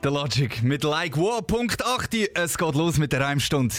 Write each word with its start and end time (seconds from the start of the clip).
The 0.00 0.10
Logic 0.10 0.62
mit 0.62 0.84
Like 0.84 1.16
War. 1.16 1.42
Punkt 1.42 1.84
8. 1.84 2.14
Es 2.34 2.56
geht 2.56 2.74
los 2.76 2.98
mit 2.98 3.12
der 3.12 3.20
Reimstunde. 3.20 3.74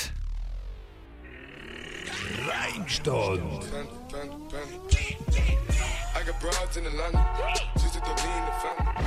Family. 8.62 9.00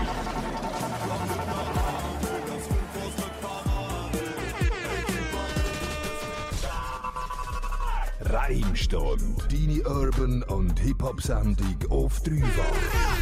Reimstunde. 8.21 9.45
Deine 9.51 9.83
Urban- 9.83 10.43
und 10.45 10.81
Hip-Hop-Sendung 10.81 11.77
auf 11.91 12.23
dreifach. 12.23 13.22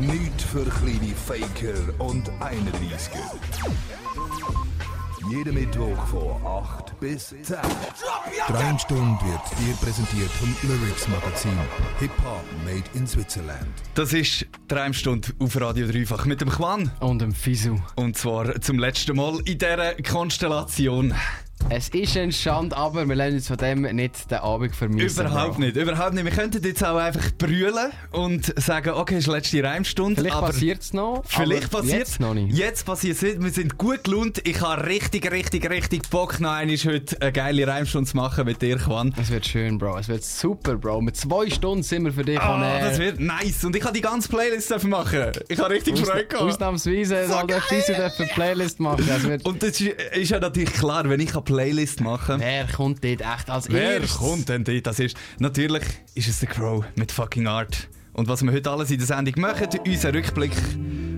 Nicht 0.00 0.42
für 0.42 0.64
kleine 0.64 1.14
Faker 1.14 1.74
und 1.98 2.30
31er. 2.40 3.18
Jeden 5.30 5.54
Mittwoch 5.54 6.06
von 6.06 6.46
8 6.46 7.00
bis 7.00 7.28
10. 7.28 7.42
Die 7.44 8.52
Reimstunde 8.52 9.18
wird 9.24 9.40
dir 9.58 9.74
präsentiert 9.82 10.30
vom 10.30 10.54
Lyrics 10.62 11.08
Magazin. 11.08 11.58
Hip-Hop 11.98 12.44
made 12.64 12.84
in 12.94 13.06
Switzerland. 13.06 13.68
Das 13.94 14.12
ist 14.12 14.46
die 14.70 14.74
Reimstunde 14.74 15.28
auf 15.38 15.60
Radio 15.60 15.86
Dreifach 15.86 16.24
mit 16.26 16.40
dem 16.40 16.48
Quan. 16.48 16.90
Und 17.00 17.20
dem 17.20 17.32
Fisu. 17.32 17.78
Und 17.96 18.16
zwar 18.16 18.60
zum 18.60 18.78
letzten 18.78 19.16
Mal 19.16 19.40
in 19.44 19.58
dieser 19.58 19.94
Konstellation. 20.02 21.12
Es 21.70 21.88
ist 21.90 22.16
ein 22.16 22.32
Schand, 22.32 22.72
aber 22.72 23.06
wir 23.06 23.14
lernen 23.14 23.36
uns 23.36 23.48
von 23.48 23.56
dem 23.58 23.82
nicht 23.82 24.30
den 24.30 24.38
Abend 24.38 24.74
vermissen. 24.74 25.20
Überhaupt 25.26 25.54
Bro. 25.56 25.60
nicht, 25.60 25.76
überhaupt 25.76 26.14
nicht. 26.14 26.24
Wir 26.24 26.32
könnten 26.32 26.64
jetzt 26.64 26.82
auch 26.84 26.96
einfach 26.96 27.30
brüllen 27.36 27.90
und 28.10 28.54
sagen, 28.58 28.90
okay, 28.90 29.16
es 29.16 29.26
ist 29.26 29.26
die 29.26 29.32
letzte 29.32 29.64
Reimstunde. 29.64 30.20
Vielleicht 30.22 30.40
passiert 30.40 30.80
es 30.82 30.92
noch. 30.94 31.24
Vielleicht 31.26 31.70
passiert 31.70 31.98
jetzt 31.98 32.20
noch 32.20 32.32
nicht. 32.32 32.56
Jetzt 32.56 32.86
passiert 32.86 33.16
es 33.16 33.22
nicht. 33.22 33.42
Wir 33.42 33.50
sind 33.50 33.76
gut 33.76 34.04
gelohnt. 34.04 34.40
Ich 34.48 34.60
habe 34.62 34.86
richtig, 34.86 35.30
richtig, 35.30 35.68
richtig 35.68 36.08
Bock, 36.08 36.40
noch 36.40 36.52
einmal 36.52 36.76
heute 36.76 37.20
eine 37.20 37.32
geile 37.32 37.66
Reimstunde 37.66 38.08
zu 38.08 38.16
machen 38.16 38.46
mit 38.46 38.62
dir, 38.62 38.78
Quan. 38.78 39.14
Es 39.20 39.30
wird 39.30 39.44
schön, 39.44 39.76
Bro. 39.78 39.98
Es 39.98 40.08
wird 40.08 40.24
super, 40.24 40.76
Bro. 40.76 41.02
Mit 41.02 41.16
zwei 41.16 41.50
Stunden 41.50 41.82
sind 41.82 42.04
wir 42.04 42.12
für 42.12 42.24
dich 42.24 42.40
Ah, 42.40 42.62
air. 42.78 42.88
das 42.88 42.98
wird 42.98 43.20
nice. 43.20 43.64
Und 43.64 43.76
ich 43.76 43.82
kann 43.82 43.92
die 43.92 44.00
ganze 44.00 44.28
Playlist 44.28 44.70
machen. 44.86 45.32
Ich 45.48 45.58
habe 45.58 45.74
richtig 45.74 45.94
Ausna- 45.94 46.06
Freude 46.12 46.26
gehabt. 46.26 46.44
Ausnahmsweise 46.48 47.26
So 47.26 47.32
soll 47.34 47.46
der 47.48 47.62
eine 47.68 48.28
Playlist 48.32 48.80
machen. 48.80 49.06
Es 49.14 49.24
wird 49.24 49.44
Und 49.44 49.62
das 49.62 49.80
ist, 49.80 49.90
ist 50.12 50.30
ja 50.30 50.38
natürlich 50.38 50.72
klar, 50.72 51.06
wenn 51.10 51.20
ich 51.20 51.32
Playlist 51.48 52.02
mache. 52.02 52.38
Wer 52.38 52.66
kommt 52.66 53.02
dort 53.02 53.22
echt 53.22 53.48
als 53.48 53.70
Wer 53.70 54.00
erstes? 54.00 54.18
kommt 54.18 54.50
denn 54.50 54.64
dort? 54.64 54.86
Das 54.86 54.98
ist, 55.00 55.16
natürlich 55.38 55.82
ist 56.14 56.28
es 56.28 56.40
der 56.40 56.48
Crow 56.50 56.84
mit 56.94 57.10
fucking 57.10 57.46
Art. 57.46 57.88
Und 58.12 58.28
was 58.28 58.42
wir 58.42 58.52
heute 58.52 58.70
alles 58.70 58.90
in 58.90 58.98
der 58.98 59.06
Sendung 59.06 59.40
machen, 59.40 59.66
unser 59.86 60.12
Rückblick. 60.12 60.52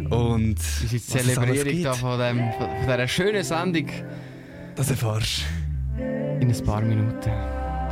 Und 0.08 0.10
Unsere 0.10 0.84
was 0.84 0.92
es 0.92 1.10
alles 1.10 1.34
Zelebrierung 1.34 1.82
da 1.82 1.94
von, 1.94 2.18
dem, 2.20 2.52
von 2.52 2.68
dieser 2.80 3.08
schönen 3.08 3.42
Sendung 3.42 3.86
das 4.76 4.90
erfährst 4.90 5.42
in 5.98 6.48
ein 6.48 6.64
paar 6.64 6.80
Minuten. 6.80 7.30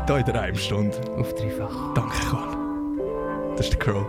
du 0.06 0.14
hier 0.14 0.18
in 0.18 0.24
der 0.26 0.34
Reimstunde. 0.36 0.96
Auf 1.16 1.34
dreifach. 1.34 1.94
Danke, 1.94 2.16
Quan. 2.30 3.56
Das 3.56 3.66
ist 3.66 3.72
der 3.72 3.78
Crow. 3.80 4.06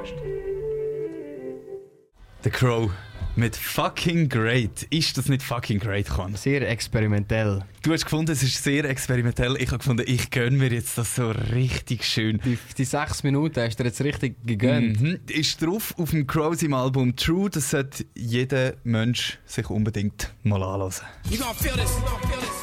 Der 2.43 2.51
Crow 2.51 2.91
mit 3.35 3.55
fucking 3.55 4.29
great. 4.29 4.83
Ist 4.89 5.17
das 5.17 5.29
nicht 5.29 5.43
fucking 5.43 5.79
great, 5.79 6.07
Quan? 6.07 6.35
Sehr 6.35 6.67
experimentell. 6.69 7.63
Du 7.81 7.93
hast 7.93 8.03
gefunden, 8.03 8.31
es 8.31 8.43
ist 8.43 8.63
sehr 8.63 8.85
experimentell. 8.85 9.55
Ich 9.57 9.67
habe 9.67 9.77
gefunden, 9.79 10.03
ich 10.05 10.29
gönne 10.31 10.57
mir 10.57 10.69
jetzt 10.71 10.97
das 10.97 11.15
so 11.15 11.31
richtig 11.31 12.03
schön. 12.05 12.39
Die, 12.43 12.57
die 12.77 12.85
sechs 12.85 13.23
Minuten 13.23 13.61
hast 13.61 13.79
du 13.79 13.83
dir 13.83 13.89
jetzt 13.89 14.01
richtig 14.01 14.35
gegönnt. 14.45 15.01
Mhm. 15.01 15.19
Ist 15.29 15.61
drauf 15.61 15.93
auf 15.97 16.11
dem 16.11 16.27
Crows 16.27 16.61
im 16.63 16.73
Album 16.73 17.15
True. 17.15 17.49
Das 17.49 17.69
sollte 17.69 18.05
jeder 18.15 18.73
Mensch 18.83 19.39
sich 19.45 19.69
unbedingt 19.69 20.33
mal 20.43 20.61
anhören. 20.61 20.93
You 21.29 21.37
gonna 21.37 21.53
feel 21.53 21.73
this. 21.73 21.91
You 21.91 22.05
gonna 22.05 22.27
feel 22.27 22.39
this. 22.39 22.59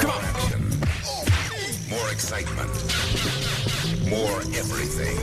Come 0.00 0.12
on. 0.12 0.30
More 1.90 2.10
excitement. 2.10 2.95
More 4.08 4.40
everything. 4.52 5.16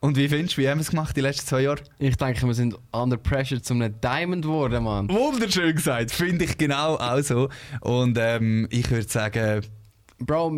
Und 0.00 0.16
wie 0.16 0.28
findest 0.28 0.56
du, 0.56 0.62
wie 0.62 0.68
haben 0.68 0.78
wir 0.78 0.82
es 0.82 0.90
gemacht 0.90 1.16
die 1.16 1.20
letzten 1.20 1.46
zwei 1.48 1.62
Jahre? 1.62 1.80
Ich 1.98 2.16
denke, 2.16 2.46
wir 2.46 2.54
sind 2.54 2.76
under 2.92 3.16
pressure 3.16 3.60
zum 3.60 3.82
einem 3.82 4.00
Diamond 4.00 4.42
geworden, 4.44 4.84
Mann. 4.84 5.08
Wunderschön 5.08 5.74
gesagt, 5.74 6.12
finde 6.12 6.44
ich 6.44 6.56
genau 6.56 6.94
auch 6.94 7.20
so. 7.20 7.48
Und 7.80 8.16
ähm, 8.20 8.68
ich 8.70 8.88
würde 8.92 9.08
sagen, 9.08 9.62
Bro, 10.20 10.52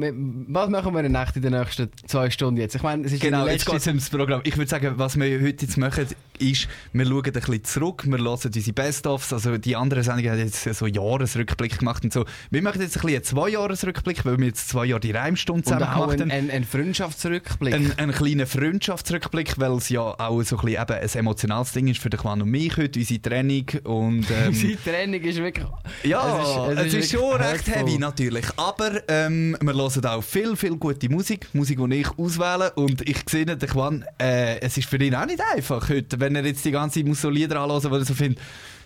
was 0.48 0.71
machen 0.71 0.94
wir 0.94 1.00
in 1.00 1.12
der 1.12 1.22
Nacht 1.22 1.37
in 1.37 1.43
den 1.43 1.53
nächsten 1.53 1.91
zwei 2.06 2.31
Stunden 2.31 2.59
jetzt? 2.59 2.75
Ich 2.75 2.82
meine, 2.82 3.04
es 3.04 3.12
ist 3.12 3.21
genau, 3.21 3.47
jetzt 3.47 3.66
geht 3.66 3.76
es 3.76 3.87
ums 3.87 4.09
Programm. 4.09 4.41
Ich 4.44 4.56
würde 4.56 4.71
sagen, 4.71 4.94
was 4.97 5.19
wir 5.19 5.41
heute 5.41 5.66
jetzt 5.66 5.76
machen, 5.76 6.06
ist, 6.38 6.69
wir 6.94 7.06
schauen 7.06 7.25
ein 7.26 7.32
bisschen 7.32 7.65
zurück, 7.65 8.04
wir 8.06 8.19
hören 8.19 8.38
unsere 8.43 8.72
Best-ofs, 8.72 9.32
also 9.34 9.59
die 9.59 9.76
anderen 9.76 10.03
Sendungen 10.03 10.32
haben 10.32 10.38
jetzt 10.38 10.62
so 10.65 10.87
Jahresrückblick 10.87 11.78
gemacht 11.78 12.03
und 12.04 12.12
so. 12.12 12.25
Wir 12.50 12.62
machen 12.62 12.81
jetzt 12.81 12.97
ein 12.97 13.03
bisschen 13.03 13.16
einen 13.16 13.25
Zwei-Jahres-Rückblick, 13.25 14.25
weil 14.25 14.38
wir 14.38 14.47
jetzt 14.47 14.71
zwei 14.71 14.87
Jahre 14.87 15.00
die 15.00 15.10
Reimstunde 15.10 15.59
Und 15.59 15.65
zusammen 15.66 15.84
auch 15.84 16.06
gemacht 16.06 16.21
haben. 16.21 16.31
ein, 16.31 16.50
ein 16.50 16.65
Freundschaftsrückblick. 16.65 17.75
Ein, 17.75 17.92
ein 17.98 18.12
kleiner 18.12 18.47
Freundschaftsrückblick, 18.47 19.59
weil 19.59 19.72
es 19.72 19.91
ja 19.91 20.00
auch 20.00 20.42
so 20.42 20.56
ein, 20.56 20.65
bisschen 20.65 20.82
eben 20.82 20.94
ein 20.94 21.09
emotionales 21.19 21.72
Ding 21.72 21.88
ist 21.88 22.00
für 22.00 22.09
den 22.09 22.19
Quan 22.19 22.41
und 22.41 22.48
mich 22.50 22.77
heute, 22.78 22.98
unsere 22.98 23.21
Training 23.21 23.66
und... 23.84 24.27
Ähm, 24.31 24.48
Unsere 24.48 24.77
Training 24.77 25.22
ist 25.22 25.38
wirklich... 25.38 25.66
Ja, 26.04 26.71
es 26.71 26.94
ist, 26.94 27.10
schon 27.10 27.21
wirklich 27.21 27.48
recht 27.53 27.66
hurtful. 27.66 27.75
heavy 27.75 27.98
natürlich. 27.98 28.47
Aber 28.56 29.03
ähm, 29.09 29.50
wir 29.61 29.75
hören 29.75 30.06
auch 30.06 30.22
viel, 30.22 30.56
viel 30.56 30.77
gute 30.77 31.09
Musik. 31.09 31.49
Musik, 31.53 31.78
die 31.78 31.94
ich 31.97 32.19
auswähle. 32.19 32.72
Und 32.75 33.09
ich 33.09 33.19
sehe 33.28 33.44
der 33.47 33.56
Quan, 33.69 34.05
äh, 34.21 34.61
es 34.61 34.77
ist 34.77 34.88
für 34.88 34.97
ihn 35.03 35.15
auch 35.15 35.27
nicht 35.27 35.41
einfach 35.55 35.88
heute, 35.88 36.21
wenn 36.21 36.34
er 36.37 36.44
jetzt 36.44 36.65
die 36.65 36.71
ganze 36.71 37.00
Zeit 37.00 37.06
muss 37.09 37.21
so 37.21 37.31
Lieder 37.31 37.60
anhören, 37.60 37.91
wo 37.91 37.97
er 37.97 38.05
so 38.05 38.15
findet, 38.15 38.39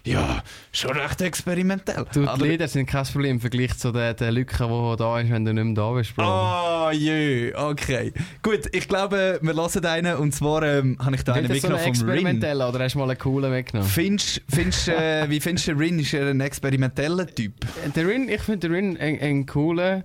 ja, 0.06 0.42
schon 0.70 0.90
recht 0.92 1.22
experimentell. 1.22 2.04
Du, 2.12 2.20
die 2.22 2.28
Aber- 2.28 2.46
Lieder 2.46 2.68
sind 2.68 2.86
kein 2.86 3.04
Problem 3.06 3.36
im 3.36 3.40
Vergleich 3.40 3.76
zu 3.78 3.90
der, 3.90 4.12
der 4.12 4.32
Lücke, 4.32 4.56
die 4.58 4.96
da 4.98 5.20
ist, 5.20 5.30
wenn 5.30 5.44
du 5.46 5.54
nicht 5.54 5.64
mehr 5.64 5.74
da 5.74 5.92
bist, 5.92 6.14
Bro. 6.14 6.24
Ah, 6.24 6.92
je, 6.92 7.54
okay. 7.54 8.12
Gut, 8.42 8.60
ich 8.72 8.86
glaube, 8.86 9.38
wir 9.40 9.54
hören 9.54 9.86
einen 9.86 10.16
und 10.16 10.34
zwar 10.34 10.62
ähm, 10.62 10.98
habe 11.02 11.16
ich 11.16 11.22
da 11.22 11.32
einen 11.32 11.46
so 11.46 11.54
mitgenommen 11.54 11.82
ein 11.82 11.94
vom 11.94 12.08
Rin. 12.10 12.42
oder 12.42 12.80
hast 12.84 12.94
du 12.94 12.98
mal 12.98 13.08
einen 13.08 13.18
coolen 13.18 13.50
mitgenommen? 13.50 13.88
Findest, 13.88 14.42
findest, 14.48 14.88
äh, 14.88 15.24
wie 15.30 15.40
findest 15.40 15.68
du 15.68 15.72
Rin? 15.72 15.98
Ist 15.98 16.12
er 16.12 16.28
ein 16.28 16.40
experimenteller 16.42 17.26
Typ? 17.26 17.54
Der 17.96 18.06
Rin, 18.06 18.28
ich 18.28 18.42
finde 18.42 18.68
den 18.68 18.72
Rin 18.74 18.96
ein, 19.00 19.18
ein 19.20 19.46
cooler, 19.46 20.04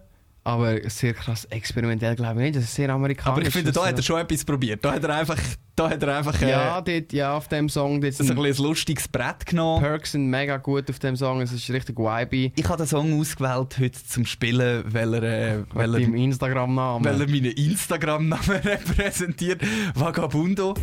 aber 0.54 0.90
sehr 0.90 1.14
krass 1.14 1.46
experimentell, 1.46 2.16
glaube 2.16 2.40
ich 2.42 2.48
nicht. 2.48 2.56
Das 2.58 2.64
ist 2.66 2.76
sehr 2.76 2.90
amerikanisch. 2.90 3.38
Aber 3.38 3.42
ich 3.48 3.54
finde, 3.54 3.72
da 3.72 3.82
Das 3.82 3.90
hat 3.90 3.98
er 3.98 4.04
schon 4.04 4.20
etwas 4.20 4.46
probiert. 4.46 4.84
Da 4.84 4.94
hat 4.94 5.04
er 5.04 5.16
einfach, 5.16 5.38
da 5.76 5.90
hat 5.90 6.02
er 6.04 6.18
einfach 6.18 6.42
äh, 6.42 6.50
Ja, 6.50 6.82
dort, 6.82 7.14
ja, 7.14 7.34
auf 7.36 7.48
dem 7.48 7.70
Song. 7.70 8.02
Dort 8.02 8.14
so 8.14 8.24
ein, 8.24 8.28
sind 8.28 8.36
bisschen 8.42 8.66
ein 8.66 8.70
lustiges 8.70 9.08
Brett 9.08 9.46
genommen. 9.46 9.84
Perks 9.84 10.12
sind 10.14 10.28
mega 10.28 10.58
gut 10.58 10.90
auf 10.90 11.00
dem 11.00 11.16
Song. 11.16 11.42
Es 11.42 11.52
ist 11.52 11.70
richtig 11.70 11.98
vibey. 11.98 12.52
Ich 12.56 12.68
habe 12.68 12.78
den 12.78 12.88
Song 12.88 13.20
ausgewählt 13.20 13.78
heute 13.80 14.04
zum 14.08 14.26
Spielen, 14.26 14.84
weil 14.88 15.14
er, 15.14 15.24
äh, 15.24 15.64
weil 15.74 15.96
er, 15.96 16.02
Instagram-Namen. 16.02 17.06
weil 17.06 17.22
er 17.22 17.28
meinen 17.30 17.52
Instagram-Namen 17.52 18.58
repräsentiert. 18.64 19.62
Vagabundo. 19.96 20.74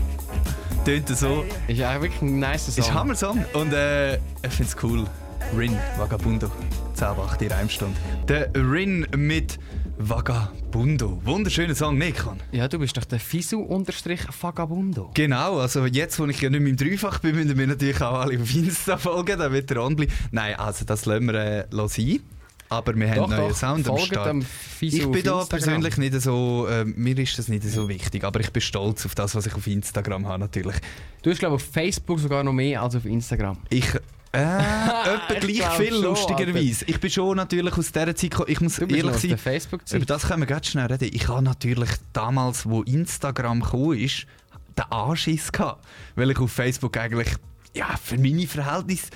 Tönt 0.84 1.08
so. 1.08 1.44
Ist 1.66 1.80
eigentlich 1.80 2.02
wirklich 2.02 2.22
ein 2.22 2.38
nice 2.38 2.66
Song. 2.66 2.84
Ist 2.84 2.88
ein 2.90 2.94
Hammer-Song. 2.94 3.44
Und 3.54 3.72
äh, 3.72 4.16
ich 4.16 4.20
finde 4.50 4.70
es 4.70 4.82
cool. 4.82 5.04
Rin, 5.54 5.76
Vagabundo. 5.96 6.50
10 6.94 7.08
8 7.08 7.40
die 7.40 7.46
Reimstunde. 7.46 7.98
Der 8.28 8.50
Rin 8.54 9.06
mit 9.16 9.58
Vagabundo. 9.98 11.20
Wunderschöner 11.24 11.74
Song, 11.74 11.98
nicht 11.98 12.16
kann. 12.16 12.40
Ja, 12.52 12.68
du 12.68 12.78
bist 12.78 12.96
doch 12.96 13.04
der 13.04 13.20
Fisu-Vagabundo. 13.20 15.10
Genau, 15.14 15.58
also 15.58 15.86
jetzt, 15.86 16.18
wo 16.18 16.26
ich 16.26 16.40
ja 16.40 16.50
nicht 16.50 16.60
mehr 16.60 16.70
im 16.70 16.76
Dreifach 16.76 17.20
bin, 17.20 17.36
müssen 17.36 17.56
wir 17.56 17.66
natürlich 17.66 18.00
auch 18.02 18.20
alle 18.20 18.40
auf 18.40 18.54
Insta 18.54 18.96
folgen, 18.98 19.38
dann 19.38 19.52
wird 19.52 19.70
er 19.70 19.84
on 19.84 19.96
bleiben. 19.96 20.12
Nein, 20.30 20.56
also 20.56 20.84
das 20.84 21.06
lassen 21.06 21.26
wir 21.26 21.34
äh, 21.34 21.66
sein. 21.88 22.20
Aber 22.68 22.96
wir 22.96 23.08
haben 23.08 23.16
Doch, 23.16 23.30
einen 23.30 23.36
neuen 23.36 23.48
doch, 23.50 23.56
Sound 23.56 23.88
am 23.88 23.98
Start. 23.98 24.44
Fisu 24.44 24.96
ich 24.96 25.06
bin 25.10 25.22
da 25.22 25.44
persönlich 25.44 25.96
nicht 25.98 26.20
so, 26.20 26.66
äh, 26.68 26.84
mir 26.84 27.16
ist 27.18 27.38
das 27.38 27.48
nicht 27.48 27.62
so 27.62 27.88
wichtig, 27.88 28.24
aber 28.24 28.40
ich 28.40 28.52
bin 28.52 28.60
stolz 28.60 29.06
auf 29.06 29.14
das, 29.14 29.34
was 29.36 29.46
ich 29.46 29.54
auf 29.54 29.66
Instagram 29.66 30.26
habe 30.26 30.40
natürlich. 30.40 30.76
Du 31.22 31.30
hast, 31.30 31.38
glaube 31.38 31.56
ich, 31.56 31.62
auf 31.62 31.68
Facebook 31.72 32.18
sogar 32.18 32.42
noch 32.42 32.52
mehr 32.52 32.82
als 32.82 32.96
auf 32.96 33.04
Instagram. 33.04 33.58
Ich 33.70 33.86
Äh, 34.32 34.38
etwa 34.38 35.34
Ich 35.34 35.40
gleich 35.40 35.70
viel, 35.76 35.92
schon, 35.92 36.02
lustigerweise. 36.02 36.84
Ich 36.86 37.00
bin 37.00 37.10
schon 37.10 37.36
natürlich 37.36 37.76
aus 37.76 37.92
dieser 37.92 38.14
Zeit 38.14 38.30
gekommen. 38.30 38.50
Ich 38.50 38.60
muss 38.60 38.78
ehrlich 38.78 39.16
sein, 39.16 39.38
Facebook-Zeit. 39.38 39.96
über 39.96 40.06
das 40.06 40.26
können 40.26 40.42
wir 40.42 40.46
ganz 40.46 40.66
schnell 40.66 40.86
reden. 40.86 41.10
Ich 41.12 41.28
habe 41.28 41.42
natürlich 41.42 41.90
damals, 42.12 42.66
wo 42.68 42.82
Instagram 42.82 43.60
gekommen 43.60 43.98
ist, 43.98 44.26
den 44.76 44.84
Anschiss 44.90 45.50
gehabt. 45.52 45.84
Weil 46.14 46.30
ich 46.30 46.38
auf 46.38 46.52
Facebook 46.52 46.96
eigentlich, 46.96 47.28
ja, 47.74 47.96
für 48.02 48.18
meine 48.18 48.46
Verhältnisse 48.46 49.08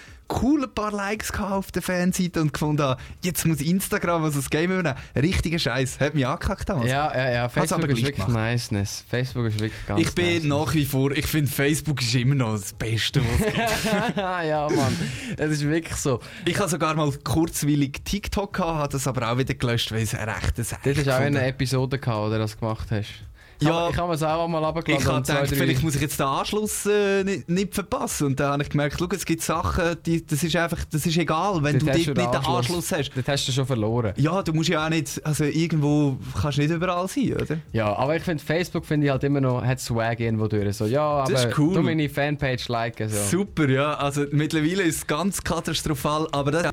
cool 0.43 0.65
ein 0.65 0.75
paar 0.75 0.93
Likes 0.93 1.33
auf 1.39 1.73
der 1.73 1.83
Fanseite 1.83 2.41
und 2.41 2.53
gefunden 2.53 2.83
habe, 2.83 3.01
jetzt 3.23 3.47
muss 3.47 3.61
Instagram 3.61 4.23
was 4.23 4.35
das 4.35 4.51
Game 4.51 4.71
übernehmen. 4.71 4.97
Richtiger 5.17 5.59
Scheiß. 5.59 6.01
Hat 6.01 6.15
mich 6.15 6.27
angekackt 6.27 6.69
damals. 6.69 6.91
Ja, 6.91 7.13
ja, 7.15 7.31
ja. 7.31 7.49
Facebook 7.49 7.89
ist 7.89 8.03
wirklich 8.05 8.27
gemacht. 8.27 8.53
niceness. 8.53 9.05
Facebook 9.09 9.47
ist 9.47 9.61
wirklich 9.61 9.87
ganz 9.87 10.01
Ich 10.01 10.15
bin 10.15 10.35
nice. 10.35 10.45
nach 10.45 10.75
wie 10.75 10.85
vor, 10.85 11.11
ich 11.13 11.27
finde 11.27 11.51
Facebook 11.51 12.01
ist 12.03 12.15
immer 12.15 12.35
noch 12.35 12.53
das 12.53 12.73
Beste, 12.73 13.21
was 13.21 13.41
es 13.41 13.55
gibt. 13.55 14.17
ja, 14.17 14.69
Mann. 14.69 14.97
Es 15.37 15.51
ist 15.51 15.67
wirklich 15.67 15.97
so. 15.97 16.21
Ich 16.45 16.59
habe 16.59 16.69
sogar 16.69 16.95
mal 16.95 17.11
kurzweilig 17.25 18.03
TikTok 18.05 18.53
gehabt, 18.53 18.79
habe 18.79 18.93
das 18.93 19.07
aber 19.07 19.31
auch 19.31 19.39
wieder 19.39 19.55
gelöscht, 19.55 19.93
weil 19.93 20.03
es 20.03 20.15
ein 20.15 20.29
rechtes 20.29 20.75
Das 20.83 20.99
ist 20.99 21.09
auch 21.09 21.15
eine 21.15 21.47
Episode 21.47 21.99
gehabt, 21.99 22.33
du 22.33 22.39
das 22.39 22.59
gemacht 22.59 22.89
hast. 22.91 23.30
Ja. 23.63 23.89
ich 23.91 23.97
habe 23.97 24.15
es 24.15 24.23
auch 24.23 24.45
einmal 24.45 24.61
Ich 24.63 24.67
runtergeladen. 24.69 25.07
habe 25.07 25.17
und 25.19 25.27
zwei, 25.27 25.35
gedacht, 25.35 25.51
drei- 25.53 25.57
vielleicht 25.57 25.83
muss 25.83 25.95
ich 25.95 26.01
jetzt 26.01 26.19
den 26.19 26.27
Anschluss 26.27 26.87
äh, 26.87 27.25
nicht, 27.25 27.49
nicht 27.49 27.75
verpassen. 27.75 28.27
Und 28.29 28.41
dann 28.41 28.53
habe 28.53 28.63
ich 28.63 28.71
gemerkt, 28.71 28.97
schau, 28.99 29.07
es 29.15 29.25
gibt 29.25 29.43
Sachen, 29.43 29.97
die, 30.07 30.25
das 30.27 30.43
ist 30.43 30.57
einfach, 30.57 30.85
das 30.91 31.07
ist 31.07 31.17
egal, 31.17 31.63
wenn 31.63 31.79
Dort 31.79 31.83
du 31.83 31.87
dort 31.87 31.97
nicht 31.99 32.17
den 32.17 32.19
Anschluss. 32.27 32.57
Anschluss 32.57 32.93
hast. 32.93 33.11
Dort 33.15 33.29
hast 33.29 33.49
du 33.49 33.53
schon 33.53 33.67
verloren. 33.67 34.13
Ja, 34.17 34.43
du 34.43 34.53
musst 34.53 34.69
ja 34.69 34.85
auch 34.85 34.91
nicht, 34.91 35.25
also 35.27 35.45
irgendwo 35.45 36.17
kannst 36.41 36.59
du 36.59 36.63
nicht 36.63 36.71
überall 36.71 37.07
sein, 37.09 37.35
oder? 37.35 37.59
Ja, 37.73 37.95
aber 37.97 38.17
ich 38.17 38.23
finde, 38.23 38.43
Facebook 38.43 38.85
finde 38.87 39.07
ich 39.07 39.11
halt 39.13 39.25
immer 39.25 39.41
noch, 39.41 39.65
hat 39.65 39.81
Swag 39.81 40.21
irgendwo 40.21 40.47
durch. 40.49 40.77
So, 40.77 40.87
ja, 40.87 41.03
aber 41.03 41.31
Das 41.33 41.45
ist 41.45 41.59
cool. 41.59 41.75
du 41.75 41.83
meine 41.83 42.09
Fanpage 42.09 42.69
liken. 42.69 43.09
So. 43.09 43.39
Super, 43.39 43.69
ja. 43.69 43.95
Also 43.95 44.25
mittlerweile 44.33 44.83
ist 44.83 44.97
es 44.97 45.07
ganz 45.07 45.43
katastrophal, 45.43 46.27
aber 46.33 46.51
das, 46.51 46.71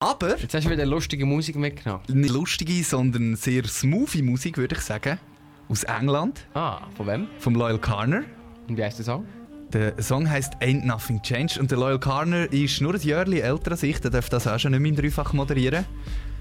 aber 0.00 0.36
Jetzt 0.38 0.54
hast 0.54 0.66
du 0.66 0.70
wieder 0.70 0.84
lustige 0.86 1.24
Musik 1.24 1.56
mitgenommen. 1.56 2.02
nicht 2.08 2.32
lustige, 2.32 2.82
sondern 2.84 3.36
sehr 3.36 3.64
smoothie 3.64 4.22
Musik, 4.22 4.58
würde 4.58 4.74
ich 4.76 4.80
sagen. 4.82 5.18
Aus 5.68 5.82
England, 5.84 6.46
Ah, 6.54 6.82
von 6.96 7.06
wem? 7.06 7.26
vom 7.38 7.54
Loyal 7.54 7.78
Carner. 7.78 8.22
Und 8.68 8.76
wie 8.76 8.84
heißt 8.84 8.98
der 8.98 9.04
Song? 9.04 9.26
Der 9.72 10.00
Song 10.00 10.30
heißt 10.30 10.54
Ain't 10.60 10.84
Nothing 10.86 11.20
Changed 11.22 11.58
und 11.58 11.70
der 11.70 11.78
Loyal 11.78 11.98
Carner 11.98 12.50
ist 12.52 12.80
nur 12.80 12.94
ein 12.94 13.00
Jahr 13.00 13.26
älter 13.26 13.72
als 13.72 13.82
ich, 13.82 14.00
der 14.00 14.10
darf 14.12 14.28
das 14.28 14.46
auch 14.46 14.58
schon 14.60 14.70
nicht 14.72 14.80
mehr 14.80 14.90
in 14.90 14.96
dreifach 14.96 15.32
moderieren. 15.32 15.84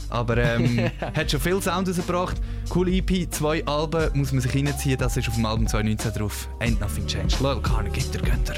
Aber 0.10 0.38
ähm, 0.38 0.92
hat 1.16 1.32
schon 1.32 1.40
viel 1.40 1.60
Sound 1.62 1.88
rausgebracht. 1.90 2.40
Cool 2.74 2.88
EP, 2.90 3.32
zwei 3.34 3.66
Alben, 3.66 4.12
muss 4.20 4.32
man 4.32 4.42
sich 4.42 4.54
reinziehen, 4.54 4.98
das 5.00 5.18
ist 5.18 5.28
auf 5.28 5.36
dem 5.36 5.46
Album 5.48 5.66
2019 5.66 6.14
drauf. 6.14 6.48
Ain't 6.60 6.80
Nothing 6.80 7.08
Changed. 7.08 7.40
Loyal 7.42 7.62
Carner, 7.62 7.90
gibt 7.90 8.14
er, 8.16 8.22
gönnt 8.22 8.50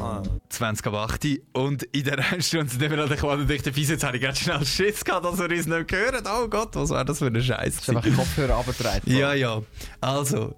er. 0.00 0.22
20 0.48 0.86
ab 0.86 0.94
8 0.94 1.26
und 1.52 1.82
in 1.84 2.04
der 2.04 2.22
Stunde 2.40 2.68
sind 2.70 2.80
wir 2.80 2.96
noch 2.96 3.08
der 3.08 3.16
Quad 3.16 3.38
und 3.40 3.50
ich 3.50 3.62
der 3.62 3.72
Fiese, 3.72 3.92
jetzt 3.94 4.04
habe 4.04 4.16
ich 4.16 4.22
ganz 4.22 4.40
schnell 4.40 4.64
Schiss 4.64 5.04
gehabt, 5.04 5.24
dass 5.24 5.38
wir 5.38 5.44
uns 5.50 5.66
nicht 5.66 5.92
hören. 5.92 6.24
Oh 6.26 6.48
Gott, 6.48 6.74
was 6.74 6.90
war 6.90 7.04
das 7.04 7.18
für 7.18 7.26
ein 7.26 7.42
Scheiß? 7.42 7.76
Ist 7.80 7.90
einfach 7.90 8.16
Kopfhörer 8.16 8.56
abgedreht. 8.56 9.02
Ja, 9.06 9.32
ja. 9.34 9.60
Also, 10.00 10.54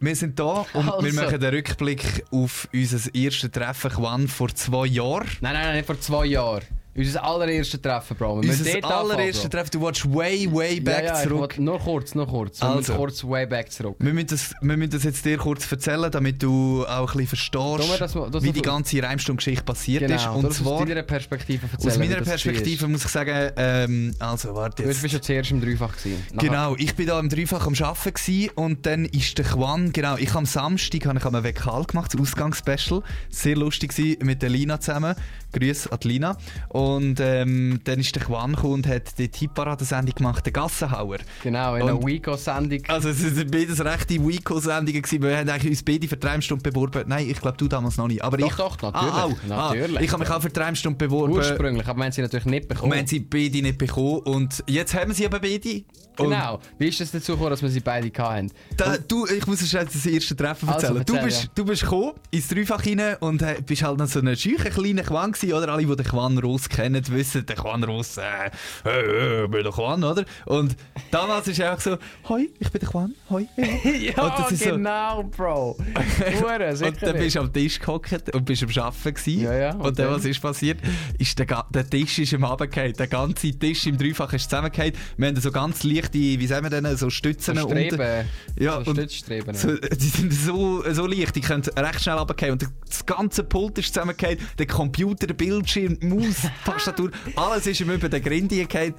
wir 0.00 0.14
sind 0.16 0.38
da 0.38 0.66
und 0.74 0.86
wir 0.86 0.94
Also. 0.94 1.22
machen 1.22 1.40
den 1.40 1.54
Rückblick 1.54 2.24
auf 2.30 2.68
unser 2.72 3.14
erstes 3.14 3.50
Treffen 3.50 3.90
Quan 3.90 4.28
vor 4.28 4.48
zwei 4.54 4.86
Jahren. 4.86 5.26
Nein, 5.40 5.54
nein, 5.54 5.66
nein, 5.74 5.84
vor 5.84 5.98
zwei 6.00 6.26
Jahren. 6.26 6.62
Unser 6.96 7.24
allererstes 7.24 7.80
Treffen, 7.80 8.16
Bro. 8.16 8.42
Wir 8.42 8.50
Unser 8.50 8.80
Bro. 8.80 9.48
Treffen, 9.48 9.70
du 9.72 9.80
willst 9.82 10.14
way, 10.14 10.48
way 10.52 10.80
back 10.80 11.04
ja, 11.04 11.18
ja, 11.22 11.28
zurück. 11.28 11.58
Nur 11.58 11.78
kurz, 11.78 12.14
nur 12.14 12.26
kurz. 12.26 12.60
Wir 12.60 12.68
Also. 12.68 12.94
kurz 12.94 13.22
way 13.24 13.46
back 13.46 13.70
zurück. 13.70 13.96
Wir 13.98 14.12
müssen, 14.12 14.28
das, 14.28 14.54
wir 14.60 14.76
müssen 14.76 14.90
das 14.90 15.04
jetzt 15.04 15.24
dir 15.24 15.36
kurz 15.38 15.70
erzählen, 15.70 16.10
damit 16.10 16.42
du 16.42 16.84
auch 16.86 17.14
ein 17.14 17.18
bisschen 17.26 17.50
Tun 17.52 17.78
wir 17.78 17.84
verstehst, 17.84 18.00
das 18.00 18.14
mal- 18.14 18.30
das 18.30 18.42
wie 18.42 18.52
die 18.52 18.62
ganze 18.62 19.02
Reimstunde-Geschichte 19.02 19.64
passiert 19.64 20.02
ist. 20.02 20.08
Genau, 20.10 20.34
Und 20.36 20.42
du 20.42 20.46
musst 20.48 20.58
zwar, 20.60 20.72
aus 20.72 20.86
deiner 20.88 21.02
Perspektive 21.02 21.66
erzählen. 21.70 21.92
aus 21.92 21.98
meiner 21.98 22.20
Perspektive 22.22 22.88
muss 22.88 23.04
ich 23.04 23.10
sagen, 23.10 23.50
ähm, 23.56 24.14
also 24.18 24.54
warte 24.54 24.82
Du 24.82 24.88
jetzt. 24.88 25.02
bist 25.02 25.14
ja 25.14 25.20
zuerst 25.20 25.50
im 25.50 25.60
Dreifach 25.60 25.96
gewesen. 25.96 26.24
Nachher- 26.32 26.48
Genau, 26.48 26.76
ich 26.76 26.94
bin 26.94 27.06
da 27.06 27.18
im 27.20 27.28
Dreifach 27.28 27.66
am 27.66 27.74
Arbeiten 27.74 28.14
gsi 28.14 28.50
und 28.54 28.86
dann 28.86 29.04
ist 29.06 29.36
der 29.38 29.44
Quan, 29.44 29.92
genau, 29.92 30.16
ich 30.16 30.34
am 30.34 30.46
Samstag 30.46 31.06
habe 31.06 31.18
ich 31.18 31.24
am 31.24 31.42
Vekal 31.44 31.84
gemacht, 31.84 32.14
das 32.14 32.20
Ausgangsspecial. 32.20 33.02
Sehr 33.30 33.56
lustig 33.56 33.90
gsi 33.90 34.18
mit 34.22 34.42
der 34.42 34.50
Lina 34.50 34.80
zusammen. 34.80 35.14
Grüß 35.52 35.88
an 35.88 35.98
die 36.02 36.08
Lina. 36.08 36.36
Und 36.68 36.85
ähm, 37.18 37.80
dann 37.84 38.00
ist 38.00 38.14
der 38.14 38.22
Quan 38.22 38.52
gekommen 38.54 38.74
und 38.74 38.86
hat 38.86 39.18
die 39.18 39.28
Tipparade-Sendung 39.28 40.14
gemacht, 40.14 40.44
der 40.44 40.52
Gassenhauer. 40.52 41.18
Genau, 41.42 41.74
in 41.76 41.82
einer 41.82 41.94
Und- 41.98 42.06
Weeko-Sendung. 42.06 42.80
Also 42.88 43.08
es 43.10 43.18
sind 43.18 43.50
beides 43.50 43.84
rechte 43.84 44.14
Weeko-Sendungen 44.14 45.02
gewesen. 45.02 45.22
Wir 45.22 45.36
haben 45.38 45.48
eigentlich 45.48 45.70
uns 45.70 45.82
beide 45.82 46.08
für 46.08 46.16
die 46.16 46.26
Reimstunde 46.26 46.62
beworben. 46.70 47.04
Nein, 47.06 47.28
ich 47.28 47.40
glaube 47.40 47.56
du 47.56 47.68
damals 47.68 47.96
noch 47.96 48.08
nicht. 48.08 48.22
Aber 48.22 48.36
Doch, 48.36 48.46
ich, 48.50 48.56
doch, 48.56 48.80
natürlich. 48.82 49.14
Ah. 49.14 49.28
Natürlich. 49.48 49.98
Ah, 49.98 50.00
ich 50.02 50.12
habe 50.12 50.22
mich 50.22 50.30
auch 50.32 50.42
für 50.42 50.48
die 50.50 50.60
Reimstunde 50.60 50.98
beworben. 50.98 51.32
Ursprünglich, 51.32 51.86
aber 51.86 51.98
wir 51.98 52.04
haben 52.04 52.12
sie 52.12 52.22
natürlich 52.22 52.46
nicht 52.46 52.62
Und 52.64 52.68
bekommen. 52.68 52.92
wir 52.92 52.98
haben 53.00 53.06
sie 53.06 53.20
beide 53.20 53.62
nicht 53.62 53.78
bekommen. 53.78 54.18
Und 54.20 54.64
jetzt 54.66 54.94
haben 54.94 55.08
wir 55.08 55.14
sie 55.14 55.26
aber 55.26 55.40
beide. 55.40 55.84
Und 56.18 56.30
Genau. 56.30 56.60
Wie 56.78 56.88
ist 56.88 56.98
es 57.02 57.10
dazu 57.10 57.32
gekommen, 57.32 57.50
dass 57.50 57.60
wir 57.62 57.68
sie 57.68 57.80
beide 57.80 58.10
hatten? 58.22 58.50
Da, 58.78 58.96
du, 58.96 59.26
ich 59.26 59.46
muss 59.46 59.58
dir 59.58 59.80
jetzt 59.80 59.94
das 59.94 60.06
erste 60.06 60.34
Treffen 60.34 60.66
Also, 60.68 60.86
erzählen. 60.86 61.04
du, 61.04 61.12
erzähl, 61.12 61.26
bist, 61.26 61.42
ja. 61.44 61.50
du 61.54 61.64
bist 61.66 61.82
gekommen, 61.82 62.12
ins 62.30 62.48
Dreifach 62.48 62.86
rein 62.86 63.16
und 63.20 63.42
äh, 63.42 63.56
bist 63.66 63.82
halt 63.82 63.98
noch 63.98 64.06
so 64.06 64.20
ein 64.20 64.34
scheucher 64.34 64.70
kleiner 64.70 65.02
Quan 65.02 65.32
gewesen, 65.32 65.52
oder? 65.52 65.68
Alle, 65.72 65.84
die 65.84 65.94
den 65.94 66.06
Quan 66.06 66.38
Ross 66.38 66.70
kennen, 66.76 67.02
wissen, 67.08 67.44
der 67.46 67.56
Quan 67.56 67.82
Ross, 67.84 68.16
äh, 68.18 68.50
äh, 68.84 69.44
äh, 69.44 69.48
bin 69.48 69.62
der 69.62 69.72
Quan, 69.72 70.04
oder? 70.04 70.24
Und 70.44 70.76
damals 71.10 71.48
ist 71.48 71.58
er 71.58 71.74
auch 71.74 71.80
so, 71.80 71.96
hoi, 72.28 72.48
ich 72.58 72.70
bin 72.70 72.80
der 72.80 72.88
Quan, 72.88 73.14
hoi. 73.30 73.46
Ja, 73.56 74.22
Und 74.22 74.38
das 74.38 74.52
ist 74.52 74.62
so- 74.64 74.70
genau, 74.72 75.22
Bro. 75.24 75.76
Hure, 76.40 76.70
Und 76.70 77.02
dann 77.02 77.16
bist 77.16 77.36
du 77.36 77.40
am 77.40 77.52
Tisch 77.52 77.78
gehockt 77.78 78.34
und 78.34 78.44
bist 78.44 78.62
am 78.62 78.68
Arbeiten 78.84 79.14
gewesen. 79.14 79.42
Ja, 79.42 79.54
ja, 79.54 79.70
Und, 79.74 79.80
und 79.82 79.98
dann, 79.98 80.10
was 80.10 80.24
ist 80.24 80.40
passiert? 80.40 80.78
Ist 81.18 81.38
der, 81.38 81.46
der 81.70 81.88
Tisch 81.88 82.18
ist 82.18 82.32
im 82.32 82.44
runtergefallen. 82.44 82.92
Der 82.94 83.06
ganze 83.06 83.50
Tisch 83.58 83.86
im 83.86 83.96
Dreifach 83.96 84.32
ist 84.32 84.44
zusammengefallen. 84.50 84.92
Wir 85.16 85.28
haben 85.28 85.40
so 85.40 85.50
ganz 85.50 85.82
leichte, 85.84 86.18
wie 86.18 86.46
sagen 86.46 86.64
wir 86.64 86.70
denn, 86.80 86.96
so 86.96 87.10
Stützen 87.10 87.56
So. 87.56 87.68
Streben. 87.68 88.26
Ja, 88.58 88.82
so 88.84 88.90
und 88.90 88.96
Stützstreben. 88.98 89.54
So, 89.54 89.74
die 89.76 90.08
sind 90.08 90.32
so, 90.32 90.82
so 90.92 91.06
leicht, 91.06 91.34
die 91.36 91.40
können 91.40 91.62
recht 91.76 92.02
schnell 92.02 92.16
runterfallen. 92.16 92.52
Und 92.52 92.66
das 92.88 93.04
ganze 93.06 93.44
Pult 93.44 93.78
ist 93.78 93.94
zusammengefallen. 93.94 94.38
Der 94.58 94.66
Computer, 94.66 95.26
der 95.26 95.34
Bildschirm, 95.34 95.98
die 96.00 96.06
Maus, 96.06 96.36
Tastatur, 96.66 97.10
alles 97.36 97.66
ist 97.66 97.80
ihm 97.80 97.90
über 97.90 98.08
den 98.08 98.22
Grindi 98.22 98.64
gefallen. 98.64 98.94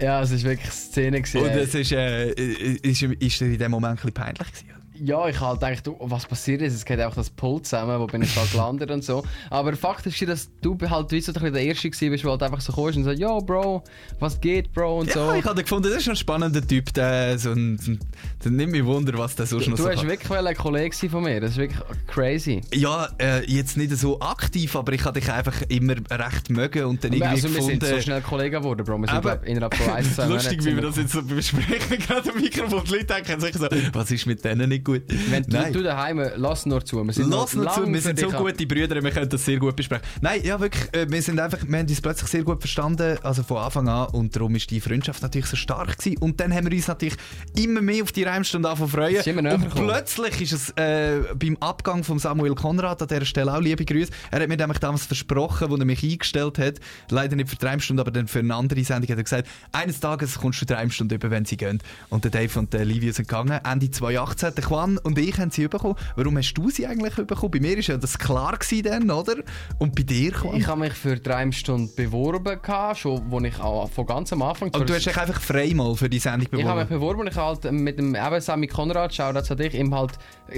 Ja, 0.00 0.22
es 0.22 0.30
war 0.30 0.42
wirklich 0.42 0.64
eine 0.64 0.72
Szene. 0.72 1.22
Gewesen, 1.22 1.42
Und 1.42 1.50
es 1.50 1.74
ist, 1.74 1.92
äh, 1.92 2.30
ist, 2.30 3.02
ist 3.02 3.40
dir 3.40 3.46
in 3.46 3.58
dem 3.58 3.70
Moment 3.70 3.92
ein 3.92 3.96
bisschen 3.96 4.12
peinlich 4.14 4.46
gewesen. 4.46 4.77
Ja, 5.04 5.28
ich 5.28 5.40
halt 5.40 5.60
gedacht, 5.60 5.86
du, 5.86 5.96
was 6.00 6.26
passiert 6.26 6.62
ist, 6.62 6.74
es 6.74 6.84
geht 6.84 7.00
auch 7.00 7.14
das 7.14 7.30
Pult 7.30 7.66
zusammen, 7.66 7.98
wo 8.00 8.06
bin 8.06 8.22
ich 8.22 8.34
da 8.34 8.42
gelandet 8.50 8.90
und 8.90 9.04
so. 9.04 9.24
Aber 9.50 9.74
Fakt 9.76 10.06
ist, 10.06 10.20
dass 10.28 10.50
du 10.60 10.76
halt 10.88 11.10
wie 11.12 11.20
so 11.20 11.32
der 11.32 11.42
Erste 11.54 11.90
gewesen 11.90 12.10
bist, 12.10 12.24
der 12.24 12.30
halt 12.30 12.42
einfach 12.42 12.60
so 12.60 12.72
kommst 12.72 12.96
und 12.96 13.04
sagst, 13.04 13.20
yo 13.20 13.38
Bro, 13.40 13.82
was 14.18 14.40
geht 14.40 14.72
Bro 14.72 15.00
und 15.00 15.08
Ja, 15.08 15.14
so. 15.14 15.32
ich 15.34 15.44
habe 15.44 15.62
gefunden, 15.62 15.88
das 15.90 15.98
ist 16.02 16.08
ein 16.08 16.16
spannender 16.16 16.66
Typ. 16.66 16.92
Der, 16.94 17.38
so 17.38 17.52
ein, 17.52 17.98
der 18.44 18.50
nimmt 18.50 18.72
mich 18.72 18.84
Wunder, 18.84 19.16
was 19.18 19.36
der 19.36 19.46
sonst 19.46 19.66
Du, 19.66 19.70
noch 19.70 19.76
du 19.76 19.82
so 19.84 19.88
hast 19.90 20.00
kann. 20.00 20.08
wirklich 20.08 20.30
ein 20.30 20.56
Kollege 20.56 21.08
von 21.08 21.22
mir, 21.22 21.40
das 21.40 21.52
ist 21.52 21.56
wirklich 21.58 21.80
crazy. 22.06 22.60
Ja, 22.74 23.08
äh, 23.18 23.44
jetzt 23.50 23.76
nicht 23.76 23.96
so 23.96 24.20
aktiv, 24.20 24.74
aber 24.76 24.92
ich 24.92 25.04
habe 25.04 25.20
dich 25.20 25.30
einfach 25.30 25.62
immer 25.68 25.94
recht 26.10 26.50
mögen 26.50 26.84
und 26.84 27.04
dann 27.04 27.12
irgendwie 27.12 27.28
Also 27.28 27.48
wir 27.48 27.56
gefunden... 27.56 27.80
sind 27.84 27.94
so 27.96 28.00
schnell 28.00 28.20
Kollegen 28.20 28.56
geworden, 28.56 28.84
Bro. 28.84 28.98
Wir 28.98 29.08
sind 29.08 29.22
glaub, 29.22 29.44
innerhalb 29.44 29.74
von 29.74 29.92
ein, 29.94 30.04
zwei 30.04 30.26
Lustig, 30.28 30.64
wie 30.64 30.74
wir 30.74 30.82
das 30.82 30.96
jetzt 30.96 31.12
so 31.12 31.22
besprechen, 31.22 31.98
gerade 32.06 32.30
am 32.32 32.40
Mikrofon. 32.40 32.82
Die 32.84 32.92
Leute 32.92 33.06
denken 33.06 33.40
sich 33.40 33.54
so, 33.54 33.66
was 33.92 34.10
ist 34.10 34.26
mit 34.26 34.44
denen 34.44 34.68
nicht 34.68 34.84
gut? 34.88 35.02
Wenn 35.30 35.42
du, 35.42 35.56
Nein. 35.56 35.72
du 35.72 35.82
daheim, 35.82 36.22
lass 36.36 36.66
nur 36.66 36.84
zu. 36.84 37.04
Wir 37.04 37.12
sind 37.12 37.30
Lass 37.30 37.54
noch 37.54 37.74
zu, 37.74 37.92
wir 37.92 38.00
sind 38.00 38.18
so 38.18 38.30
gute 38.30 38.66
Brüder, 38.66 39.02
wir 39.02 39.10
können 39.10 39.28
das 39.28 39.44
sehr 39.44 39.58
gut 39.58 39.76
besprechen. 39.76 40.04
Nein, 40.20 40.40
ja 40.42 40.58
wirklich, 40.58 40.94
äh, 40.94 41.06
wir 41.08 41.22
sind 41.22 41.38
einfach, 41.38 41.58
wir 41.66 41.78
haben 41.78 41.86
uns 41.86 42.00
plötzlich 42.00 42.30
sehr 42.30 42.42
gut 42.42 42.60
verstanden, 42.60 43.18
also 43.22 43.42
von 43.42 43.58
Anfang 43.58 43.88
an 43.88 44.08
und 44.08 44.34
darum 44.34 44.54
ist 44.54 44.70
die 44.70 44.80
Freundschaft 44.80 45.22
natürlich 45.22 45.46
so 45.46 45.56
stark 45.56 45.98
gewesen. 45.98 46.18
Und 46.18 46.40
dann 46.40 46.54
haben 46.54 46.70
wir 46.70 46.76
uns 46.76 46.88
natürlich 46.88 47.16
immer 47.56 47.80
mehr 47.82 48.02
auf 48.02 48.12
die 48.12 48.22
Reimstunde 48.22 48.68
angefangen 48.68 49.16
zu 49.16 49.32
freuen. 49.32 49.62
Und 49.62 49.74
plötzlich 49.74 50.40
ist 50.40 50.52
es 50.52 50.70
äh, 50.76 51.20
beim 51.34 51.56
Abgang 51.60 52.02
von 52.04 52.18
Samuel 52.18 52.54
Konrad, 52.54 53.02
an 53.02 53.08
dieser 53.08 53.24
Stelle 53.26 53.54
auch 53.54 53.60
liebe 53.60 53.84
Grüße, 53.84 54.10
er 54.30 54.40
hat 54.40 54.48
mir 54.48 54.56
nämlich 54.56 54.78
damals 54.78 55.04
versprochen, 55.06 55.70
als 55.70 55.80
er 55.80 55.84
mich 55.84 56.02
eingestellt 56.02 56.58
hat, 56.58 56.74
leider 57.10 57.36
nicht 57.36 57.50
für 57.50 57.56
die 57.56 57.66
Reimstunde, 57.66 58.00
aber 58.00 58.10
dann 58.10 58.26
für 58.26 58.38
eine 58.38 58.54
andere 58.54 58.82
Sendung, 58.84 59.10
hat 59.10 59.18
er 59.18 59.24
gesagt, 59.24 59.48
eines 59.72 60.00
Tages 60.00 60.38
kommst 60.38 60.62
du 60.62 60.64
die 60.64 60.72
Reimstunde 60.72 61.14
über, 61.16 61.30
wenn 61.30 61.44
sie 61.44 61.56
gehen. 61.56 61.82
Und 62.08 62.24
der 62.24 62.30
Dave 62.30 62.58
und 62.58 62.72
der 62.72 62.84
Livia 62.84 63.12
sind 63.12 63.28
gegangen, 63.28 63.60
Ende 63.64 63.90
2018, 63.90 64.54
Quan 64.78 64.98
und 64.98 65.18
ich 65.18 65.36
haben 65.38 65.50
sie 65.50 65.66
bekommen. 65.66 65.96
Warum 66.16 66.36
hast 66.38 66.54
du 66.54 66.70
sie 66.70 66.86
eigentlich 66.86 67.14
bekommen? 67.14 67.50
Bei 67.50 67.60
mir 67.60 67.76
war 67.76 67.82
ja 67.82 67.96
das 67.96 68.18
klar 68.18 68.56
gewesen 68.56 68.82
dann, 68.84 69.10
oder? 69.10 69.36
Und 69.78 69.94
bei 69.94 70.02
dir, 70.02 70.32
Quan? 70.32 70.56
Ich 70.56 70.66
habe 70.66 70.80
mich 70.80 70.92
für 70.92 71.16
drei 71.16 71.50
Stunden 71.50 71.90
beworben, 71.96 72.60
gehabt, 72.62 72.98
schon 72.98 73.22
wo 73.30 73.40
ich 73.40 73.58
auch 73.58 73.90
von 73.90 74.06
ganz 74.06 74.32
am 74.32 74.42
Anfang... 74.42 74.72
aber 74.72 74.84
du 74.84 74.94
hast 74.94 75.06
dich 75.06 75.16
einfach 75.16 75.40
frei 75.40 75.72
mal 75.74 75.94
für 75.96 76.08
die 76.08 76.18
Sendung 76.18 76.48
ich 76.52 76.64
habe 76.64 76.80
mich 76.80 76.88
beworben. 76.88 76.88
beworben 76.88 77.20
und 77.22 77.26
ich 77.28 77.36
habe 77.36 77.60
halt 77.60 77.72
mit 77.72 77.98
dem 77.98 78.14
eben 78.14 78.40
Sammy 78.40 78.66
Konrad, 78.66 79.14
schau, 79.14 79.32
das 79.32 79.50
hat 79.50 79.60
ich 79.60 79.74
ihm 79.74 79.94
halt 79.94 80.12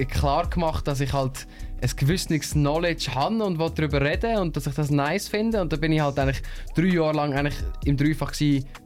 klar 0.09 0.47
gemacht, 0.49 0.87
dass 0.87 0.99
ich 0.99 1.13
halt 1.13 1.47
ein 1.81 1.89
gewisses 1.95 2.51
Knowledge 2.51 3.13
habe 3.15 3.43
und 3.43 3.57
will 3.59 3.71
darüber 3.75 4.01
reden 4.01 4.37
und 4.37 4.55
dass 4.55 4.67
ich 4.67 4.73
das 4.75 4.89
nice 4.91 5.27
finde. 5.27 5.61
Und 5.61 5.73
da 5.73 5.77
bin 5.77 5.91
ich 5.91 6.01
halt 6.01 6.17
eigentlich 6.19 6.41
drei 6.75 6.85
Jahre 6.85 7.13
lang 7.15 7.33
eigentlich 7.33 7.55
im 7.85 7.97
Dreifach 7.97 8.33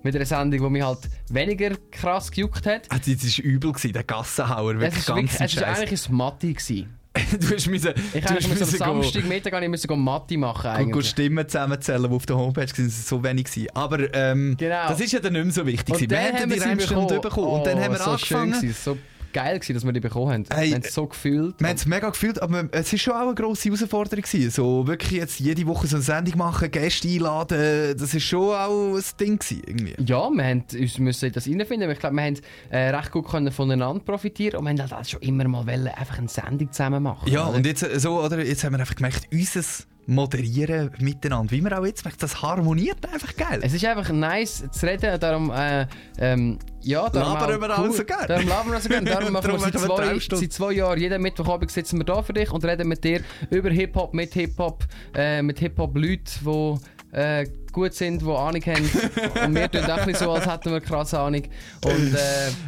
mit 0.04 0.16
einer 0.16 0.26
Sendung, 0.26 0.62
die 0.64 0.70
mich 0.70 0.84
halt 0.84 1.00
weniger 1.30 1.72
krass 1.92 2.32
gejuckt 2.32 2.66
hat. 2.66 2.84
Ah, 2.90 2.98
das 2.98 3.08
war 3.08 3.46
übel, 3.46 3.72
gewesen, 3.74 3.94
der 3.94 4.04
Gassenhauer, 4.04 4.80
wirklich 4.80 5.06
ganz 5.06 5.40
es 5.40 5.52
Scheiß. 5.54 5.80
eigentlich 5.80 6.10
ein 6.10 6.16
Matti 6.16 6.54
gewesen. 6.54 6.90
du 7.40 7.56
hast 7.56 7.68
müssen, 7.68 7.94
Ich 8.14 8.26
du 8.26 8.30
hast 8.36 8.44
am 8.46 8.50
müssen 8.60 8.78
go- 8.78 8.86
Samstagmittag 9.02 9.50
gar 9.54 9.62
nicht 9.62 9.70
müssen 9.70 9.88
go 9.88 9.96
Mathe 9.96 10.38
machen 10.38 10.64
go- 10.64 10.70
go 10.70 10.76
eigentlich. 10.76 11.10
Stimmen 11.10 11.48
zusammenzählen, 11.48 12.04
die 12.10 12.10
auf 12.16 12.26
der 12.26 12.36
Homepage 12.36 12.68
waren, 12.68 12.86
es 12.88 13.08
so 13.08 13.24
wenig 13.24 13.46
gewesen. 13.46 13.68
Aber 13.74 14.14
ähm, 14.14 14.56
Genau. 14.60 14.90
das 14.90 15.00
ist 15.00 15.14
ja 15.14 15.20
dann 15.22 15.32
nicht 15.32 15.46
mehr 15.46 15.54
so 15.54 15.66
wichtig. 15.66 15.94
Und 15.96 16.10
wir 16.10 16.18
haben 16.20 16.50
die 16.50 16.60
Reimstunde 16.60 17.22
bekommen. 17.22 17.22
bekommen. 17.22 17.48
Und 17.48 17.66
dann 17.68 17.78
Oh, 17.78 17.82
haben 17.84 17.92
wir 17.94 18.00
so 18.00 18.18
schön 18.18 18.38
angefangen. 18.38 18.52
gewesen, 18.62 18.76
so 18.84 18.98
geil 19.36 19.60
gewesen, 19.60 19.74
dass 19.74 19.86
wir 19.86 19.92
die 19.92 20.00
bekommen 20.00 20.32
haben. 20.32 20.46
Hey, 20.50 20.70
wir 20.70 20.76
haben 20.76 20.84
es 20.84 20.94
so 20.94 21.06
gefühlt. 21.06 21.60
Wir 21.60 21.68
haben 21.68 21.76
es 21.76 21.86
mega 21.86 22.10
gefühlt, 22.10 22.42
aber 22.42 22.70
es 22.72 22.92
war 22.94 23.00
schon 23.00 23.14
auch 23.14 23.28
eine 23.28 23.36
grosse 23.36 23.66
Herausforderung. 23.66 24.24
Gewesen. 24.24 24.50
So 24.50 24.88
wirklich 24.88 25.12
jetzt 25.12 25.40
jede 25.42 25.68
Woche 25.68 25.88
so 25.88 25.98
eine 25.98 26.04
Sendung 26.04 26.38
machen, 26.38 26.72
Gäste 26.72 27.10
einladen, 27.10 27.98
das 27.98 28.14
war 28.14 28.20
schon 28.22 28.56
auch 28.56 28.96
ein 28.96 29.04
Ding. 29.20 29.38
Gewesen, 29.38 29.62
irgendwie. 29.68 29.96
Ja, 30.06 30.30
wir 30.30 30.44
haben 30.44 30.64
uns 30.74 31.00
müssen 31.00 31.32
das 31.34 31.48
reinfinden. 31.48 31.84
aber 31.84 31.92
Ich 31.92 32.00
glaube, 32.00 32.16
wir 32.16 32.24
haben 32.24 32.40
äh, 32.70 32.78
recht 32.96 33.12
gut 33.12 33.28
können 33.28 33.52
voneinander 33.52 34.04
profitieren 34.04 34.60
und 34.60 34.66
wir 34.66 34.84
haben 34.84 34.92
halt 34.92 35.10
schon 35.10 35.22
immer 35.22 35.46
mal 35.48 35.68
wollen, 35.68 35.88
einfach 35.88 36.18
eine 36.18 36.30
Sendung 36.30 36.72
zusammen 36.72 37.04
machen. 37.04 37.30
Ja, 37.30 37.48
oder? 37.48 37.58
und 37.58 37.66
jetzt, 37.66 37.84
äh, 37.84 38.00
so, 38.00 38.22
oder, 38.22 38.44
jetzt 38.44 38.64
haben 38.64 38.72
wir 38.72 38.80
einfach 38.80 38.96
gemerkt, 38.96 39.28
unser 39.34 39.64
Moderieren 40.08 40.92
miteinander, 41.00 41.52
wie 41.52 41.62
wir 41.62 41.80
auch 41.80 41.86
jetzt 41.86 42.04
merken, 42.04 42.20
das 42.22 42.42
harmoniert 42.42 43.06
einfach 43.12 43.36
geil. 43.36 43.60
Es 43.64 43.74
ist 43.74 43.84
einfach 43.86 44.12
nice 44.12 44.64
zu 44.72 44.86
reden, 44.86 45.20
darum, 45.20 45.52
äh, 45.52 45.88
ähm, 46.20 46.60
ja, 46.82 47.10
darum 47.10 47.34
Labern 47.34 47.62
wir 47.62 47.80
auch 47.80 47.92
so 47.92 48.06
gerne. 48.06 48.28
Darum 48.28 48.48
labern 48.48 48.72
wir 48.74 48.82
so 48.82 48.90
gerne. 48.90 49.10
Darum 49.10 49.34
machen 49.34 49.52
wir 49.52 49.60
seit 49.60 49.80
zwei, 49.80 50.20
seit 50.20 50.54
zwei 50.54 50.72
Jahren, 50.74 51.00
jeden 51.00 51.22
Mittwochabend 51.22 51.72
sitzen 51.72 51.98
wir 51.98 52.06
da 52.06 52.22
für 52.22 52.34
dich 52.34 52.52
und 52.52 52.64
reden 52.64 52.88
mit 52.88 53.04
dir 53.04 53.22
über 53.50 53.70
Hip-Hop, 53.70 54.14
mit 54.14 54.34
Hip-Hop, 54.34 54.86
äh, 55.16 55.42
mit 55.42 55.60
Hip-Hop-Leuten, 55.60 56.24
die 56.46 57.18
äh, 57.18 57.48
gut 57.76 57.94
sind, 57.94 58.22
die 58.22 58.26
Ahnung 58.26 58.62
haben. 58.66 58.90
und 59.46 59.54
wir 59.56 59.70
tun 59.70 59.84
auch 59.84 60.16
so, 60.18 60.32
als 60.32 60.48
hätten 60.48 60.72
wir 60.72 60.80
krasse 60.82 61.20
Ahnung. 61.20 61.44
Und, 61.84 62.14
äh, 62.16 62.18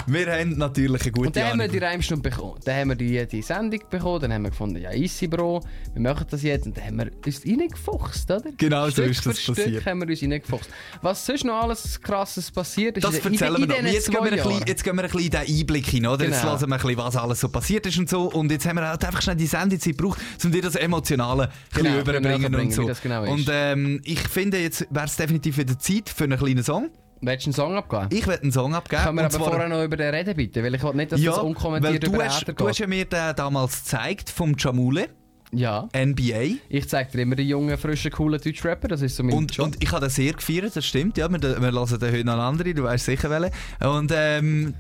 Wir 0.06 0.32
haben 0.34 0.58
natürlich 0.58 1.02
eine 1.04 1.12
gute 1.12 1.28
und 1.28 1.36
dann 1.36 1.44
haben 1.48 1.58
wir 1.60 1.64
Ahnung. 1.64 1.72
die 1.80 1.84
Reimstunde 1.86 2.30
bekommen. 2.30 2.60
Dann 2.66 2.76
haben 2.76 2.90
wir 2.90 2.96
die, 2.96 3.26
die 3.28 3.42
Sendung 3.42 3.80
bekommen, 3.90 4.20
dann 4.22 4.34
haben 4.34 4.44
wir 4.44 4.50
gefunden, 4.50 4.82
ja, 4.82 4.92
easy, 4.94 5.28
Bro, 5.28 5.62
wir 5.94 6.02
machen 6.02 6.28
das 6.30 6.44
jetzt. 6.44 6.66
Und 6.68 6.78
dann 6.78 6.86
haben 6.86 6.98
wir 6.98 7.12
uns 7.26 7.42
reingefuchst, 7.46 8.30
oder? 8.32 8.44
Genau 8.58 8.86
so 8.86 8.92
Stück 9.04 9.10
ist 9.12 9.26
das 9.26 9.40
für 9.40 9.52
passiert. 9.54 9.70
Stück 9.76 9.86
haben 9.86 10.02
wir 10.02 10.08
uns 10.10 10.22
reingefuchst. 10.22 10.70
Was 11.02 11.26
sonst 11.26 11.46
noch 11.46 11.62
alles 11.64 12.02
krasses 12.02 12.52
passiert 12.52 12.98
ist 12.98 13.04
Das 13.04 13.16
in, 13.18 13.24
erzählen 13.34 13.56
in, 13.56 13.70
wir 13.70 13.78
in 13.78 13.86
noch. 13.86 13.92
diesen 13.92 13.94
Jetzt 13.94 14.12
gehen 14.12 14.24
wir, 14.24 14.32
bisschen, 14.32 14.64
jetzt 14.68 14.84
gehen 14.84 14.96
wir 14.96 15.04
ein 15.04 15.10
bisschen 15.10 15.26
in 15.26 15.32
den 15.32 15.60
Einblick 15.60 15.86
hin, 15.88 16.06
oder? 16.08 16.26
Jetzt 16.26 16.42
Genau. 16.42 16.52
hören 16.52 16.70
wir 16.70 16.76
ein 16.76 16.82
bisschen, 16.82 16.98
was 16.98 17.16
alles 17.16 17.40
so 17.40 17.50
passiert 17.50 17.86
ist 17.86 17.98
und 17.98 18.10
so. 18.10 18.24
Und 18.32 18.52
jetzt 18.52 18.66
haben 18.68 18.76
wir 18.76 18.88
halt 18.88 19.04
einfach 19.06 19.22
schnell 19.22 19.36
die 19.38 19.48
Sendezeit 19.48 19.98
gebraucht, 19.98 20.20
um 20.44 20.52
dir 20.52 20.62
das 20.62 20.76
Emotionale 20.76 21.50
Genau, 21.74 22.00
überbringen 22.00 22.54
und 22.56 22.74
so. 22.74 22.90
genau. 23.02 23.32
Und 23.32 23.48
ähm, 23.52 24.02
ich 24.04 24.20
finde, 24.20 24.60
jetzt 24.60 24.86
wäre 24.98 25.06
es 25.06 25.16
definitiv 25.16 25.58
wieder 25.58 25.78
Zeit 25.78 26.10
für 26.10 26.24
einen 26.24 26.38
kleinen 26.40 26.64
Song. 26.64 26.90
Willst 27.22 27.46
du 27.46 27.50
einen 27.50 27.54
Song 27.54 27.76
abgeben? 27.76 28.08
Ich 28.12 28.28
werde 28.28 28.44
einen 28.44 28.52
Song 28.52 28.76
abgeben. 28.76 29.02
Können 29.04 29.18
wir 29.18 29.26
aber 29.26 29.38
vorher 29.40 29.70
noch 29.70 29.84
über 29.84 29.96
den 29.98 30.14
reden, 30.14 30.36
bitte? 30.36 30.64
Weil 30.64 30.76
ich 30.76 30.84
will 30.84 30.94
nicht, 30.94 31.12
dass 31.12 31.20
das 31.20 31.26
ja, 31.26 31.38
weil 31.38 31.46
unkommentiert 31.46 32.04
du 32.04 32.08
über 32.08 32.18
den 32.18 32.30
hast, 32.30 32.46
du 32.48 32.68
hast 32.68 32.78
ja 32.80 32.88
mir 32.88 33.06
den 33.06 33.36
damals 33.36 33.84
gezeigt 33.84 34.30
vom 34.30 34.56
Jamule, 34.58 35.08
Ja. 35.52 35.88
NBA. 35.96 36.58
Ich 36.70 36.90
zeige 36.90 37.12
dir 37.12 37.22
immer 37.22 37.36
die 37.36 37.48
jungen, 37.48 37.76
frischen, 37.78 38.12
coolen 38.12 38.40
Deutschrapper. 38.42 38.88
Das 38.88 39.02
ist 39.02 39.16
so 39.16 39.24
mein 39.24 39.36
Und, 39.36 39.56
Job. 39.56 39.66
und 39.68 39.84
ich 39.84 39.92
habe 39.92 40.02
den 40.02 40.10
sehr 40.10 40.34
gefeiert, 40.34 40.76
das 40.76 40.86
stimmt. 40.86 41.18
Ja, 41.18 41.28
wir, 41.30 41.42
wir 41.42 41.72
hören 41.72 42.00
den 42.00 42.12
heute 42.12 42.24
noch 42.26 42.38
andere, 42.40 42.74
du 42.74 42.84
weißt 42.84 43.06
sicher 43.06 43.30
welchen. 43.30 43.52
Und 43.88 44.12
ähm, 44.16 44.74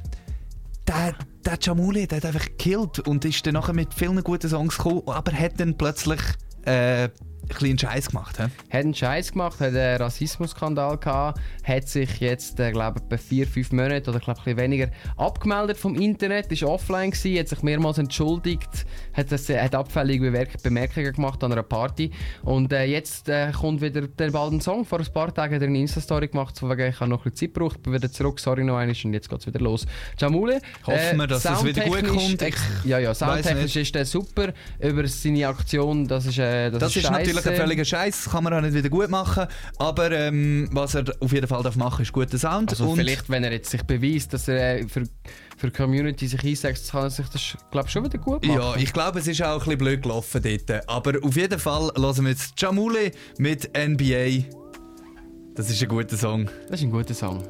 der, 0.87 1.15
der 1.45 1.57
Jamule, 1.61 2.07
der 2.07 2.17
hat 2.17 2.25
einfach 2.25 2.45
gekillt 2.45 2.99
und 2.99 3.25
ist 3.25 3.45
dann 3.47 3.53
nachher 3.55 3.73
mit 3.73 3.93
vielen 3.93 4.23
guten 4.23 4.49
Songs 4.49 4.77
gekommen, 4.77 5.01
aber 5.07 5.31
hat 5.31 5.59
dann 5.59 5.77
plötzlich 5.77 6.19
äh, 6.65 7.09
ein 7.43 7.47
bisschen 7.47 7.79
Scheiß 7.79 8.09
gemacht. 8.09 8.37
He? 8.37 8.43
hat 8.43 8.51
einen 8.71 8.93
Scheiß 8.93 9.31
gemacht, 9.31 9.59
hat 9.61 9.69
einen 9.73 9.97
Rassismusskandal 10.01 10.97
gehabt, 10.97 11.39
hat 11.63 11.87
sich 11.87 12.19
jetzt, 12.19 12.59
äh, 12.59 12.71
glaube 12.71 12.99
ich, 12.99 13.07
bei 13.07 13.17
vier, 13.17 13.47
fünf 13.47 13.71
Monaten 13.71 14.09
oder 14.09 14.19
glaub, 14.19 14.37
ein 14.39 14.43
bisschen 14.43 14.57
weniger 14.59 14.89
abgemeldet 15.15 15.77
vom 15.77 15.95
Internet, 15.95 16.51
ist 16.51 16.63
offline 16.63 17.11
gewesen, 17.11 17.39
hat 17.39 17.47
sich 17.47 17.63
mehrmals 17.63 17.97
entschuldigt, 17.99 18.85
hat, 19.13 19.31
das, 19.31 19.47
hat 19.49 19.75
abfällige 19.75 20.25
Bemerk 20.25 20.61
Bemerkungen 20.61 21.13
gemacht 21.13 21.41
an 21.43 21.51
einer 21.53 21.63
Party 21.63 22.11
und 22.43 22.73
äh, 22.73 22.83
jetzt 22.85 23.29
äh, 23.29 23.51
kommt 23.51 23.81
wieder 23.81 24.01
der 24.01 24.31
bald 24.31 24.51
ein 24.53 24.61
Song. 24.61 24.83
Vor 24.85 24.99
ein 24.99 25.13
paar 25.13 25.33
Tagen 25.33 25.55
hat 25.55 25.61
er 25.61 25.67
eine 25.67 25.79
Insta-Story 25.79 26.27
gemacht, 26.27 26.59
von 26.59 26.69
wegen, 26.69 26.89
ich 26.89 26.99
habe 26.99 27.09
noch 27.09 27.25
ein 27.25 27.31
bisschen 27.31 27.47
Zeit 27.49 27.53
gebraucht, 27.53 27.81
bin 27.81 27.93
wieder 27.93 28.11
zurück, 28.11 28.39
sorry 28.39 28.63
noch 28.63 28.75
einmal 28.77 28.95
und 29.03 29.13
jetzt 29.13 29.29
geht 29.29 29.39
es 29.39 29.47
wieder 29.47 29.59
los. 29.61 29.85
Jamule, 30.17 30.59
Hoffen 30.85 31.17
wir, 31.17 31.27
dass 31.27 31.45
es 31.45 31.63
wieder 31.63 31.83
gut 31.85 32.05
kommt. 32.07 32.41
ex- 32.41 32.61
Ja, 32.83 32.99
ja, 32.99 33.13
soundtechnisch 33.13 33.75
ist 33.77 33.95
der 33.95 34.05
super, 34.05 34.53
über 34.79 35.07
seine 35.07 35.47
Aktion, 35.47 36.07
das 36.07 36.25
ist, 36.25 36.39
äh, 36.39 36.69
das 36.71 36.79
Das 36.79 36.95
ist 36.95 37.09
natürlich 37.35 37.59
ein 37.59 37.65
völliger 37.67 37.85
Scheiß, 37.85 38.23
das 38.23 38.31
kann 38.33 38.43
man 38.43 38.53
auch 38.53 38.61
nicht 38.61 38.73
wieder 38.73 38.89
gut 38.89 39.09
machen. 39.09 39.47
Aber 39.77 40.11
ähm, 40.11 40.69
was 40.71 40.95
er 40.95 41.05
auf 41.19 41.31
jeden 41.31 41.47
Fall 41.47 41.63
darf 41.63 41.75
machen, 41.75 42.01
ist 42.01 42.13
guter 42.13 42.37
Sound. 42.37 42.71
Also 42.71 42.89
und 42.89 42.97
vielleicht, 42.97 43.29
wenn 43.29 43.43
er 43.43 43.51
jetzt 43.51 43.69
sich 43.69 43.83
beweist, 43.83 44.33
dass 44.33 44.47
er 44.47 44.79
äh, 44.79 44.87
für, 44.87 45.03
für 45.57 45.67
die 45.67 45.73
Community 45.73 46.27
sich 46.27 46.43
einsetzt, 46.43 46.91
kann 46.91 47.03
er 47.03 47.09
sich 47.09 47.27
das, 47.29 47.57
glaube 47.71 47.89
schon 47.89 48.05
wieder 48.05 48.17
gut 48.17 48.45
machen. 48.45 48.59
Ja, 48.59 48.75
ich 48.75 48.93
glaube, 48.93 49.19
es 49.19 49.27
ist 49.27 49.41
auch 49.43 49.53
ein 49.53 49.59
bisschen 49.59 49.77
blöd 49.77 50.01
gelaufen 50.01 50.41
dort. 50.41 50.89
Aber 50.89 51.13
auf 51.23 51.35
jeden 51.35 51.59
Fall 51.59 51.91
hören 51.95 52.23
wir 52.23 52.29
jetzt 52.29 52.59
Jamule 52.61 53.11
mit 53.37 53.69
NBA. 53.77 54.45
Das 55.55 55.69
ist 55.69 55.81
ein 55.81 55.87
guter 55.87 56.17
Song. 56.17 56.49
Das 56.69 56.79
ist 56.79 56.85
ein 56.85 56.91
guter 56.91 57.13
Song. 57.13 57.43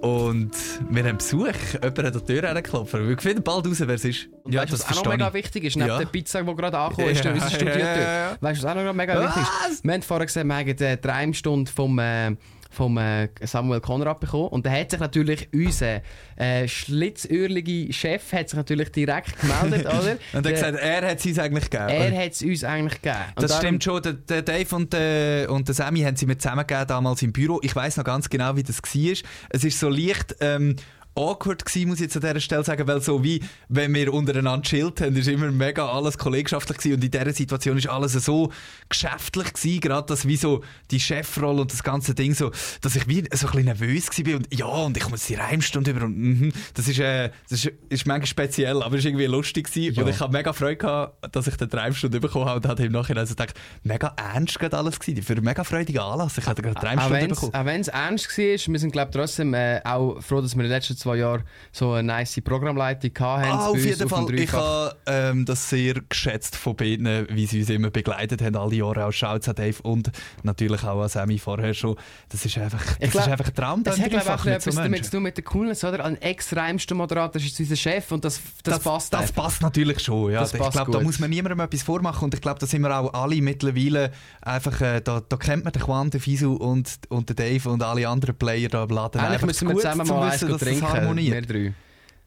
Und 0.00 0.52
wir 0.90 1.04
haben 1.04 1.18
Besuch. 1.18 1.46
Jemand 1.72 1.98
hat 1.98 1.98
an 1.98 2.12
die 2.12 2.24
Tür 2.24 2.42
hergeklopft. 2.42 2.94
Wir 2.94 3.18
finden 3.18 3.42
bald 3.42 3.66
raus, 3.66 3.80
wer 3.80 3.88
es 3.96 4.04
ist. 4.04 4.28
Und 4.44 4.54
weißt 4.54 4.68
du, 4.72 4.74
was 4.74 4.86
auch 4.98 5.04
noch 5.04 5.12
mega 5.12 5.34
wichtig 5.34 5.64
ist, 5.64 5.76
neben 5.76 5.88
Ja. 5.88 5.98
der 5.98 6.06
Pizza, 6.06 6.42
die 6.42 6.54
gerade 6.54 6.78
angekommen 6.78 7.08
ist, 7.10 7.24
Ja, 7.24 7.32
unser 7.32 7.50
Studio. 7.50 7.74
ja, 7.74 7.78
ja, 7.96 8.00
ja. 8.30 8.36
Weißt 8.40 8.62
du, 8.62 8.66
was 8.66 8.76
auch 8.76 8.82
noch 8.84 8.92
mega 8.92 9.20
wichtig 9.20 9.42
ist? 9.70 9.84
Wir 9.84 9.92
haben 9.94 10.02
vorher 10.02 10.26
gesehen, 10.26 10.46
wir 10.46 10.54
haben 10.56 10.76
die 10.76 10.98
Reimstunde 11.08 11.70
vom, 11.72 11.98
äh, 11.98 12.36
vom 12.68 12.98
äh, 12.98 13.28
Samuel 13.42 13.80
Konrad 13.80 14.20
bekommen. 14.20 14.48
Und 14.48 14.66
da 14.66 14.70
hat 14.70 14.90
sich 14.90 15.00
natürlich 15.00 15.48
unser 15.52 16.02
äh, 16.36 16.68
schlitzöhrlige 16.68 17.92
Chef 17.92 18.32
hat 18.32 18.50
sich 18.50 18.56
natürlich 18.56 18.90
direkt 18.90 19.40
gemeldet, 19.40 19.86
oder? 19.86 20.18
Und 20.32 20.46
er 20.46 20.52
hat 20.52 20.54
gesagt, 20.54 20.78
er 20.78 21.10
hat 21.10 21.26
es 21.26 21.38
eigentlich 21.38 21.70
gegeben. 21.70 21.88
er 21.88 22.24
hat 22.24 22.32
es 22.32 22.42
uns 22.42 22.64
eigentlich 22.64 23.02
gegeben. 23.02 23.24
Und 23.36 23.42
das 23.42 23.56
stimmt 23.56 23.84
schon. 23.84 24.02
Der, 24.02 24.12
der 24.12 24.42
Dave 24.42 24.76
und 24.76 24.92
der, 24.92 25.50
und 25.50 25.66
der 25.66 25.74
Sammy 25.74 26.00
haben 26.00 26.16
sie 26.16 26.26
mir 26.26 26.38
zusammengegeben 26.38 26.86
damals 26.86 27.22
im 27.22 27.32
Büro. 27.32 27.60
Ich 27.62 27.74
weiß 27.74 27.96
noch 27.96 28.04
ganz 28.04 28.28
genau, 28.28 28.56
wie 28.56 28.62
das 28.62 28.82
war. 28.82 29.16
Es 29.50 29.64
ist 29.64 29.80
so 29.80 29.88
leicht 29.88 30.36
ähm, 30.40 30.76
awkward 31.18 31.64
gewesen, 31.64 31.88
muss 31.88 31.98
ich 31.98 32.04
jetzt 32.04 32.16
an 32.16 32.22
dieser 32.22 32.40
Stelle 32.40 32.64
sagen, 32.64 32.86
weil 32.86 33.00
so 33.00 33.22
wie, 33.24 33.42
wenn 33.68 33.92
wir 33.94 34.12
untereinander 34.12 34.62
chillt 34.62 35.00
haben, 35.00 35.16
ist 35.16 35.28
immer 35.28 35.50
mega 35.50 35.88
alles 35.88 36.16
kollegschaftlich 36.16 36.78
gewesen 36.78 36.94
und 36.94 37.04
in 37.04 37.10
dieser 37.10 37.32
Situation 37.32 37.76
ist 37.76 37.88
alles 37.88 38.12
so 38.12 38.52
geschäftlich 38.88 39.52
gewesen, 39.52 39.80
gerade 39.80 40.06
das 40.06 40.26
wie 40.26 40.36
so 40.36 40.62
die 40.90 41.00
Chefrolle 41.00 41.62
und 41.62 41.72
das 41.72 41.82
ganze 41.82 42.14
Ding 42.14 42.34
so, 42.34 42.50
dass 42.80 42.96
ich 42.96 43.08
wie 43.08 43.24
so 43.32 43.46
ein 43.46 43.52
bisschen 43.52 43.64
nervös 43.64 44.06
war 44.08 44.36
und 44.36 44.54
ja, 44.54 44.66
und 44.66 44.96
ich 44.96 45.08
muss 45.08 45.26
die 45.26 45.34
Reimstunde 45.34 45.90
über 45.90 46.04
und 46.04 46.16
mhm, 46.16 46.52
das 46.74 46.88
ist, 46.88 46.98
äh, 47.00 47.30
das 47.48 47.64
ist, 47.64 47.72
ist 47.88 48.06
manchmal 48.06 48.26
speziell, 48.26 48.82
aber 48.82 48.94
es 48.94 49.00
ist 49.00 49.06
irgendwie 49.06 49.26
lustig 49.26 49.66
gewesen 49.72 49.94
Ja. 49.94 50.02
und 50.02 50.08
ich 50.08 50.20
habe 50.20 50.32
mega 50.32 50.52
Freude 50.52 50.76
gehabt, 50.76 51.34
dass 51.34 51.46
ich 51.46 51.56
den 51.56 51.68
Reimstunde 51.68 52.20
bekommen 52.20 52.46
habe 52.46 52.60
und 52.60 52.68
hatte 52.68 52.84
im 52.84 52.92
Nachhinein 52.92 53.22
also 53.22 53.34
gedacht, 53.34 53.54
mega 53.82 54.14
ernst 54.16 54.58
gerade 54.58 54.76
alles 54.78 54.98
gewesen, 55.00 55.22
für 55.22 55.32
einen 55.34 55.44
mega 55.44 55.64
freudigen 55.64 55.98
Anlass. 56.00 56.38
Ich 56.38 56.46
hatte 56.46 56.62
gerade 56.62 56.78
die 56.80 56.86
Reimstunde 56.86 57.28
bekommen. 57.28 57.54
Auch 57.54 57.64
wenn 57.64 57.80
es 57.80 57.88
ernst 57.88 58.28
war, 58.38 58.72
wir 58.72 58.78
sind 58.78 58.92
glaub, 58.92 59.10
trotzdem 59.12 59.54
äh, 59.54 59.80
auch 59.84 60.20
froh, 60.20 60.40
dass 60.40 60.54
wir 60.54 60.62
in 60.62 60.70
den 60.70 60.76
letzten 60.76 60.96
zwei 60.96 61.07
Jahren 61.16 61.44
so 61.72 61.92
eine 61.92 62.06
nice 62.06 62.40
Programmleitung 62.42 63.10
hatten. 63.18 63.50
Ah, 63.50 63.66
auf 63.68 63.84
jeden 63.84 64.08
Fall. 64.08 64.26
dem 64.26 64.38
Ich 64.38 64.52
habe 64.52 64.96
ähm, 65.06 65.44
das 65.44 65.68
sehr 65.68 65.94
geschätzt 66.08 66.56
von 66.56 66.76
beiden, 66.76 67.26
wie 67.30 67.46
sie 67.46 67.60
uns 67.60 67.70
immer 67.70 67.90
begleitet 67.90 68.42
haben, 68.42 68.56
alle 68.56 68.76
Jahre. 68.76 69.06
Auch 69.06 69.12
Shouts 69.12 69.48
an 69.48 69.54
Dave 69.54 69.82
und 69.82 70.10
natürlich 70.42 70.82
auch 70.84 71.02
an 71.02 71.08
Sammy 71.08 71.38
vorher 71.38 71.74
schon. 71.74 71.96
Das 72.28 72.44
ist 72.44 72.58
einfach, 72.58 72.84
das 72.84 72.96
Ich 73.00 73.10
glaub, 73.10 73.24
ist 73.24 73.32
einfach 73.32 73.48
ein 73.48 73.54
Traum. 73.54 73.84
Das 73.84 73.98
hat 73.98 74.10
glaube 74.10 74.34
auch 74.34 74.46
etwas 74.46 74.74
so 74.74 74.80
damit 74.80 75.04
zu 75.04 75.12
tun 75.12 75.22
mit 75.22 75.36
der 75.36 75.44
Coolness, 75.44 75.84
oder? 75.84 76.04
Ein 76.04 76.20
Ex-Reimster-Moderator 76.20 77.36
ist 77.36 77.48
jetzt 77.48 77.60
unser 77.60 77.76
Chef 77.76 78.12
und 78.12 78.24
das, 78.24 78.40
das, 78.62 78.80
passt 78.80 79.12
Das 79.12 79.22
einfach. 79.22 79.44
passt 79.44 79.62
natürlich 79.62 80.00
schon. 80.00 80.32
Ja. 80.32 80.40
Das 80.40 80.54
ich 80.54 80.70
glaube, 80.70 80.92
da 80.92 81.00
muss 81.00 81.18
man 81.18 81.30
niemandem 81.30 81.60
etwas 81.60 81.82
vormachen. 81.82 82.24
Und 82.24 82.34
ich 82.34 82.40
glaube, 82.40 82.58
da 82.58 82.66
sind 82.66 82.82
wir 82.82 82.96
auch 82.96 83.12
alle 83.14 83.40
mittlerweile 83.40 84.10
einfach, 84.42 84.80
äh, 84.80 85.00
da, 85.00 85.20
da 85.26 85.36
kennt 85.36 85.64
man 85.64 85.72
den 85.72 85.82
Quan, 85.82 86.10
den 86.10 86.20
Fisu 86.20 86.54
und, 86.54 86.98
und 87.08 87.28
den 87.28 87.36
Dave 87.36 87.68
und 87.70 87.82
alle 87.82 88.08
anderen 88.08 88.36
Player 88.36 88.68
da 88.68 88.84
im 88.84 88.90
Laden. 88.90 89.20
Eigentlich 89.20 89.42
müssen 89.42 89.68
wir 89.68 89.76
zusammen 89.76 90.06
mal 90.06 90.22
eins 90.22 90.34
wissen, 90.34 90.48
das 90.50 90.60
trinken, 90.60 90.86
harmoniert. 91.00 91.48
wir 91.48 91.62
drei. 91.62 91.74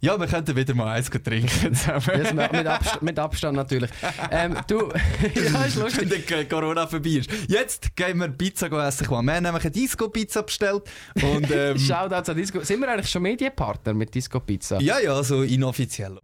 Ja, 0.03 0.19
wir 0.19 0.25
könnten 0.25 0.55
wieder 0.55 0.73
mal 0.73 0.87
eins 0.87 1.11
trinken 1.11 1.75
zusammen. 1.75 2.01
Das 2.07 2.33
mit, 2.33 2.65
Abstand, 2.67 3.01
mit 3.03 3.19
Abstand 3.19 3.55
natürlich. 3.55 3.91
Ähm, 4.31 4.57
du, 4.65 4.91
ja, 5.35 5.63
ist 5.63 5.75
lustig. 5.75 6.27
Wenn 6.27 6.49
Corona 6.49 6.87
vorbei 6.87 7.09
ist. 7.09 7.29
Jetzt 7.47 7.95
gehen 7.95 8.17
wir 8.17 8.29
Pizza 8.29 8.65
essen. 8.87 9.07
Wir 9.07 9.17
haben 9.17 9.25
nämlich 9.27 9.63
eine 9.63 9.71
Disco-Pizza 9.71 10.41
bestellt. 10.41 10.89
Und, 11.21 11.51
ähm, 11.51 11.77
Shoutouts 11.79 12.29
an 12.29 12.35
Disco. 12.35 12.63
Sind 12.63 12.79
wir 12.79 12.91
eigentlich 12.91 13.11
schon 13.11 13.21
Medienpartner 13.21 13.93
mit 13.93 14.15
Disco 14.15 14.39
Pizza? 14.39 14.81
ja, 14.81 14.99
ja, 14.99 15.21
so 15.21 15.43
inoffiziell. 15.43 16.17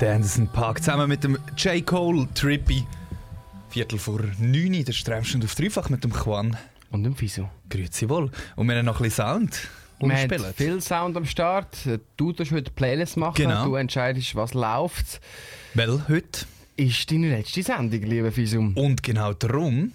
Der 0.00 0.14
Anderson 0.16 0.48
Park 0.48 0.82
zusammen 0.82 1.08
mit 1.08 1.22
dem 1.22 1.38
J. 1.56 1.86
Cole 1.86 2.26
Trippy. 2.34 2.84
Viertel 3.68 4.00
vor 4.00 4.20
neun 4.40 4.84
der 4.84 4.92
Strämstunde 4.92 5.46
auf 5.46 5.54
Dreifach 5.54 5.90
mit 5.90 6.02
dem 6.02 6.12
Quan. 6.12 6.56
Und 6.90 7.04
dem 7.04 7.14
Fisu. 7.14 7.44
Grüezi 7.70 8.08
wohl. 8.08 8.32
Und 8.56 8.68
wir 8.68 8.76
haben 8.76 8.84
noch 8.84 8.98
ein 8.98 9.04
bisschen 9.04 9.26
Sound. 9.26 9.68
Wir 9.98 10.14
haben 10.14 10.22
umgespielt. 10.24 10.54
viel 10.56 10.80
Sound 10.80 11.16
am 11.16 11.24
Start. 11.24 11.76
Du 12.16 12.32
tust 12.32 12.52
heute 12.52 12.70
Playlist 12.70 13.16
machen. 13.16 13.36
Genau. 13.36 13.64
Du 13.64 13.74
entscheidest, 13.76 14.34
was 14.34 14.54
läuft. 14.54 15.20
Weil 15.74 16.08
heute. 16.08 16.46
Ist 16.76 17.10
deine 17.10 17.30
letzte 17.30 17.62
Sendung, 17.62 18.02
lieber 18.02 18.30
Fisu. 18.30 18.72
Und 18.74 19.02
genau 19.02 19.32
darum 19.32 19.92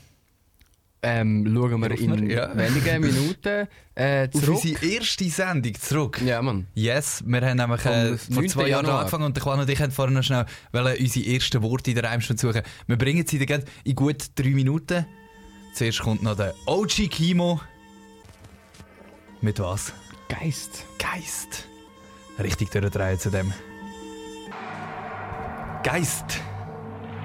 ähm, 1.04 1.52
schauen 1.54 1.82
wir 1.82 2.00
in 2.00 2.28
wir, 2.28 2.36
ja. 2.36 2.58
wenigen 2.58 3.02
Minuten 3.02 3.68
äh, 3.96 4.28
Auf 4.28 4.42
zurück. 4.42 4.64
unsere 4.64 4.86
erste 4.86 5.30
Sendung 5.30 5.74
zurück. 5.76 6.22
Ja, 6.24 6.42
Mann. 6.42 6.68
Yes, 6.76 7.24
wir 7.26 7.42
haben 7.42 7.58
nämlich 7.58 7.86
äh, 7.86 8.18
vor 8.18 8.36
9. 8.36 8.50
zwei 8.50 8.68
Jahren 8.70 8.86
angefangen 8.86 9.26
und 9.26 9.36
der 9.36 9.44
Quan 9.44 9.60
und 9.60 9.70
ich 9.70 9.80
haben 9.80 9.92
vorhin 9.92 10.16
noch 10.16 10.24
schnell 10.24 10.46
wollen 10.72 10.96
unsere 11.00 11.26
ersten 11.26 11.62
Worte 11.62 11.92
in 11.92 11.96
der 11.96 12.06
Reimstunde 12.06 12.40
suchen. 12.40 12.62
Wir 12.88 12.98
bringen 12.98 13.26
sie 13.26 13.44
gleich 13.46 13.64
in 13.84 13.96
gut 13.96 14.26
drei 14.36 14.50
Minuten. 14.50 15.06
Zuerst 15.74 16.00
kommt 16.00 16.22
noch 16.22 16.36
der 16.36 16.54
OG 16.66 17.10
Kimo. 17.10 17.62
Mit 19.44 19.60
was? 19.60 19.92
Geist. 20.30 20.86
Geist. 21.00 21.68
Richtig 22.38 22.70
durchdrehen 22.70 23.18
zu 23.18 23.32
dem. 23.32 23.52
Geist. 25.84 26.40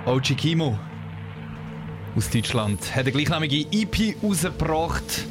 OG 0.06 0.34
Kimo. 0.34 0.78
Aus 2.16 2.30
Deutschland. 2.30 2.80
Hat 2.96 3.02
eine 3.02 3.12
gleichnamige 3.12 3.66
EP 3.70 4.16
rausgebracht. 4.22 5.26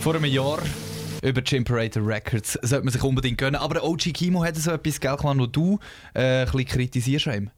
Vor 0.00 0.16
einem 0.16 0.24
Jahr. 0.24 0.58
Über 1.22 1.40
die 1.40 1.54
Imperator 1.54 2.04
Records. 2.04 2.58
Sollte 2.62 2.84
man 2.84 2.92
sich 2.92 3.02
unbedingt 3.04 3.38
gönnen. 3.38 3.60
Aber 3.60 3.74
der 3.74 3.84
OG 3.84 4.12
Kimo 4.12 4.42
hat 4.42 4.56
so 4.56 4.72
etwas, 4.72 4.98
gell, 4.98 5.16
Quan, 5.16 5.38
wo 5.38 5.46
du 5.46 5.78
äh, 6.14 6.40
ein 6.40 6.44
bisschen 6.46 6.64
kritisierst 6.66 7.28
an 7.28 7.34
ihm. 7.34 7.50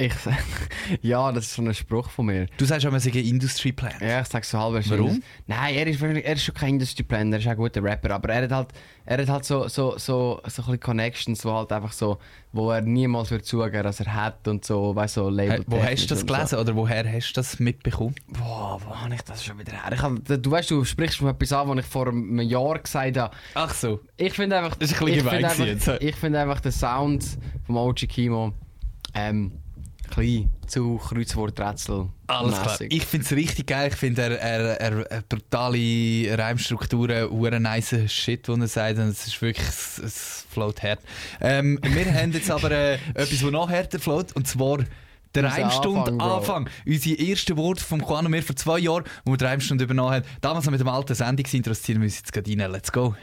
Ich, 0.00 0.12
ja, 1.02 1.30
das 1.32 1.46
ist 1.46 1.54
so 1.54 1.62
ein 1.62 1.74
Spruch 1.74 2.08
von 2.10 2.26
mir. 2.26 2.46
Du 2.56 2.64
sagst 2.64 2.86
auch, 2.86 2.90
man 2.90 3.00
sei 3.00 3.10
ein 3.10 3.24
Industry 3.24 3.72
Plan. 3.72 3.92
Ja, 4.00 4.20
ich 4.22 4.26
sag's 4.28 4.50
so 4.50 4.58
halb. 4.58 4.82
Warum? 4.88 5.22
Nein, 5.46 5.74
er 5.74 5.86
ist, 5.86 6.02
er 6.02 6.32
ist 6.32 6.42
schon 6.44 6.54
kein 6.54 6.70
Industry 6.74 7.02
Plan, 7.04 7.32
er 7.32 7.38
ist 7.38 7.46
auch 7.46 7.50
ein 7.52 7.56
guter 7.56 7.82
Rapper, 7.82 8.10
aber 8.14 8.30
er 8.30 8.42
hat 8.44 8.52
halt, 8.52 8.68
er 9.04 9.18
hat 9.18 9.28
halt 9.28 9.44
so, 9.44 9.68
so, 9.68 9.98
so, 9.98 10.40
so 10.46 10.62
ein 10.70 10.80
Connections, 10.80 11.44
wo 11.44 11.52
halt 11.52 11.72
einfach 11.72 11.92
so, 11.92 12.18
wo 12.52 12.70
er 12.70 12.80
niemals 12.80 13.30
wird 13.30 13.44
zugeben, 13.44 13.82
dass 13.82 14.00
er 14.00 14.14
hat 14.14 14.46
und 14.48 14.64
so, 14.64 14.94
weißt 14.94 15.14
so 15.14 15.26
Hey, 15.28 15.48
Label. 15.48 15.64
wo 15.66 15.82
hast 15.82 16.04
du 16.04 16.14
das 16.14 16.24
gelesen 16.26 16.58
oder 16.58 16.74
woher 16.74 17.10
hast 17.12 17.30
du 17.30 17.34
das 17.34 17.58
mitbekommen? 17.60 18.14
Boah, 18.28 18.80
wo 18.84 18.96
habe 18.96 19.14
ich 19.14 19.22
das 19.22 19.44
schon 19.44 19.58
wieder 19.58 19.72
her? 19.72 19.92
Ich 19.92 20.02
hab, 20.02 20.12
du 20.42 20.50
weißt, 20.50 20.70
du 20.70 20.84
sprichst 20.84 21.18
von 21.18 21.28
etwas 21.28 21.52
an, 21.52 21.68
was 21.68 21.78
ich 21.84 21.86
vor 21.90 22.08
einem 22.08 22.40
Jahr 22.40 22.78
gesagt 22.78 23.16
habe. 23.18 23.34
Ach 23.54 23.72
so. 23.74 24.00
Ich 24.16 24.32
finde 24.32 24.56
einfach, 24.58 24.76
Das 24.76 24.90
ist 24.92 25.00
ein 25.00 25.06
bisschen 25.06 25.26
ich 25.26 25.30
finde 25.30 25.48
einfach, 25.48 25.66
jetzt. 25.66 26.02
ich 26.02 26.16
finde 26.16 26.40
einfach 26.40 26.60
den 26.60 26.72
Sound 26.72 27.24
vom 27.66 27.76
OG 27.76 28.06
Kimo, 28.08 28.52
ähm, 29.14 29.52
klein, 30.10 30.50
zu 30.66 30.98
Kreuzworträtsel. 30.98 32.08
Alles 32.26 32.60
klar. 32.60 32.80
Ich 32.80 33.04
finde 33.06 33.26
es 33.26 33.32
richtig 33.32 33.66
geil. 33.66 33.88
Ich 33.88 33.96
finde, 33.96 34.22
er, 34.22 34.40
er, 34.40 34.80
er, 34.80 35.10
er 35.10 35.22
brutale 35.22 36.38
Reimstrukturen, 36.38 37.30
hure 37.30 37.58
nice 37.60 38.10
Shit, 38.10 38.46
den 38.48 38.60
er 38.60 38.68
sagt. 38.68 38.98
Und 38.98 39.08
es 39.08 39.26
ist 39.26 39.40
wirklich, 39.40 39.66
es, 39.66 39.98
es 39.98 40.46
float 40.50 40.82
hart. 40.82 41.00
Ähm, 41.40 41.78
wir 41.82 42.14
haben 42.14 42.32
jetzt 42.32 42.50
aber 42.50 42.70
äh, 42.70 42.94
etwas, 43.14 43.30
das 43.30 43.42
noch 43.42 43.70
härter 43.70 43.98
float. 43.98 44.32
Und 44.34 44.46
zwar 44.46 44.78
der 45.34 45.44
Reimstunde 45.44 46.12
Anfang. 46.12 46.20
Anfang. 46.20 46.70
Unser 46.86 47.18
erste 47.18 47.56
Wort 47.56 47.80
vom 47.80 48.00
Juan 48.00 48.26
und 48.26 48.32
mir 48.32 48.42
vor 48.42 48.56
zwei 48.56 48.78
Jahren, 48.78 49.04
wo 49.24 49.32
wir 49.32 49.36
die 49.38 49.44
Reimstunde 49.44 49.84
übernommen 49.84 50.14
haben. 50.14 50.24
Damals 50.40 50.64
noch 50.64 50.72
mit 50.72 50.80
dem 50.80 50.88
alten 50.88 51.14
Sendungsintro, 51.14 51.70
das 51.70 51.82
ziehen 51.82 52.00
wir 52.00 52.04
uns 52.04 52.16
jetzt 52.16 52.32
gerade 52.32 52.50
rein. 52.50 52.72
Let's 52.72 52.90
go. 52.90 53.14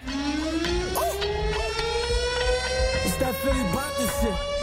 It's 3.99 4.56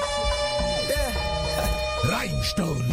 Yeah. 2.44 2.64
Rheinstone. 2.64 2.84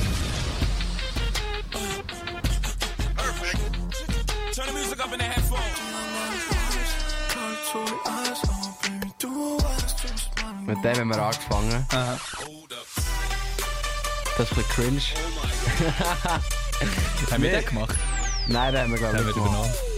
Turn 4.53 4.67
the 4.67 4.74
music 4.74 5.00
up 5.00 5.12
in 5.12 5.20
the 5.20 5.25
headphones. 5.25 5.62
Mit 10.65 10.84
dem 10.84 10.98
haben 10.98 11.10
wir 11.10 11.22
angefangen. 11.22 11.86
Das 14.38 14.51
ist 14.51 14.51
ein 14.51 14.55
bisschen 14.55 14.63
cringe. 14.70 15.01
Haben 17.31 17.43
wir 17.43 17.51
den 17.51 17.65
gemacht? 17.65 17.96
Nein, 18.48 18.74
den 18.74 18.81
haben 18.84 18.91
wir 18.91 18.98
glaube 19.00 19.17
ich 19.17 19.25
nicht 19.25 19.36
gemacht. 19.36 19.91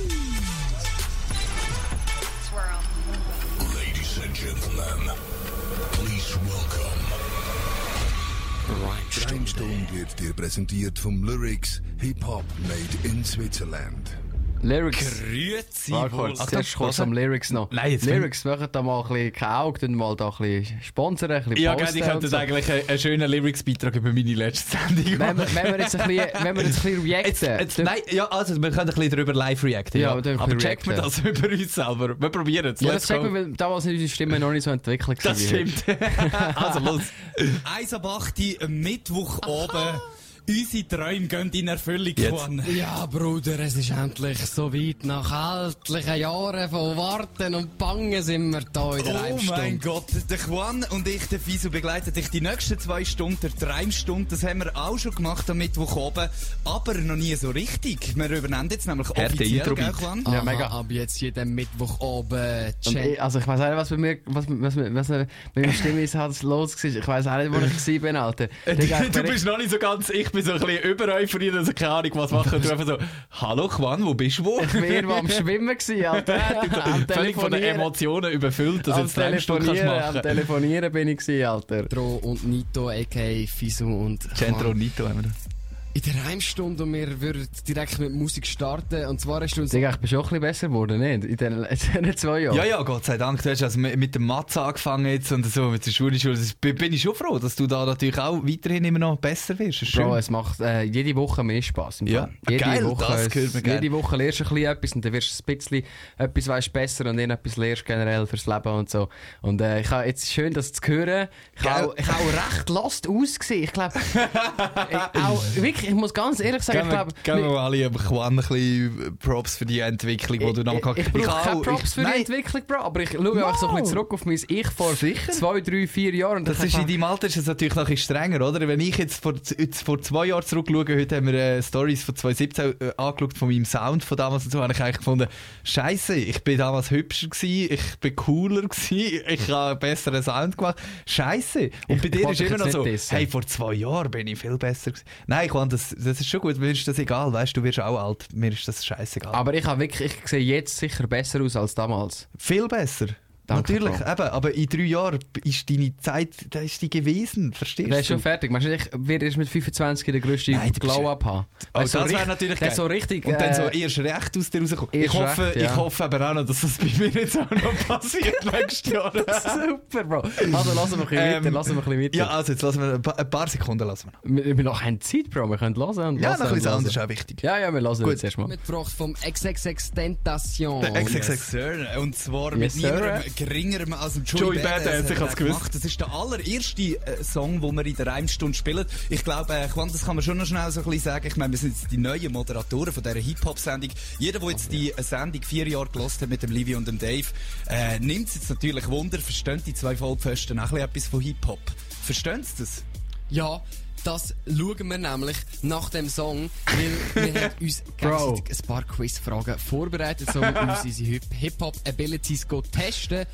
Rheinstone 9.33 9.87
wird 9.91 10.19
dir 10.19 10.31
präsentiert 10.31 10.99
vom 10.99 11.23
Lyrics 11.23 11.81
Hip 11.97 12.23
Hop 12.23 12.45
Made 12.67 13.07
in 13.07 13.25
Switzerland. 13.25 14.22
Lyrics. 14.63 15.21
Grüezi 15.21 15.91
Warte 15.91 16.15
wohl. 16.15 16.33
kurz, 16.77 16.99
am 16.99 17.11
Lyrics 17.13 17.51
noch. 17.51 17.69
Nein, 17.71 17.91
jetzt 17.91 18.05
Lyrics, 18.05 18.45
machen 18.45 18.67
da 18.71 18.81
mal 18.81 19.01
ein 19.01 19.07
bisschen 19.09 19.33
kein 19.33 19.49
Auge, 19.49 19.79
dann 19.81 19.93
mal 19.95 20.15
da 20.15 20.29
ein 20.29 20.35
bisschen 20.37 20.81
sponsern, 20.81 21.31
ein 21.31 21.43
bisschen 21.43 21.57
Ja, 21.57 21.75
gell, 21.75 21.89
ich 21.93 22.01
könnte 22.01 22.27
so. 22.27 22.37
eigentlich 22.37 22.71
einen, 22.71 22.87
einen 22.87 22.99
schönen 22.99 23.29
Lyrics-Beitrag 23.29 23.95
über 23.95 24.13
meine 24.13 24.33
letzte 24.33 24.77
Sendung 24.77 25.19
Wenn 25.19 25.37
wir, 25.37 25.55
wenn 25.55 25.65
wir 25.73 25.79
jetzt 25.79 25.95
ein 25.95 26.07
bisschen, 26.07 26.27
wenn 26.41 26.55
wir 26.55 26.63
jetzt 26.63 26.77
ein 26.77 26.83
bisschen 26.83 27.01
reacten. 27.03 27.29
Jetzt, 27.31 27.41
jetzt, 27.41 27.77
nein, 27.79 27.99
ja, 28.09 28.25
also 28.25 28.55
wir 28.55 28.69
können 28.69 28.79
ein 28.79 28.85
bisschen 28.87 29.09
darüber 29.09 29.33
live 29.33 29.63
reacten. 29.63 29.99
Ja, 29.99 30.15
Ja, 30.15 30.23
wir 30.23 30.39
aber 30.39 30.57
checkt 30.57 30.87
man 30.87 30.95
das 30.95 31.19
über 31.23 31.49
uns 31.49 31.75
selber. 31.75 32.19
Wir 32.19 32.29
probieren 32.29 32.73
es. 32.73 32.79
ja, 32.81 32.93
das 32.93 33.07
go. 33.07 33.21
man, 33.21 33.33
weil 33.33 33.51
damals 33.53 33.85
unsere 33.85 34.07
Stimme 34.07 34.39
noch 34.39 34.51
nicht 34.51 34.63
so 34.63 34.71
entwickelt 34.71 35.19
Das 35.23 35.43
stimmt. 35.43 35.83
also 36.55 36.79
los. 36.79 37.01
Eins 37.77 37.93
ab 37.93 38.05
8 38.05 38.33
am 38.61 38.79
Mittwoch 38.79 39.39
oben. 39.45 39.99
Unsere 40.45 40.87
Träume 40.87 41.27
gehen 41.27 41.51
in 41.51 41.67
Erfüllung. 41.69 42.13
Juan. 42.17 42.61
Ja, 42.75 43.05
Bruder, 43.05 43.57
es 43.59 43.75
ist 43.77 43.91
endlich 43.91 44.37
so 44.39 44.73
weit. 44.73 45.05
Nach 45.05 45.69
etlichen 45.69 46.15
Jahren 46.17 46.69
von 46.69 46.97
Warten 46.97 47.55
und 47.55 47.77
Bangen 47.77 48.21
sind 48.21 48.51
wir 48.51 48.61
da 48.73 48.95
in 48.97 49.05
der 49.05 49.21
Oh 49.31 49.39
mein. 49.47 49.79
Gott, 49.79 50.07
der 50.29 50.37
Juan 50.37 50.83
und 50.89 51.07
ich, 51.07 51.25
der 51.27 51.39
Fiso, 51.39 51.69
begleiten 51.69 52.13
dich 52.13 52.29
die 52.29 52.41
nächsten 52.41 52.77
zwei 52.77 53.05
Stunden, 53.05 53.51
der 53.61 53.69
Reimstunde. 53.69 54.27
Das 54.31 54.43
haben 54.43 54.59
wir 54.59 54.75
auch 54.75 54.97
schon 54.97 55.15
gemacht 55.15 55.49
am 55.49 55.59
Mittwoch 55.59 55.95
oben, 55.95 56.27
aber 56.65 56.93
noch 56.95 57.15
nie 57.15 57.35
so 57.35 57.49
richtig. 57.51 58.13
Wir 58.17 58.29
übernehmen 58.29 58.67
jetzt 58.69 58.85
nämlich 58.85 59.07
Härte 59.15 59.35
offiziell, 59.35 59.75
gell. 59.75 59.93
Juan? 60.01 60.23
Aha, 60.25 60.35
Ja, 60.35 60.43
mega. 60.43 60.67
ab 60.67 60.87
jetzt 60.89 61.21
jeden 61.21 61.55
Mittwoch 61.55 62.01
oben. 62.01 62.73
Ich, 62.85 63.21
also 63.21 63.39
ich 63.39 63.47
weiß 63.47 63.61
auch 63.61 63.67
nicht, 63.67 63.77
was 63.77 63.89
bei 63.89 63.97
mir, 63.97 64.17
was, 64.25 64.45
was, 64.49 64.75
was, 64.75 64.93
was 64.93 65.09
mit 65.09 65.29
meiner 65.55 65.73
Stimme 65.73 66.01
ist, 66.01 66.15
halt 66.15 66.41
los 66.43 66.75
war. 66.83 66.91
Ich 66.91 67.07
weiß 67.07 67.27
auch 67.27 67.37
nicht, 67.37 67.51
wo 67.53 67.57
ich 67.59 67.87
war, 67.93 67.99
bin, 68.01 68.15
Alter. 68.17 68.47
Du 68.65 69.23
bist 69.23 69.45
noch 69.45 69.57
nicht 69.57 69.69
so 69.69 69.77
ganz, 69.79 70.09
ich 70.09 70.32
bin 70.33 70.43
so 70.43 70.51
ein 70.53 70.59
bisschen 70.59 70.83
über 70.83 71.13
euphoriert, 71.13 71.55
also 71.55 71.71
keine 71.73 71.91
Ahnung, 71.91 72.11
was 72.15 72.31
machen. 72.31 72.61
Du 72.61 72.69
einfach 72.69 72.85
so, 72.85 72.97
hallo 73.31 73.69
Juan, 73.77 74.05
wo 74.05 74.13
bist 74.13 74.39
du 74.39 74.45
wo? 74.45 74.59
Ich 74.61 74.71
bin 74.71 74.83
irgendwo 74.83 75.13
am 75.13 75.29
Schwimmen 75.29 75.77
gewesen, 75.77 76.05
Alter. 76.05 76.35
am 76.85 77.07
Völlig 77.07 77.35
von 77.35 77.51
den 77.51 77.61
Telefonieren. 77.61 77.75
Emotionen 77.75 78.31
überfüllt, 78.33 78.87
dass 78.87 78.95
Am 78.95 79.05
jetzt 79.05 79.17
Reimstunde 79.17 79.65
kannst 79.67 79.81
Telefonieren, 79.81 80.03
am 80.03 80.13
machen. 80.13 80.21
Telefonieren 80.21 80.91
bin 80.91 81.07
ich 81.07 81.17
gewesen, 81.19 81.45
Alter. 81.45 81.83
Dro 81.83 82.15
und 82.15 82.45
Nito, 82.45 82.89
a.k.a. 82.89 83.47
Fisu 83.47 83.85
und 83.85 84.23
Centro 84.35 84.69
Juan. 84.69 84.77
Nito 84.77 85.07
haben 85.07 85.23
wir. 85.23 85.52
In 85.95 86.01
der 86.01 86.25
Reimstunde 86.25 86.81
und 86.83 86.91
wir 86.91 87.21
würden 87.21 87.47
direkt 87.67 87.99
mit 87.99 88.11
Musik 88.11 88.47
starten. 88.47 89.05
Und 89.05 89.21
zwar 89.21 89.41
hast 89.41 89.55
du 89.55 89.61
uns... 89.61 89.69
Digga, 89.69 89.91
ich 89.91 89.97
bin 89.97 90.07
schon 90.09 90.19
ein 90.19 90.23
bisschen 90.23 90.39
besser 90.41 90.67
geworden, 90.69 90.99
nicht? 90.99 91.23
In 91.23 91.37
den 91.37 91.59
letzten 91.69 92.17
zwei 92.17 92.39
Jahren. 92.39 92.55
Ja, 92.57 92.65
ja, 92.65 92.81
Gott 92.81 93.05
sei 93.05 93.15
Dank. 93.17 93.43
Du 93.43 93.51
hast 93.51 93.61
also 93.61 93.77
mit 93.79 93.95
mit 93.97 94.15
dem 94.15 94.25
Mathe 94.25 94.59
angefangen 94.59 95.05
jetzt 95.05 95.31
und 95.31 95.45
so, 95.45 95.65
mit 95.69 95.85
der 95.85 95.91
Schule. 95.91 96.19
Schule. 96.19 96.33
Das 96.35 96.53
bin 96.55 96.75
bin 96.77 96.93
ich 96.93 97.01
schon 97.03 97.13
froh, 97.13 97.37
dass 97.37 97.55
du 97.55 97.67
da 97.67 97.85
natürlich 97.85 98.17
auch 98.17 98.41
weiterhin 98.43 98.83
immer 98.85 98.97
noch 98.97 99.17
besser 99.17 99.57
wirst. 99.59 99.81
Bro, 99.81 99.85
schön. 99.85 100.13
es 100.13 100.31
macht 100.31 100.59
äh, 100.61 100.81
jede 100.81 101.15
Woche 101.15 101.43
mehr 101.43 101.61
Spass. 101.61 102.01
Ja, 102.03 102.27
jede 102.49 102.63
geil, 102.63 102.85
Woche, 102.85 103.05
das 103.07 103.27
es- 103.27 103.35
hört 103.35 103.53
man 103.53 103.61
gerne. 103.63 103.81
Jede 103.83 103.93
Woche 103.95 104.15
lernst 104.17 104.39
du 104.39 104.43
ein 104.45 104.49
bisschen 104.49 104.65
etwas 104.71 104.91
und 104.93 105.05
dann 105.05 105.13
wirst 105.13 105.39
du 105.39 105.43
ein 105.51 105.57
bisschen 105.57 105.83
etwas 106.17 106.47
weißt 106.47 106.73
besser 106.73 107.05
und 107.07 107.17
dann 107.17 107.29
etwas 107.29 107.55
lernst 107.57 107.85
generell 107.85 108.25
fürs 108.25 108.47
Leben 108.47 108.69
und 108.73 108.89
so. 108.89 109.09
Und 109.43 109.61
äh, 109.61 109.81
ich 109.81 109.91
habe 109.91 110.07
jetzt 110.07 110.31
schön, 110.33 110.53
das 110.53 110.71
zu 110.73 110.81
hören. 110.87 111.27
Ich 111.55 111.69
habe 111.69 111.89
auch, 111.89 111.95
ich 111.95 112.09
auch 112.09 112.51
recht 112.55 112.69
lost 112.69 113.07
ausgesehen. 113.07 113.63
Ich 113.65 113.73
glaube, 113.73 113.93
auch, 115.13 115.43
wirklich, 115.55 115.82
ich 115.83 115.93
muss 115.93 116.13
ganz 116.13 116.39
ehrlich 116.39 116.63
sagen, 116.63 116.79
Geben 116.89 116.89
ich 117.15 117.23
glaube, 117.23 117.39
geben 117.41 117.53
wir 117.53 117.59
alle 117.59 117.85
aber 117.85 118.25
ein 118.25 118.35
bisschen 118.37 119.17
Props 119.19 119.57
für 119.57 119.65
die 119.65 119.79
Entwicklung, 119.79 120.39
die 120.39 120.53
du 120.53 120.63
noch 120.63 120.73
ich, 120.73 120.85
ich, 120.97 121.07
ich 121.07 121.13
brauche 121.13 121.31
auch- 121.33 121.43
keine 121.43 121.61
Props 121.61 121.93
für 121.93 121.99
die 122.01 122.05
nein, 122.07 122.19
Entwicklung, 122.21 122.61
Bro, 122.67 122.77
aber 122.77 122.99
ich 123.01 123.11
schaue 123.11 123.31
einfach 123.45 123.57
so 123.59 123.67
ein 123.67 123.75
bisschen 123.75 123.93
zurück 123.93 124.13
auf 124.13 124.25
mein 124.25 124.39
Ich 124.47 124.67
vor 124.69 124.93
Sicher? 124.95 125.31
zwei, 125.31 125.61
drei, 125.61 125.87
vier 125.87 126.13
Jahren. 126.15 126.45
Das 126.45 126.63
ist 126.63 126.73
in 126.75 126.81
ich 126.81 126.87
deinem 126.87 127.03
Alter 127.03 127.27
ist 127.27 127.37
das 127.37 127.45
natürlich 127.45 127.75
noch 127.75 127.83
ein 127.83 127.89
bisschen 127.93 128.15
strenger, 128.15 128.47
oder? 128.47 128.67
Wenn 128.67 128.79
ich 128.79 128.97
jetzt 128.97 129.21
vor, 129.21 129.33
jetzt 129.57 129.83
vor 129.83 130.01
zwei 130.01 130.25
Jahren 130.27 130.43
zurückschaue, 130.45 130.85
heute 130.99 131.15
haben 131.17 131.27
wir 131.27 131.33
äh, 131.33 131.61
Stories 131.63 132.03
von 132.03 132.15
2017 132.15 132.75
äh, 132.79 132.91
angeschaut 132.97 133.37
von 133.37 133.47
meinem 133.49 133.65
Sound 133.65 134.03
von 134.03 134.17
damals 134.17 134.45
und 134.45 134.51
so, 134.51 134.61
habe 134.61 134.73
ich 134.73 134.81
eigentlich 134.81 134.97
gefunden, 134.97 135.27
Scheiße, 135.63 136.15
ich 136.15 136.43
bin 136.43 136.57
damals 136.57 136.91
hübscher 136.91 137.27
gewesen, 137.27 137.73
ich 137.73 137.99
bin 137.99 138.15
cooler 138.15 138.61
gewesen, 138.61 139.21
ich 139.27 139.49
habe 139.49 139.71
einen 139.71 139.79
besseren 139.79 140.23
Sound 140.23 140.57
gemacht. 140.57 140.77
Scheiße. 141.05 141.69
Und 141.87 141.95
Ich- 141.95 142.01
bei 142.01 142.07
ich 142.07 142.11
dir 142.11 142.29
ist 142.29 142.41
immer 142.41 142.57
noch 142.57 142.69
so, 142.69 142.85
hey, 143.09 143.27
vor 143.27 143.45
zwei 143.45 143.73
Jahren 143.73 144.11
bin 144.11 144.27
ich 144.27 144.39
viel 144.39 144.57
besser 144.57 144.91
gewesen. 144.91 145.05
Nein, 145.27 145.49
Juan, 145.49 145.69
das, 145.73 145.95
das 145.97 146.19
ist 146.19 146.29
schon 146.29 146.41
gut, 146.41 146.57
mir 146.57 146.71
ist 146.71 146.87
das 146.87 146.99
egal, 146.99 147.33
weißt 147.33 147.55
du, 147.57 147.61
du 147.61 147.67
wirst 147.67 147.79
auch 147.79 147.97
alt, 147.97 148.27
mir 148.33 148.51
ist 148.51 148.67
das 148.67 148.85
scheißegal. 148.85 149.33
Aber 149.33 149.53
ich 149.53 149.65
habe 149.65 149.81
wirklich, 149.81 150.13
ich 150.23 150.27
sehe 150.27 150.39
jetzt 150.39 150.77
sicher 150.77 151.07
besser 151.07 151.41
aus 151.41 151.55
als 151.55 151.75
damals. 151.75 152.27
viel 152.37 152.67
besser. 152.67 153.07
Danke, 153.55 153.73
Natürlich, 153.73 153.99
Bro. 154.01 154.11
eben, 154.11 154.21
aber 154.29 154.53
in 154.53 154.65
drei 154.67 154.81
Jahren 154.83 155.19
ist 155.43 155.69
deine 155.69 155.97
Zeit, 155.97 156.29
da 156.49 156.59
ist 156.59 156.81
die 156.81 156.89
gewesen, 156.89 157.53
verstehst 157.53 157.89
Der 157.89 157.95
du? 157.97 158.01
ist 158.01 158.07
schon 158.07 158.19
fertig. 158.19 158.51
Meinst 158.51 158.67
du, 158.67 158.73
ich 158.75 158.89
werde 158.93 159.25
erst 159.25 159.37
mit 159.37 159.49
25 159.49 160.05
den 160.11 160.21
grössten 160.21 160.51
Nein, 160.51 160.71
du 160.73 160.79
bist- 160.79 160.93
Glow-Up 160.93 161.25
haben? 161.25 161.45
Oh, 161.73 161.79
du, 161.79 161.81
das 161.83 161.93
wäre 162.09 162.27
natürlich 162.27 162.59
der 162.59 162.67
geil. 162.69 162.75
so 162.77 162.85
richtig... 162.85 163.25
Und 163.25 163.39
dann 163.39 163.53
so 163.53 163.63
äh, 163.63 163.79
erst 163.79 163.99
recht 163.99 164.37
aus 164.37 164.49
dir 164.49 164.61
rauskommt. 164.61 164.95
Ich 164.95 165.13
hoffe, 165.13 165.45
recht, 165.47 165.55
ja. 165.57 165.63
ich 165.65 165.75
hoffe 165.75 166.03
aber 166.03 166.29
auch 166.29 166.33
noch, 166.33 166.45
dass 166.45 166.61
das 166.61 166.77
bei 166.77 166.85
mir 166.97 167.09
jetzt 167.09 167.37
auch 167.37 167.49
noch 167.49 167.87
passiert 167.87 168.35
nächstes 168.51 168.91
Jahr. 168.91 169.11
Super, 169.13 170.03
Bro. 170.03 170.21
Also 170.53 170.73
lassen 170.73 170.91
wir 170.99 171.01
ein 171.03 171.07
bisschen 171.07 171.17
Ähm, 171.17 171.43
weiter, 171.45 171.51
lassen 171.51 171.75
wir 171.75 171.83
ein 171.83 171.83
bisschen 171.89 172.01
weiter. 172.03 172.17
Ja, 172.17 172.27
also 172.27 172.51
jetzt 172.51 172.61
lassen 172.61 172.81
wir 172.81 172.93
ein 173.17 173.29
paar, 173.29 173.47
Sekunden 173.47 173.87
lassen 173.87 174.11
wir. 174.23 174.45
Wir, 174.45 174.57
wir 174.57 174.63
noch 174.63 174.81
haben 174.81 174.99
Zeit, 175.01 175.29
Bro. 175.29 175.49
Wir 175.49 175.57
können 175.57 175.75
hören 175.75 175.89
und 176.15 176.19
Ja, 176.19 176.29
hören 176.29 176.39
noch 176.39 176.47
ein 176.47 176.53
bisschen 176.55 176.71
anders 176.71 176.95
ist 176.95 177.01
auch 177.01 177.09
wichtig. 177.09 177.41
Ja, 177.43 177.57
ja, 177.59 177.73
wir 177.73 177.81
lassen 177.81 178.03
Gut. 178.03 178.13
jetzt 178.13 178.23
erstmal. 178.23 178.47
Mitgebracht 178.47 178.91
vom 178.91 179.13
XXX 179.15 179.91
Tentation. 179.91 180.81
Der 180.81 181.03
XXX. 181.03 181.27
Yes, 181.27 181.47
Sir. 181.51 181.87
Und 181.99 182.15
zwar 182.15 182.55
Yes, 182.57 182.75
mit 182.75 182.83
niemandem 182.83 183.35
geringerem 183.45 183.93
als 183.93 184.13
dem 184.13 184.23
Joey, 184.23 184.57
Joey 184.57 184.59
Badass. 184.59 185.09
Ich 185.09 185.19
hab's 185.19 185.35
gewusst. 185.35 185.75
Das 185.75 185.85
ist 185.85 185.99
der 185.99 186.11
allererste 186.11 186.81
äh, 186.81 187.23
Song, 187.23 187.61
den 187.61 187.75
wir 187.75 187.85
in 187.85 187.95
der 187.95 188.07
Reimstunde 188.07 188.57
spielen. 188.57 188.85
Ich 189.09 189.23
glaube, 189.23 189.53
äh, 189.53 189.67
das 189.67 190.05
kann 190.05 190.15
man 190.15 190.23
schon 190.23 190.37
noch 190.37 190.45
schnell 190.45 190.71
so 190.71 190.81
ein 190.81 190.85
bisschen 190.85 191.03
sagen. 191.03 191.27
Ich 191.27 191.35
meine, 191.35 191.51
wir 191.51 191.59
sind 191.59 191.75
jetzt 191.75 191.91
die 191.91 191.97
neuen 191.97 192.31
Moderatoren 192.31 192.93
von 192.93 193.03
dieser 193.03 193.19
Hip-Hop-Sendung. 193.19 193.89
Jeder, 194.19 194.39
der 194.39 194.49
jetzt 194.49 194.71
die 194.71 194.91
äh, 194.91 195.03
Sendung 195.03 195.41
vier 195.43 195.67
Jahre 195.67 195.87
gelost 195.87 196.21
hat 196.21 196.29
mit 196.29 196.43
dem 196.43 196.51
Livy 196.51 196.75
und 196.75 196.87
dem 196.87 196.97
Dave, 196.97 197.27
äh, 197.67 197.99
nimmt 197.99 198.27
es 198.27 198.35
jetzt 198.35 198.49
natürlich 198.49 198.87
Wunder, 198.87 199.19
verstehen 199.19 199.61
die 199.65 199.73
zwei 199.73 199.95
Vollpfosten 199.95 200.59
auch 200.59 200.63
ein 200.63 200.69
bisschen 200.69 200.83
etwas 200.89 201.07
von 201.07 201.21
Hip-Hop. 201.21 201.59
Verstehen 202.03 202.43
sie 202.43 202.63
das? 202.63 202.83
Ja, 203.29 203.61
das 204.03 204.33
schauen 204.47 204.87
wir 204.89 204.97
nämlich 204.97 205.37
nach 205.61 205.89
dem 205.89 206.09
Song, 206.09 206.49
weil 206.65 207.33
wir 207.33 207.41
haben 207.41 207.53
uns 207.61 207.83
gegenseitig 207.97 208.59
ein 208.59 208.67
paar 208.67 208.83
Quizfragen 208.83 209.57
vorbereitet, 209.57 210.35
um 210.35 210.43
uns 210.69 210.83
unsere 210.83 211.09
Hip- 211.09 211.33
Hip-Hop-Abilities 211.33 212.47
zu 212.47 212.61
testen. 212.61 213.25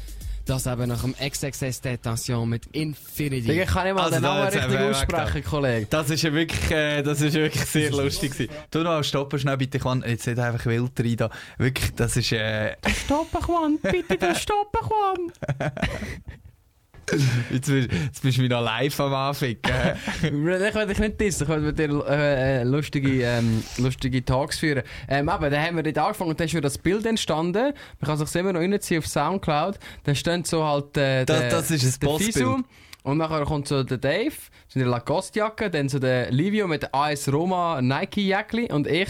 Das 0.45 0.65
eben 0.65 0.87
nach 0.89 1.01
dem 1.03 1.13
XXS 1.15 1.81
Tentation 1.81 2.49
mit 2.49 2.65
Infinity. 2.71 3.51
Ich 3.61 3.67
kann 3.67 3.83
nicht 3.85 3.93
mal 3.93 4.01
Also 4.05 4.15
den 4.15 4.23
Namen 4.23 4.47
richtig 4.47 4.79
aussprechen, 4.79 5.43
Kollege. 5.43 5.87
Das 5.91 6.09
ist 6.09 6.23
ja 6.23 6.33
wirklich, 6.33 6.71
äh, 6.71 7.03
das 7.03 7.21
ist 7.21 7.35
wirklich 7.35 7.65
sehr 7.65 7.91
lustig 7.91 8.31
gewesen. 8.31 8.51
Tu 8.71 8.79
noch 8.79 9.03
stoppen 9.03 9.37
schnell 9.37 9.57
bitte, 9.57 9.77
ich 9.77 9.83
kann 9.83 10.03
jetzt 10.07 10.25
nicht 10.25 10.39
einfach 10.39 10.65
wild 10.65 10.99
rein 10.99 11.17
da. 11.17 11.29
Wirklich, 11.59 11.93
das 11.95 12.17
ist, 12.17 12.31
äh, 12.31 12.75
Stoppen, 13.05 13.39
Juan. 13.47 13.77
Bitte, 13.79 14.17
du 14.19 14.35
stoppen, 14.35 14.79
Juan. 14.89 15.31
jetzt, 17.51 17.67
bist- 17.69 17.89
jetzt 17.91 18.21
bist 18.21 18.37
du 18.37 18.41
wieder 18.43 18.61
live 18.61 18.99
am 18.99 19.13
Anficken. 19.13 19.71
äh. 20.23 20.27
Ich 20.27 20.33
will 20.33 20.87
dich 20.87 20.99
nicht 20.99 21.19
dissen, 21.21 21.43
ich 21.43 21.49
will 21.49 21.59
mit 21.59 21.79
dir 21.79 22.05
äh, 22.07 22.61
äh, 22.61 22.63
lustige, 22.63 23.23
ähm, 23.23 23.63
lustige 23.77 24.23
Talks 24.23 24.59
führen. 24.59 24.83
Ähm, 25.07 25.29
aber 25.29 25.49
dann 25.49 25.61
haben 25.63 25.75
wir 25.75 25.83
dort 25.83 25.97
angefangen 25.97 26.29
und 26.31 26.39
dann 26.39 26.45
ist 26.45 26.53
wieder 26.53 26.61
das 26.61 26.77
Bild 26.77 27.05
entstanden. 27.05 27.73
Man 27.99 28.07
kann 28.07 28.17
sich 28.17 28.35
immer 28.39 28.53
noch 28.53 28.59
reinziehen 28.61 28.99
auf 28.99 29.07
Soundcloud. 29.07 29.79
Dann 30.03 30.15
steht 30.15 30.47
so 30.47 30.63
halt 30.63 30.95
äh, 30.97 31.25
Das- 31.25 31.39
der, 31.39 31.49
das 31.49 31.71
ist 31.71 32.03
ein. 32.03 32.17
Fisu. 32.19 32.57
Und 33.03 33.17
nachher 33.17 33.45
kommt 33.45 33.67
so 33.67 33.81
der 33.83 33.97
Dave, 33.97 34.33
so 34.67 34.77
in 34.77 34.81
der 34.81 34.89
Lacoste-Jacke, 34.91 35.69
dann 35.69 35.87
so 35.87 35.99
der 35.99 36.31
Livio 36.31 36.67
mit 36.67 36.83
der 36.83 36.93
AS 36.93 37.31
Roma 37.31 37.81
Nike-Jäckli 37.81 38.71
und 38.71 38.87
ich 38.87 39.07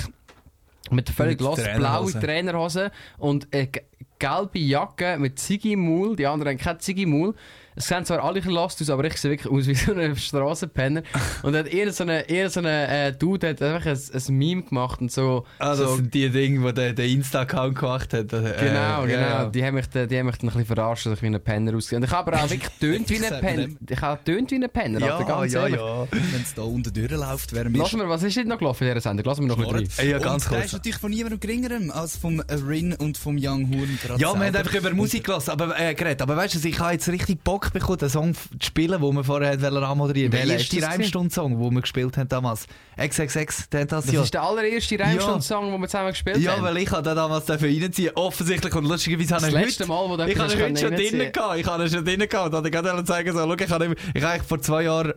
mit 0.92 1.08
der 1.08 1.16
völlig 1.16 1.42
los 1.42 1.60
blaue 1.76 2.12
Trainerhose. 2.14 2.92
Und 3.18 3.48
eine 3.54 3.68
ge- 3.68 3.84
gelbe 4.20 4.60
Jacke 4.60 5.18
mit 5.20 5.40
Ziggy 5.40 5.76
Maul. 5.76 6.16
Die 6.16 6.28
anderen 6.28 6.52
haben 6.52 6.58
kein 6.64 6.80
Ziggy 6.80 7.06
Maul. 7.06 7.34
Es 7.80 7.88
sehen 7.88 8.04
zwar 8.04 8.22
alle 8.24 8.42
ein 8.42 8.50
lost 8.50 8.82
aus, 8.82 8.90
aber 8.90 9.06
ich 9.06 9.16
sehe 9.16 9.32
wirklich 9.32 9.50
aus 9.52 9.66
wie 9.66 9.74
so 9.74 9.94
ein 9.94 10.14
Strassenpenner. 10.16 11.02
und 11.44 11.54
dann 11.54 11.64
hat 11.66 11.72
eher 11.74 11.92
so 11.94 12.04
eine, 12.04 12.30
eher 12.30 12.50
so 12.50 12.60
eine 12.60 12.88
äh, 13.08 13.14
Dude 13.14 13.50
hat 13.50 13.62
einfach 13.62 13.86
ein, 13.86 13.98
ein 14.14 14.38
Meme 14.38 14.64
gemacht 14.64 15.00
und 15.00 15.10
so. 15.12 15.46
Ah, 15.60 15.70
das 15.70 15.78
so 15.80 15.96
sind 15.96 16.14
die 16.14 16.30
Dinge, 16.30 16.68
die 16.68 16.74
der, 16.74 16.92
der 16.94 17.06
Insta-Account 17.06 17.78
gemacht 17.80 18.14
hat. 18.14 18.34
Äh, 18.34 18.54
Genau, 18.60 19.04
genau. 19.04 19.12
ja. 19.12 19.46
Die 19.46 19.64
haben 19.64 19.76
mich, 19.76 19.88
dann- 19.88 20.10
die 20.10 20.18
haben 20.20 20.26
mich 20.26 20.36
dann 20.38 20.50
ein 20.50 20.54
bisschen 20.58 20.66
verarscht, 20.76 21.06
dass 21.06 21.14
ich 21.14 21.22
wie 21.22 21.28
ein 21.28 21.42
Penner 21.42 21.74
ausgesehen 21.76 22.04
Und 22.04 22.10
ich 22.10 22.14
habe 22.16 22.34
aber 22.34 22.44
auch 22.44 22.50
wirklich 22.50 22.70
tönt 22.82 23.10
wie 23.10 23.26
ein 23.26 23.40
Penner. 23.42 23.68
Ich 23.90 24.02
habe 24.02 24.24
tönt 24.26 24.52
wie 24.52 24.56
ein 24.56 24.70
Penner, 24.70 25.00
Ja, 25.00 25.16
Alter, 25.18 25.26
ganz 25.28 25.54
ja, 25.54 25.62
ehrlich. 25.62 25.80
ja. 25.80 26.08
Wenn 26.12 26.42
es 26.42 26.54
da 26.54 26.62
unten 26.64 26.94
durchläuft, 26.94 27.54
wären 27.54 27.74
wir 27.74 27.80
Lassen 27.82 28.00
wir, 28.00 28.10
was 28.10 28.24
ist 28.24 28.36
denn 28.36 28.48
noch 28.50 28.58
gelaufen 28.58 28.84
in 28.88 28.90
dieser 28.94 29.02
Sendung? 29.10 29.26
Lassen 29.26 29.42
wir 29.44 29.56
noch 29.56 29.58
ein 29.74 29.84
bisschen 29.86 30.04
rein. 30.04 30.10
Ja, 30.12 30.20
ganz 30.20 30.46
und 30.48 30.50
kurz. 30.54 30.66
ist 30.66 30.74
natürlich 30.74 30.98
von 30.98 31.12
niemandem 31.12 31.40
geringerem 31.40 31.92
als 31.92 32.18
vom 32.18 32.42
Rin 32.42 32.94
und 32.96 33.18
vom 33.18 33.38
Young 33.40 33.70
Horn 33.70 34.00
Ja, 34.20 34.34
wir 34.34 34.46
haben 34.48 34.56
einfach 34.56 34.74
über 34.74 34.94
Musik 34.94 35.24
gelassen, 35.24 35.52
aber, 35.52 35.80
äh, 35.80 35.94
geredet. 35.94 36.22
Aber 36.22 36.36
weißt 36.36 36.62
du, 36.62 36.68
ich 36.68 36.78
habe 36.80 36.92
jetzt 36.94 37.08
richtig 37.08 37.42
Bock 37.44 37.69
bekommen, 37.72 37.98
den 37.98 38.10
Song 38.10 38.34
zu 38.34 38.42
spielen, 38.62 39.02
den 39.02 39.16
wir 39.16 39.24
vorher 39.24 39.52
anmoderieren 39.52 40.32
Der 40.32 40.42
Welcher 40.42 40.54
erste 40.54 40.76
ist 40.78 40.84
das 40.84 40.92
Reimstund-Song, 40.92 41.60
den 41.62 41.74
wir 41.74 41.82
gespielt 41.82 42.18
haben 42.18 42.28
damals. 42.30 42.66
XXX 42.98 43.70
Tentation. 43.70 44.16
Das 44.16 44.26
ist 44.26 44.34
der 44.34 44.44
allererste 44.44 45.00
Reimstund-Song, 45.00 45.72
den 45.72 45.82
wir 45.82 45.88
zusammen 45.88 46.10
gespielt 46.12 46.38
Ja, 46.38 46.54
haben. 46.54 46.64
weil 46.64 46.78
ich 46.78 46.90
den 46.90 47.04
damals 47.04 47.46
dafür 47.46 47.70
reinziehen 47.70 48.12
Offensichtlich 48.16 48.74
und 48.76 48.86
lustigerweise 48.86 49.36
habe 49.36 49.42
Das 49.46 49.50
ich 49.50 49.56
letzte 49.56 49.84
heute... 49.84 49.90
Mal, 49.90 50.10
wo 50.10 50.18
du 50.18 50.26
ich 50.28 50.38
habe 50.40 50.50
heute 50.64 50.78
schon 50.80 50.96
drinnen 50.96 51.32
gehabt. 51.32 51.58
Ich 51.60 51.66
habe 51.68 51.84
ihn 51.84 51.90
schon 51.90 52.06
drinnen 52.06 52.28
gehabt. 52.30 52.50
Und 52.50 52.56
habe 52.56 52.72
gerade 52.72 53.04
zeigen 53.06 53.32
so, 53.32 53.40
schau, 53.40 53.54
ich 53.54 53.70
habe, 53.72 53.96
ich 54.14 54.26
eigentlich 54.26 54.44
vor 54.44 54.62
zwei 54.62 54.84
Jahren 54.84 55.14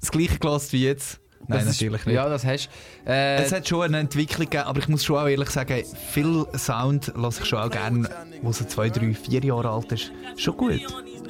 das 0.00 0.10
gleiche 0.10 0.38
gelassen 0.38 0.72
wie 0.72 0.84
jetzt. 0.84 1.20
Nein, 1.46 1.58
Das 1.58 1.68
ist- 1.68 1.82
natürlich 1.82 2.06
nicht. 2.06 2.14
Ja, 2.14 2.26
das 2.28 2.44
hast 2.46 2.70
du. 3.04 3.10
Äh, 3.10 3.42
Es 3.42 3.52
hat 3.52 3.68
schon 3.68 3.82
eine 3.82 3.98
Entwicklung 3.98 4.48
gegeben, 4.48 4.64
aber 4.64 4.78
ich 4.78 4.88
muss 4.88 5.04
schon 5.04 5.18
auch 5.18 5.26
ehrlich 5.28 5.50
sagen, 5.50 5.82
viel 6.10 6.46
Sound 6.56 7.12
lasse 7.16 7.42
ich 7.42 7.48
schon 7.48 7.58
auch 7.58 7.70
gerne, 7.70 8.08
der 8.42 8.52
so 8.54 8.64
zwei, 8.64 8.88
drei, 8.88 9.12
vier 9.12 9.44
Jahre 9.44 9.68
alt 9.68 9.92
ist. 9.92 10.10
Schon 10.36 10.56
gut. 10.56 10.80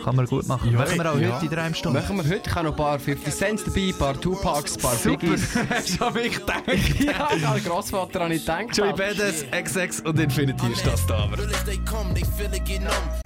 Kann 0.02 0.16
man 0.16 0.26
gut 0.26 0.46
machen. 0.46 0.72
Machen 0.74 0.98
wir 0.98 1.12
auch 1.12 1.18
ja. 1.18 1.36
heute 1.36 1.46
in 1.46 1.50
drei 1.50 1.72
Stunden. 1.74 1.98
machen 1.98 2.16
wir 2.16 2.24
heute. 2.24 2.48
Ich 2.48 2.54
habe 2.54 2.66
noch 2.66 2.72
ein 2.72 2.76
paar 2.76 2.98
50 2.98 3.34
Cents 3.34 3.64
dabei, 3.64 3.88
ein 3.88 3.94
paar 3.98 4.20
Tupacs, 4.20 4.76
ein 4.76 4.82
paar 4.82 4.96
Super. 4.96 5.16
Biggies. 5.18 5.98
Du 5.98 6.04
an 6.04 6.14
mich 6.14 6.32
gedacht? 6.34 6.66
ja, 7.00 7.28
ich 7.36 7.44
habe 7.44 7.60
Grossvater 7.60 8.20
an 8.22 8.32
ich 8.32 8.40
gedacht. 8.40 8.76
Joey 8.76 8.92
Badass, 8.92 9.44
XX 9.50 10.00
und 10.02 10.18
Infinity 10.18 10.66
ist 10.72 10.86
das 10.86 11.06
da. 11.06 11.24
Aber. 11.24 11.36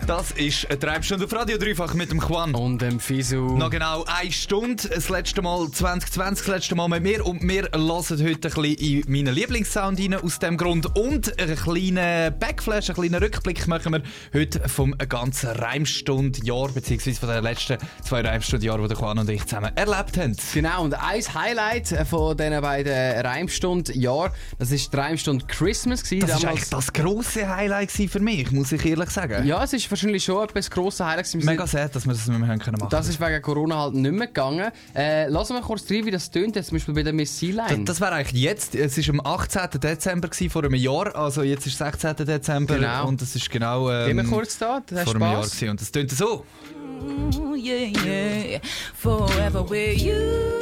Das 0.07 0.31
ist 0.33 0.71
eine 0.71 0.79
Treibstunde 0.79 1.25
auf 1.25 1.33
Radio 1.33 1.59
Dreifach 1.59 1.95
mit 1.95 2.11
dem 2.11 2.21
Juan. 2.21 2.55
Und 2.55 2.81
dem 2.81 3.01
Fisu. 3.01 3.57
Noch 3.57 3.71
genau 3.71 4.05
eine 4.07 4.33
Stunde. 4.33 4.89
Das 4.89 5.09
letzte 5.09 5.43
Mal 5.43 5.71
2020, 5.71 6.47
das 6.47 6.55
letzte 6.55 6.75
Mal 6.75 6.89
mit 6.89 7.03
mir. 7.03 7.27
Und 7.27 7.43
wir 7.43 7.69
hören 7.73 7.91
heute 7.91 8.19
ein 8.21 8.41
bisschen 8.41 8.65
in 8.65 9.03
meinen 9.07 9.35
Lieblingssound 9.35 10.01
rein 10.01 10.15
aus 10.15 10.39
dem 10.39 10.57
Grund. 10.57 10.97
Und 10.97 11.39
einen 11.39 11.57
kleinen 11.57 12.39
Backflash, 12.39 12.89
einen 12.89 12.97
kleinen 12.97 13.23
Rückblick 13.23 13.67
machen 13.67 13.93
wir 13.93 14.03
heute 14.33 14.69
vom 14.69 14.97
ganzen 14.97 15.51
Reimstundjahr, 16.59 16.75
beziehungsweise 16.75 17.21
von 17.21 17.29
den 17.29 17.43
letzten 17.43 17.79
zwei 18.03 18.21
Reimstundjahren, 18.21 18.83
die 18.83 18.89
der 18.89 18.97
Juan 18.99 19.19
und 19.19 19.31
ich 19.31 19.45
zusammen 19.45 19.71
erlebt 19.77 20.17
haben. 20.17 20.37
Genau, 20.55 20.85
und 20.85 20.95
ein 20.95 21.23
Highlight 21.35 21.89
von 22.09 22.37
diesen 22.37 22.61
beiden 22.61 23.27
Reimstund-Jahren, 23.27 24.33
das 24.59 24.71
war 24.71 24.79
die 24.79 24.97
Reimstunde 24.97 25.45
Christmas. 25.47 26.03
Gewesen, 26.03 26.27
Das 26.27 26.43
war 26.43 26.51
eigentlich 26.51 26.71
das 26.71 26.93
grosse 26.93 27.49
Highlight 27.49 27.91
für 27.91 28.21
mich, 28.21 28.51
muss 28.51 28.73
ich 28.73 28.85
ehrlich 28.85 29.11
sagen. 29.11 29.47
Ja, 29.47 29.63
es 29.65 29.73
ist 29.73 29.91
wahrscheinlich 29.91 30.25
schon 30.25 30.45
etwas 30.45 30.71
grosses 30.71 31.05
Highlight. 31.05 31.33
Wir 31.35 31.45
Mega 31.45 31.67
sad, 31.67 31.95
dass 31.95 32.07
wir 32.07 32.13
das 32.13 32.27
nicht 32.27 32.39
mehr 32.39 32.49
haben 32.49 32.59
können 32.59 32.79
machen 32.79 32.91
Das 32.91 33.09
ist 33.09 33.21
wegen 33.21 33.43
Corona 33.43 33.79
halt 33.79 33.95
nicht 33.95 34.13
mehr 34.13 34.27
gegangen. 34.27 34.71
Äh, 34.95 35.29
lassen 35.29 35.55
wir 35.55 35.63
kurz 35.63 35.91
rein, 35.91 36.05
wie 36.07 36.11
das 36.11 36.31
tönt, 36.31 36.57
jetzt 36.57 36.69
zum 36.69 36.77
Beispiel 36.77 36.95
bei 36.95 37.03
der 37.03 37.13
Miss 37.13 37.31
Das, 37.31 37.41
Sea-Line. 37.41 37.85
das 37.85 38.01
wäre 38.01 38.13
eigentlich 38.13 38.43
jetzt. 38.43 38.75
Es 38.75 38.97
war 38.97 39.15
am 39.15 39.21
18. 39.25 39.81
Dezember 39.81 40.29
gewesen, 40.29 40.51
vor 40.51 40.65
einem 40.65 40.75
Jahr. 40.75 41.15
Also 41.15 41.43
jetzt 41.43 41.67
ist 41.67 41.79
16. 41.79 42.17
Dezember. 42.17 42.75
Genau. 42.77 43.09
Und 43.09 43.21
das 43.21 43.35
ist 43.35 43.51
genau. 43.51 43.91
Ähm, 43.91 44.17
wir 44.17 44.25
kurz 44.25 44.59
da, 44.59 44.81
das 44.87 45.05
vor 45.05 45.15
einem 45.15 45.23
Jahr 45.23 45.43
gewesen. 45.43 45.71
Und 45.71 45.81
das 45.81 45.91
tönt 45.91 46.11
so. 46.11 46.45
Yeah, 47.57 47.91
yeah. 48.05 48.59
Forever 48.95 49.63
with 49.63 50.03
you. 50.03 50.59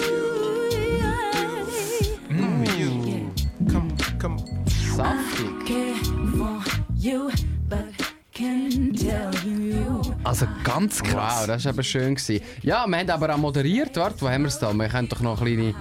Saftig. 4.96 5.66
Care 5.66 5.94
for 6.38 6.64
you, 6.96 7.30
but 7.68 7.84
can 8.32 8.94
tell 8.94 9.30
you. 9.44 10.00
Also 10.24 10.46
ganz 10.64 11.02
krass. 11.02 11.40
Wow, 11.40 11.46
das 11.48 11.64
war 11.66 11.72
eben 11.72 11.84
schön. 11.84 12.14
Gewesen. 12.14 12.42
Ja, 12.62 12.86
wir 12.86 12.98
haben 12.98 13.10
aber 13.10 13.34
auch 13.34 13.38
moderiert. 13.38 13.94
Warte, 13.96 14.22
wo 14.22 14.28
haben 14.30 14.44
wir 14.44 14.48
es 14.48 14.58
da? 14.58 14.72
Wir 14.72 14.90
haben 14.90 15.06
doch 15.08 15.20
noch 15.20 15.42
eine 15.42 15.54
kleine, 15.54 15.74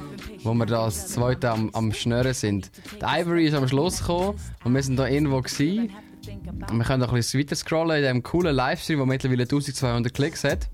wo 0.44 0.54
wir 0.54 0.66
da 0.66 0.84
als 0.84 1.08
Zweite 1.08 1.50
am, 1.50 1.70
am 1.72 1.94
Schnurren 1.94 2.34
sind. 2.34 2.70
Die 3.00 3.06
Ivory 3.06 3.48
ist 3.48 3.54
am 3.54 3.68
Schluss 3.70 4.00
gekommen 4.00 4.38
und 4.66 4.76
wir 4.76 4.84
sind 4.84 4.98
da 4.98 5.08
irgendwo 5.08 5.42
gewesen. 5.42 5.92
Wir 6.28 6.84
können 6.84 7.00
noch 7.02 7.10
ein 7.10 7.16
bisschen 7.16 7.40
weiter 7.40 7.56
scrollen 7.56 7.98
in 7.98 8.04
diesem 8.04 8.24
coolen 8.24 8.56
Livestream, 8.56 8.98
der 9.00 9.06
mittlerweile 9.06 9.44
1200 9.44 10.14
Klicks 10.14 10.44
hat. 10.44 10.70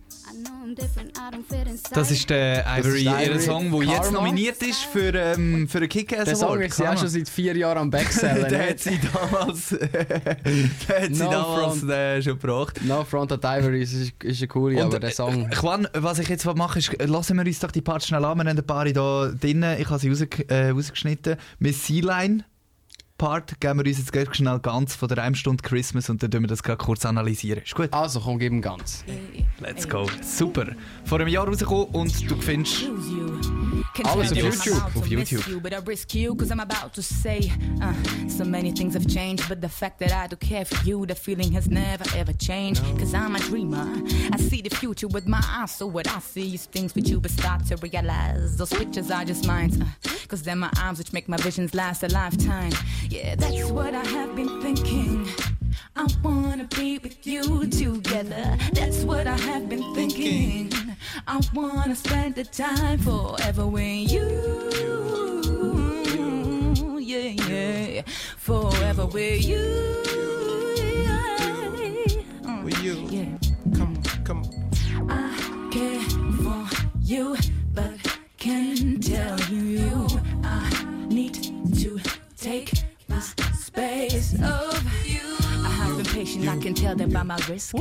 Das 1.93 2.11
ist 2.11 2.29
der 2.29 2.65
Ivory, 2.65 2.99
ist 2.99 3.03
ihr 3.03 3.19
Ivory 3.25 3.39
Song, 3.41 3.71
der 3.71 3.83
jetzt 3.83 4.11
nominiert 4.11 4.61
ist 4.61 4.83
für, 4.85 5.13
ähm, 5.13 5.67
für 5.67 5.79
einen 5.79 5.89
Kick-Ass 5.89 6.25
Der 6.25 6.35
Song 6.35 6.61
ist 6.61 6.79
ja 6.79 6.95
schon 6.95 7.09
seit 7.09 7.27
vier 7.27 7.57
Jahren 7.57 7.77
am 7.77 7.89
Backsellen. 7.89 8.47
Der 8.49 8.69
hat 8.69 8.79
sie 8.79 8.97
damals, 8.99 9.69
der 9.79 11.01
hat 11.01 11.15
sie 11.15 11.23
No 11.23 11.31
damals 11.31 11.79
front. 11.79 11.91
äh, 11.91 12.21
schon 12.21 12.39
gebracht. 12.39 12.79
No 12.85 13.03
Front 13.03 13.31
at 13.33 13.43
Ivory 13.43 13.81
ist, 13.81 14.13
ist, 14.23 14.49
coole, 14.49 14.81
aber 14.81 14.99
der 14.99 15.11
Song... 15.11 15.49
äh, 15.49 15.55
Juan, 15.55 15.87
was 15.93 16.19
ich 16.19 16.29
jetzt 16.29 16.45
mache, 16.45 16.79
ist, 16.79 16.91
lassen 17.01 17.37
wir 17.37 17.45
uns 17.45 17.59
doch 17.59 17.71
die 17.71 17.81
Part 17.81 18.03
schnell 18.05 18.23
an. 18.23 18.37
Wir 18.37 18.45
haben 18.49 18.57
ein 18.57 18.65
paar 18.65 18.85
hier 18.85 19.35
drinnen. 19.39 19.77
Ich 19.79 19.89
habe 19.89 19.99
sie 19.99 20.09
rausge 20.09 20.47
äh, 20.47 20.69
rausgeschnitten. 20.69 21.35
Miss 21.59 21.85
Sea-Line. 21.85 22.45
Part 23.21 23.61
geben 23.61 23.77
wir 23.77 23.85
uns 23.85 23.99
jetzt 23.99 24.11
gleich 24.11 24.33
schnell 24.33 24.57
ganz 24.57 24.95
von 24.95 25.07
der 25.07 25.19
Reimstunde 25.19 25.61
Christmas 25.61 26.09
und 26.09 26.23
dann 26.23 26.31
tun 26.31 26.41
wir 26.41 26.47
das 26.47 26.63
gerade 26.63 26.83
kurz 26.83 27.05
analysieren. 27.05 27.61
Ist 27.61 27.75
gut? 27.75 27.93
Also, 27.93 28.19
komm, 28.19 28.39
gib 28.39 28.51
ihm 28.51 28.63
ganz. 28.63 29.05
Let's 29.59 29.87
go. 29.87 30.07
Super. 30.23 30.65
Vor 31.05 31.19
einem 31.19 31.27
Jahr 31.27 31.47
rausgekommen 31.47 31.85
und 31.89 32.31
du 32.31 32.35
findest 32.37 32.89
Alles 34.03 34.31
auf 34.31 34.37
YouTube. 34.37 34.95
Auf 34.95 35.07
YouTube. 35.07 35.47
You, 35.47 35.59
but 35.59 35.71
I 35.71 35.77
risk 35.85 36.15
you 36.15 36.35
cause 36.35 36.51
I'm 36.51 36.59
about 36.59 36.93
to 36.95 37.01
say 37.03 37.51
uh, 37.81 37.93
so 38.27 38.43
many 38.43 38.71
things 38.71 38.95
have 38.95 39.05
changed 39.05 39.47
but 39.47 39.61
the 39.61 39.69
fact 39.69 39.99
that 39.99 40.11
I 40.11 40.27
do 40.27 40.35
care 40.35 40.65
for 40.65 40.83
you 40.83 41.05
the 41.05 41.13
feeling 41.13 41.51
has 41.53 41.67
never 41.69 42.05
ever 42.15 42.33
changed 42.33 42.81
cause 42.97 43.13
I'm 43.13 43.35
a 43.35 43.39
dreamer 43.39 43.87
I 44.31 44.37
see 44.37 44.61
the 44.61 44.75
future 44.75 45.07
with 45.07 45.27
my 45.27 45.41
eyes 45.43 45.75
so 45.75 45.85
what 45.85 46.07
I 46.07 46.19
see 46.19 46.55
is 46.55 46.65
things 46.65 46.95
with 46.95 47.07
you 47.07 47.19
but 47.19 47.31
start 47.31 47.65
to 47.67 47.75
realize 47.77 48.57
those 48.57 48.73
pictures 48.73 49.11
are 49.11 49.25
just 49.25 49.45
mine 49.45 49.71
uh, 49.81 50.09
cause 50.27 50.43
they're 50.43 50.55
my 50.55 50.71
arms 50.81 50.97
which 50.97 51.13
make 51.13 51.27
my 51.27 51.37
visions 51.37 51.73
last 51.73 52.03
a 52.03 52.07
lifetime 52.09 52.71
yeah 53.09 53.35
that's 53.35 53.69
what 53.71 53.93
I 53.93 54.05
have 54.05 54.35
been 54.35 54.61
thinking 54.61 55.27
I 55.95 56.07
wanna 56.23 56.65
be 56.65 56.97
with 56.99 57.25
you 57.27 57.67
together. 57.67 58.57
That's 58.73 59.03
what 59.03 59.27
I 59.27 59.37
have 59.37 59.69
been 59.69 59.93
thinking. 59.93 60.71
I 61.27 61.41
wanna 61.53 61.95
spend 61.95 62.35
the 62.35 62.43
time 62.45 62.99
forever 62.99 63.67
with 63.67 64.11
you. 64.11 64.27
Yeah, 66.99 67.45
yeah. 67.47 68.01
Forever 68.37 69.05
with 69.05 69.45
you. 69.45 70.03
Yeah. 71.03 72.63
With 72.63 72.81
you. 72.83 73.07
Yeah. 73.09 73.37
Come 73.75 73.97
on, 73.97 74.03
come 74.23 74.43
on. 74.43 75.09
I 75.09 75.69
care 75.71 76.01
for 76.41 76.67
you, 77.01 77.35
but 77.73 78.17
can't 78.37 79.03
tell 79.03 79.39
you 79.51 79.81
I 79.81 79.89
need 79.89 80.09
to 80.09 80.10
take 82.51 82.83
this 83.07 83.33
space 83.53 84.33
of 84.33 85.07
you. 85.07 85.21
I 85.63 85.71
have 85.79 85.95
been 85.95 86.05
patient, 86.05 86.49
I 86.49 86.57
can 86.57 86.73
tell 86.73 86.95
that 86.95 87.13
by 87.13 87.23
my 87.23 87.39
risk. 87.47 87.75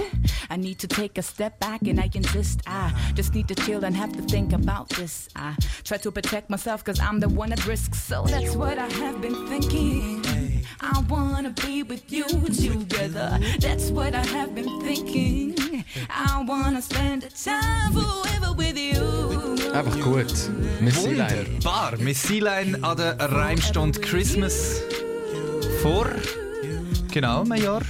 I 0.48 0.56
need 0.56 0.78
to 0.78 0.87
take 0.87 1.18
a 1.18 1.22
step 1.22 1.59
back 1.59 1.83
and 1.83 1.98
I 1.98 2.09
insist. 2.14 2.61
I 2.68 2.92
just 3.14 3.35
need 3.35 3.48
to 3.48 3.56
chill 3.56 3.85
and 3.85 3.96
have 3.96 4.12
to 4.12 4.22
think 4.22 4.52
about 4.52 4.88
this. 4.90 5.28
I 5.35 5.56
try 5.83 5.96
to 5.98 6.12
protect 6.12 6.50
myself 6.50 6.85
cause 6.85 7.00
I'm 7.00 7.18
the 7.18 7.28
one 7.28 7.52
at 7.52 7.66
risk. 7.66 7.94
So 7.96 8.22
that's 8.26 8.54
what 8.54 8.78
I 8.78 8.88
have 9.02 9.20
been 9.20 9.48
thinking. 9.48 10.50
I 10.81 11.03
wanna 11.09 11.51
be 11.51 11.83
with 11.83 12.03
you 12.09 12.25
together. 12.27 13.38
That's 13.61 13.90
what 13.90 14.14
I 14.14 14.25
have 14.27 14.55
been 14.55 14.81
thinking. 14.83 15.85
I 16.09 16.44
wanna 16.46 16.83
spend 16.83 17.23
the 17.23 17.31
time 17.31 17.92
forever 17.92 18.55
with 18.57 18.77
you. 18.77 19.57
Einfach 19.73 20.01
gut. 20.01 20.51
Messi 20.81 21.14
Line. 21.14 21.46
Wunderbar. 21.46 21.96
Miss 21.99 22.23
Sealine 22.23 22.79
an 22.83 22.96
der 22.96 23.16
Reimstunde 23.18 24.01
Christmas 24.01 24.81
vor 25.83 26.07
genau 27.11 27.42
einem 27.42 27.62
Jahr. 27.62 27.83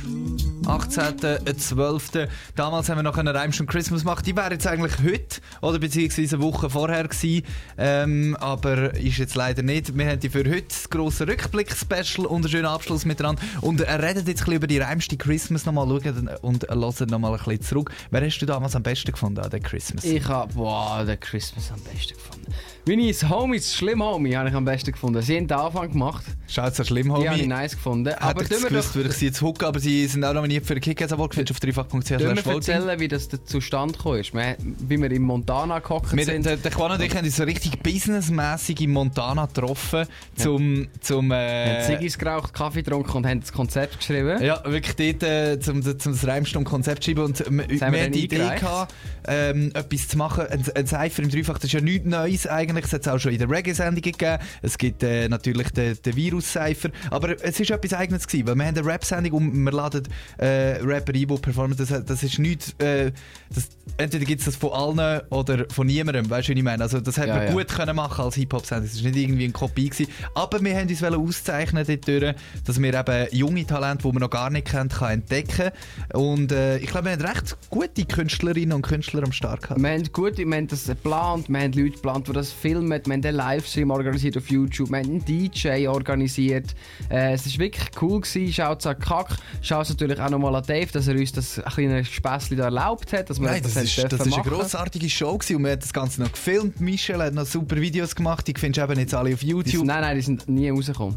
18.12. 0.71 2.29
Damals 2.55 2.89
haben 2.89 2.99
wir 2.99 3.03
noch 3.03 3.19
eine 3.19 3.35
Reimstunde 3.35 3.73
Christmas 3.73 4.03
gemacht. 4.03 4.25
Die 4.27 4.37
wäre 4.37 4.53
jetzt 4.53 4.67
eigentlich 4.67 4.93
heute 5.03 5.41
oder 5.63 5.79
beziehungsweise 5.79 6.37
eine 6.37 6.45
Woche 6.45 6.71
vorher 6.71 7.09
gewesen, 7.09 7.43
ähm, 7.77 8.37
aber 8.39 8.95
ist 8.95 9.19
jetzt 9.19 9.35
leider 9.35 9.63
nicht. 9.63 9.97
Wir 9.97 10.07
haben 10.07 10.21
die 10.21 10.29
für 10.29 10.45
heute 10.49 10.63
das 10.69 10.89
grosse 10.89 11.27
Rückblick-Special 11.27 12.27
und 12.27 12.43
einen 12.45 12.49
schönen 12.49 12.67
Abschluss 12.67 13.05
miteinander 13.05 13.43
und 13.63 13.81
äh, 13.81 13.91
reden 13.93 14.19
jetzt 14.19 14.29
ein 14.29 14.35
bisschen 14.35 14.53
über 14.55 14.67
die 14.67 14.79
Reimste 14.79 15.17
Christmas 15.17 15.67
nochmal 15.67 15.87
schauen 15.89 16.31
und 16.43 16.65
äh, 16.69 16.75
hören 16.75 17.09
nochmal 17.11 17.33
ein 17.33 17.39
bisschen 17.39 17.63
zurück. 17.63 17.91
Wer 18.11 18.25
hast 18.25 18.39
du 18.39 18.47
damals 18.47 18.77
am 18.77 18.83
besten 18.83 19.11
gefunden 19.13 19.41
an 19.41 19.51
der 19.51 19.61
Christmas? 19.61 20.05
Ich 20.05 20.27
hab, 20.29 20.55
boah, 20.55 21.05
den 21.05 21.19
Christmas 21.19 21.71
am 21.73 21.81
besten 21.81 22.15
gefunden. 22.15 22.55
Meine 22.87 23.13
Homies, 23.29 23.75
schlimm 23.75 24.03
Homie, 24.03 24.35
habe 24.37 24.49
ich 24.49 24.55
am 24.55 24.65
besten 24.65 24.93
gefunden. 24.93 25.21
Sie 25.23 25.37
haben 25.37 25.47
den 25.47 25.57
Anfang 25.59 25.93
gemacht. 25.93 26.25
Schaut 26.49 26.75
so 26.75 26.83
schlimm, 26.83 27.09
Die 27.09 27.13
habe 27.13 27.25
ich 27.25 27.31
Homie. 27.33 27.47
nice 27.47 27.73
gefunden. 27.73 28.15
Aber 28.15 28.31
Aber 28.31 28.43
ich 28.43 28.49
gewusst, 28.49 28.73
doch 28.91 28.95
würde 28.95 29.11
ich 29.11 29.17
sie 29.17 29.27
jetzt 29.27 29.43
hucken, 29.43 29.67
aber 29.67 29.79
sie 29.81 30.07
sind 30.07 30.25
auch 30.25 30.33
nominiert 30.61 30.67
für 30.67 30.75
den 30.75 30.81
Kickers 30.81 31.13
Award. 31.13 31.37
Du 31.37 31.53
auf 31.53 31.61
dreifach.ch 31.61 32.07
slash 32.07 32.47
wir 32.47 32.55
erzählen, 32.55 33.01
wie 33.01 33.09
das 33.09 33.29
da 33.29 33.45
zustande 33.45 33.95
gekommen 33.95 34.21
ist. 34.21 34.35
Wir, 34.35 34.57
wie 34.59 35.01
wir 35.01 35.11
in 35.11 35.23
Montana 35.23 35.79
gehockt 35.79 36.15
Wir, 36.17 36.25
sind. 36.25 36.47
der, 36.47 36.57
der 36.57 36.71
Quan 36.71 36.93
und 36.93 37.03
ich 37.03 37.15
haben 37.15 37.25
uns 37.25 37.37
so 37.37 37.45
richtig 37.45 37.83
businessmäßig 37.83 38.81
in 38.83 38.91
Montana 38.91 39.47
getroffen, 39.47 40.07
zum, 40.37 40.89
zum 41.01 41.29
Wir 41.29 41.37
äh, 41.37 41.75
haben 41.77 41.87
Ziggis 41.87 42.19
geraucht, 42.19 42.55
Kaffee 42.55 42.83
getrunken 42.83 43.17
und 43.17 43.27
haben 43.27 43.41
das 43.41 43.53
Konzept 43.53 43.99
geschrieben. 43.99 44.43
ja, 44.43 44.63
wirklich 44.65 44.97
dort 44.97 45.23
äh, 45.23 45.61
zum, 45.61 45.83
zum 45.83 46.13
das 46.13 46.27
Reimstunde-Konzept 46.27 47.05
schreiben 47.05 47.25
und 47.25 47.39
wir, 47.39 47.69
wir, 47.69 47.81
haben 47.81 48.13
die 48.13 48.25
Idee 48.25 48.51
gehabt, 48.59 48.95
ähm, 49.27 49.71
etwas 49.75 50.09
zu 50.09 50.19
machen, 50.19 50.47
ein, 50.47 50.65
ein 50.75 50.87
Cypher 50.87 51.23
im 51.23 51.31
Dreifach, 51.31 51.55
das 51.55 51.65
ist 51.65 51.73
ja 51.73 51.81
nichts 51.81 52.07
Neues 52.07 52.47
eigentlich, 52.47 52.87
es 52.87 52.93
hat 52.93 53.03
es 53.03 53.09
auch 53.09 53.19
schon 53.19 53.33
in 53.33 53.39
der 53.39 53.51
Reggae-Sendung 53.51 54.03
gegeben, 54.03 54.39
es 54.63 54.79
gibt 54.79 55.03
äh, 55.03 55.29
natürlich 55.29 55.71
den, 55.71 55.97
den 56.03 56.17
Virus-Cypher, 56.17 56.91
aber 57.11 57.37
es 57.43 57.61
ist 57.61 57.71
etwas 57.71 57.93
Eigenes 57.95 58.27
gewesen, 58.27 58.47
weil 58.47 58.55
wir 58.57 58.67
haben 58.67 58.77
eine 58.77 58.87
Rap-Sendung 58.87 59.33
und 59.33 59.65
wir 59.65 59.73
laden 59.73 60.03
äh, 60.41 60.79
Rapper 60.83 61.13
die 61.13 61.27
performen, 61.27 61.77
das, 61.77 61.89
das 61.89 62.23
ist 62.23 62.39
nichts, 62.39 62.75
äh, 62.79 63.13
das, 63.55 63.69
entweder 63.99 64.25
gibt 64.25 64.41
es 64.41 64.47
das 64.47 64.57
von 64.57 64.73
allen 64.73 65.21
oder 65.29 65.67
von 65.71 65.87
niemandem, 65.87 66.31
weißt 66.31 66.49
du, 66.49 66.53
was 66.53 66.59
ich 66.59 66.63
meine? 66.65 66.83
Also 66.83 67.01
das 67.01 67.17
hätte 67.19 67.29
Ja, 67.29 67.35
man 67.37 67.47
ja. 67.49 67.53
gut 67.53 67.69
können 67.69 67.95
machen 67.95 68.25
als 68.25 68.37
Hip-Hop-Sendung, 68.37 68.87
es 68.87 68.95
ist 68.95 69.05
nicht 69.05 69.17
irgendwie 69.17 69.45
eine 69.45 69.53
Kopie 69.53 69.91
gewesen, 69.91 70.11
aber 70.35 70.63
wir 70.63 70.75
haben 70.75 70.89
uns 70.89 71.03
wollen 71.03 71.27
auszeichnen 71.27 71.85
dort 71.87 72.09
durch, 72.09 72.35
dass 72.65 72.81
wir 72.81 72.95
eben 72.95 73.27
junge 73.37 73.67
Talente, 73.67 74.03
die 74.03 74.13
man 74.13 74.21
noch 74.23 74.31
gar 74.31 74.49
nicht 74.51 74.67
kennt, 74.69 74.95
kann 74.95 75.11
entdecken 75.13 75.71
und 76.15 76.53
äh, 76.53 76.79
ich 76.79 76.87
glaube, 76.87 77.07
wir 77.07 77.13
haben 77.13 77.23
recht 77.23 77.57
gute 77.69 78.05
Künstlerinnen 78.07 78.73
und 78.73 78.83
Künstler 78.83 79.23
am 79.23 79.33
Start 79.33 79.63
gehabt. 79.63 79.83
Wir 79.83 79.91
haben, 79.91 80.05
gut, 80.13 80.39
wir 80.39 80.45
haben 80.47 80.69
das 80.69 80.87
geplant, 80.87 81.49
wir 81.51 81.61
haben 81.61 81.73
Leute 81.73 81.91
geplant, 81.91 82.29
die 82.29 82.33
das 82.33 82.51
filmen, 82.53 82.89
wir 82.89 82.97
haben 83.15 83.25
einen 83.25 83.35
Livestream 83.35 83.91
organisiert 83.91 84.37
auf 84.39 84.49
YouTube, 84.49 84.91
wir 84.91 84.99
haben 84.99 85.11
einen 85.11 85.25
DJ 85.25 85.87
organisiert. 85.89 86.75
Äh, 87.11 87.35
es 87.35 87.47
war 87.53 87.59
wirklich 87.59 87.89
cool, 88.01 88.21
gewesen. 88.21 88.53
schaut 88.53 88.87
an 88.87 88.99
Kack, 88.99 89.37
schaut 89.61 89.89
natürlich 89.89 90.19
auch 90.21 90.30
nochmal 90.31 90.55
an 90.57 90.65
Dave, 90.65 90.91
dass 90.93 91.09
er 91.09 91.15
uns 91.15 91.33
das 91.33 91.61
kleine 91.75 92.05
Späßchen 92.05 92.57
da 92.57 92.65
erlaubt 92.65 93.13
hat, 93.13 93.31
dass 93.31 93.41
wir 93.41 93.49
Nein, 93.49 93.63
das, 93.63 93.77
haben 93.77 93.85
ist, 93.85 93.99
das 93.99 94.27
ist 94.27 94.33
eine 94.33 94.43
grossartige 94.43 95.09
Show 95.11 95.37
gewesen 95.39 95.57
und 95.57 95.65
wir 95.65 95.73
haben 95.73 95.81
das 95.81 95.93
Ganze 95.93 96.23
noch 96.23 96.33
gefilmt. 96.33 96.81
Michel 96.81 97.23
hat 97.23 97.35
noch 97.35 97.47
super 97.47 97.77
Videos 97.77 98.15
gemacht, 98.15 98.47
die 98.47 98.55
findest 98.57 98.87
du 98.87 98.91
eben 98.93 99.01
jetzt 99.01 99.15
alle 99.15 99.35
auf 99.35 99.43
YouTube. 99.43 99.71
sind, 99.77 99.87
nein, 99.87 100.01
nein, 100.01 100.17
die 100.17 100.23
sind 100.23 100.49
nie 100.49 100.71
rausgekommen. 100.71 101.17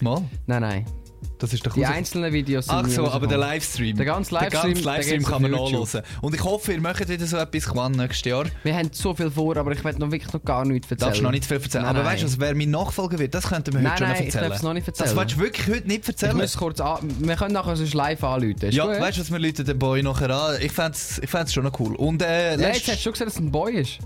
Mal, 0.00 0.22
Nein, 0.46 0.62
nein. 0.62 1.01
Das 1.42 1.52
ist 1.52 1.66
doch 1.66 1.74
Die 1.74 1.84
einzelnen 1.84 2.32
Videos 2.32 2.66
sind 2.66 2.74
Ach 2.74 2.82
nie 2.86 2.92
so, 2.92 3.08
aber 3.10 3.26
der. 3.26 3.38
Livestream. 3.38 3.96
Der 3.96 4.06
ganze 4.06 4.34
Livestream, 4.34 4.62
der 4.62 4.72
ganze 4.74 4.84
Livestream 4.88 5.22
kann 5.24 5.42
man 5.42 5.50
nachhören. 5.50 6.02
Und 6.20 6.34
ich 6.34 6.44
hoffe, 6.44 6.72
ihr 6.72 6.80
möchtet 6.80 7.08
wieder 7.08 7.26
so 7.26 7.36
etwas 7.36 7.64
Quan 7.66 7.92
nächstes 7.92 8.24
Jahr. 8.30 8.44
Wir 8.62 8.74
haben 8.76 8.90
so 8.92 9.14
viel 9.14 9.30
vor, 9.30 9.56
aber 9.56 9.72
ich 9.72 9.82
will 9.84 9.92
noch 9.98 10.10
wirklich 10.10 10.32
noch 10.32 10.44
gar 10.44 10.64
nichts 10.64 10.90
erzählen. 10.90 11.08
Darfst 11.08 11.20
du 11.20 11.24
noch 11.24 11.30
nicht 11.32 11.42
zu 11.44 11.48
viel 11.48 11.56
erzählen. 11.62 11.84
Nein, 11.84 11.90
aber 11.96 12.04
nein. 12.04 12.12
weißt 12.14 12.22
du, 12.22 12.26
was, 12.26 12.40
wer 12.40 12.54
mein 12.54 12.70
Nachfolger 12.70 13.18
wird, 13.18 13.34
das 13.34 13.48
könnten 13.48 13.72
wir 13.74 13.80
Nein, 13.80 13.92
heute 13.92 13.98
schon 13.98 14.08
nein, 14.08 14.16
ich 14.20 14.24
erzählen. 14.26 14.48
darf's 14.50 14.62
noch 14.62 14.72
nicht 14.74 14.86
erzählen. 14.88 15.08
Das 15.10 15.16
willst 15.18 15.36
du 15.36 15.40
wirklich 15.40 15.66
heute 15.76 15.88
nicht 15.88 16.02
Ich 16.02 16.08
erzählen? 16.08 16.36
muss 16.36 16.56
kurz 16.56 16.80
an... 16.80 16.98
Wir 17.18 17.36
können 17.36 17.54
nachher 17.54 17.76
sonst 17.76 17.94
live 17.94 18.22
anrufen. 18.24 18.56
Ist 18.68 18.74
ja, 18.74 18.86
gut? 18.86 19.00
weißt 19.00 19.16
du, 19.18 19.20
was 19.22 19.30
wir 19.32 19.38
Leute 19.38 19.64
den 19.64 19.78
Boy 19.78 20.02
nachher 20.02 20.30
an? 20.30 20.56
Ich 20.60 20.72
fänd's, 20.72 21.18
ich 21.22 21.28
fänd's 21.30 21.52
schon 21.52 21.64
noch 21.64 21.78
cool. 21.80 21.94
Und 21.96 22.22
äh, 22.22 22.50
Ja, 22.52 22.56
letzt- 22.56 22.86
jetzt 22.86 22.88
hast 22.88 22.98
du 22.98 23.02
schon 23.02 23.12
gesagt, 23.12 23.26
dass 23.28 23.34
es 23.34 23.40
ein 23.40 23.50
Boy 23.50 23.74
ist. 23.74 23.98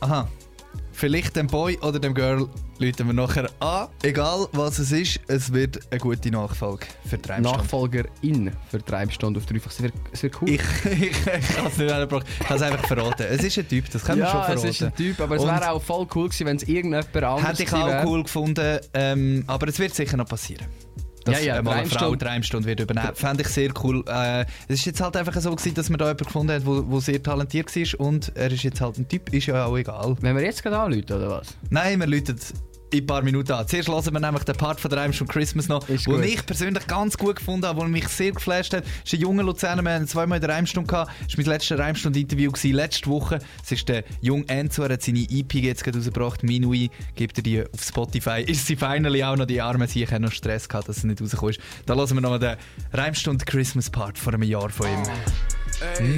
Aha. 0.00 0.28
Vielleicht 0.92 1.36
dem 1.36 1.46
Boy 1.46 1.78
oder 1.82 1.98
dem 1.98 2.14
Girl 2.14 2.48
läuten 2.82 3.06
wir 3.06 3.14
nachher 3.14 3.48
an. 3.60 3.88
Egal 4.02 4.46
was 4.52 4.78
es 4.78 4.92
ist, 4.92 5.20
es 5.28 5.52
wird 5.52 5.80
eine 5.90 6.00
gute 6.00 6.30
Nachfolge 6.30 6.86
für 7.08 7.18
die 7.18 7.28
Reimstunde. 7.28 7.58
Nachfolgerin 7.58 8.50
für 8.70 8.78
die 8.78 8.84
Treibstunde 8.84 9.40
auf 9.40 9.46
dreifach. 9.46 9.72
Es 10.12 10.22
wird 10.22 10.42
cool. 10.42 10.50
Ich, 10.50 10.60
ich, 10.84 11.02
ich 11.02 11.24
kann 11.24 11.66
es 11.66 11.78
nicht 11.78 11.92
anbringen. 11.92 12.24
Ich 12.40 12.46
kann 12.46 12.56
es 12.56 12.62
einfach 12.62 12.86
verraten. 12.86 13.26
Es 13.28 13.42
ist 13.44 13.58
ein 13.58 13.68
Typ, 13.68 13.90
das 13.90 14.04
können 14.04 14.20
wir 14.20 14.26
schon 14.26 14.40
ja, 14.40 14.44
verraten. 14.44 14.68
es 14.68 14.74
ist 14.76 14.82
ein 14.82 14.94
Typ, 14.94 15.20
aber 15.20 15.36
es 15.36 15.42
wäre 15.42 15.70
auch 15.70 15.82
voll 15.82 16.06
cool 16.14 16.28
gewesen, 16.28 16.46
wenn 16.46 16.56
es 16.56 16.64
irgendjemand 16.64 17.14
anderes 17.16 17.48
Hätte 17.48 17.62
ich 17.62 17.72
auch 17.72 17.86
wäre. 17.86 18.06
cool 18.06 18.22
gefunden, 18.24 18.78
ähm, 18.94 19.44
aber 19.46 19.68
es 19.68 19.78
wird 19.78 19.94
sicher 19.94 20.16
noch 20.16 20.26
passieren. 20.28 20.66
Dass 21.24 21.36
Ja, 21.44 21.54
ja, 21.54 21.62
mal 21.62 21.72
eine 21.72 21.82
drei 21.82 21.88
Frau 21.90 21.98
Stunden- 22.06 22.18
die 22.18 22.24
Reimstunde 22.24 22.66
wird 22.68 22.80
übernehmen. 22.80 23.14
Fände 23.14 23.42
ich 23.42 23.48
sehr 23.48 23.70
cool. 23.84 24.02
Äh, 24.08 24.42
es 24.66 24.80
ist 24.80 24.86
jetzt 24.86 25.00
halt 25.00 25.16
einfach 25.16 25.40
so 25.40 25.54
gewesen, 25.54 25.74
dass 25.74 25.88
man 25.88 25.98
da 25.98 26.06
jemanden 26.06 26.24
gefunden 26.24 26.52
hat, 26.52 26.92
der 26.92 27.00
sehr 27.00 27.22
talentiert 27.22 27.74
war 27.76 28.00
und 28.06 28.32
er 28.34 28.50
ist 28.50 28.64
jetzt 28.64 28.80
halt 28.80 28.98
ein 28.98 29.06
Typ, 29.06 29.32
ist 29.32 29.46
ja 29.46 29.66
auch 29.66 29.76
egal. 29.76 30.16
Wenn 30.20 30.34
wir 30.36 30.42
jetzt 30.42 30.62
gerade 30.64 30.78
anrufen, 30.78 31.04
oder 31.12 31.30
was? 31.30 31.54
Nein, 31.70 32.00
wir 32.00 32.08
läuten 32.08 32.36
in 32.92 33.00
ein 33.00 33.06
paar 33.06 33.22
Minuten 33.22 33.52
an. 33.52 33.66
Zuerst 33.66 33.88
hören 33.88 34.12
wir 34.12 34.20
nämlich 34.20 34.44
den 34.44 34.56
Part 34.56 34.80
von 34.80 34.90
der 34.90 35.00
Reimstunde 35.00 35.32
Christmas 35.32 35.68
noch, 35.68 35.88
Ist 35.88 36.06
den 36.06 36.14
gut. 36.14 36.24
ich 36.24 36.44
persönlich 36.44 36.86
ganz 36.86 37.16
gut 37.16 37.36
gefunden 37.36 37.66
habe, 37.66 37.80
der 37.80 37.88
mich 37.88 38.06
sehr 38.08 38.32
geflasht 38.32 38.74
hat. 38.74 38.84
Es 38.84 39.12
ist 39.12 39.18
ein 39.18 39.22
junger 39.22 39.42
Luzerner, 39.42 39.82
wir 39.82 39.92
haben 39.92 40.02
ihn 40.02 40.08
zweimal 40.08 40.36
in 40.36 40.42
der 40.42 40.50
Reimstunde 40.50 40.86
gehabt. 40.88 41.10
Das 41.24 41.36
war 41.36 41.44
mein 41.44 41.46
letztes 41.52 41.78
Reimstunde-Interview 41.78 42.52
gewesen, 42.52 42.74
letzte 42.74 43.10
Woche. 43.10 43.38
Es 43.64 43.72
ist 43.72 43.88
der 43.88 44.04
junge 44.20 44.48
Enzo, 44.48 44.82
er 44.82 44.92
hat 44.92 45.02
seine 45.02 45.20
EP 45.20 45.54
jetzt 45.54 45.84
gerade 45.84 45.98
rausgebracht, 45.98 46.42
Minui, 46.42 46.90
gibt 47.14 47.38
er 47.38 47.42
die 47.42 47.62
auf 47.62 47.82
Spotify. 47.82 48.42
Ist 48.46 48.66
sie 48.66 48.76
finally 48.76 49.24
auch 49.24 49.36
noch 49.36 49.46
die 49.46 49.60
Arme, 49.60 49.88
sie 49.88 50.06
haben 50.06 50.22
noch 50.22 50.32
Stress 50.32 50.68
gehabt, 50.68 50.88
dass 50.88 50.98
es 50.98 51.04
nicht 51.04 51.20
rausgekommen 51.20 51.54
ist. 51.54 51.60
Da 51.86 51.94
hören 51.94 52.14
wir 52.14 52.20
nochmal 52.20 52.38
den 52.38 52.56
Reimstunde 52.92 53.44
Christmas 53.44 53.88
Part 53.90 54.18
vor 54.18 54.34
einem 54.34 54.42
Jahr 54.42 54.68
von 54.70 54.86
ihm. 54.86 55.02
Ey, 55.98 56.16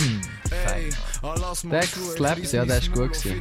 Der 1.71 1.83
zu, 1.83 2.11
Slaps, 2.17 2.53
ja, 2.53 2.65
der 2.65 2.79
ist 2.79 2.93
gut 2.93 3.13
gewesen. 3.13 3.41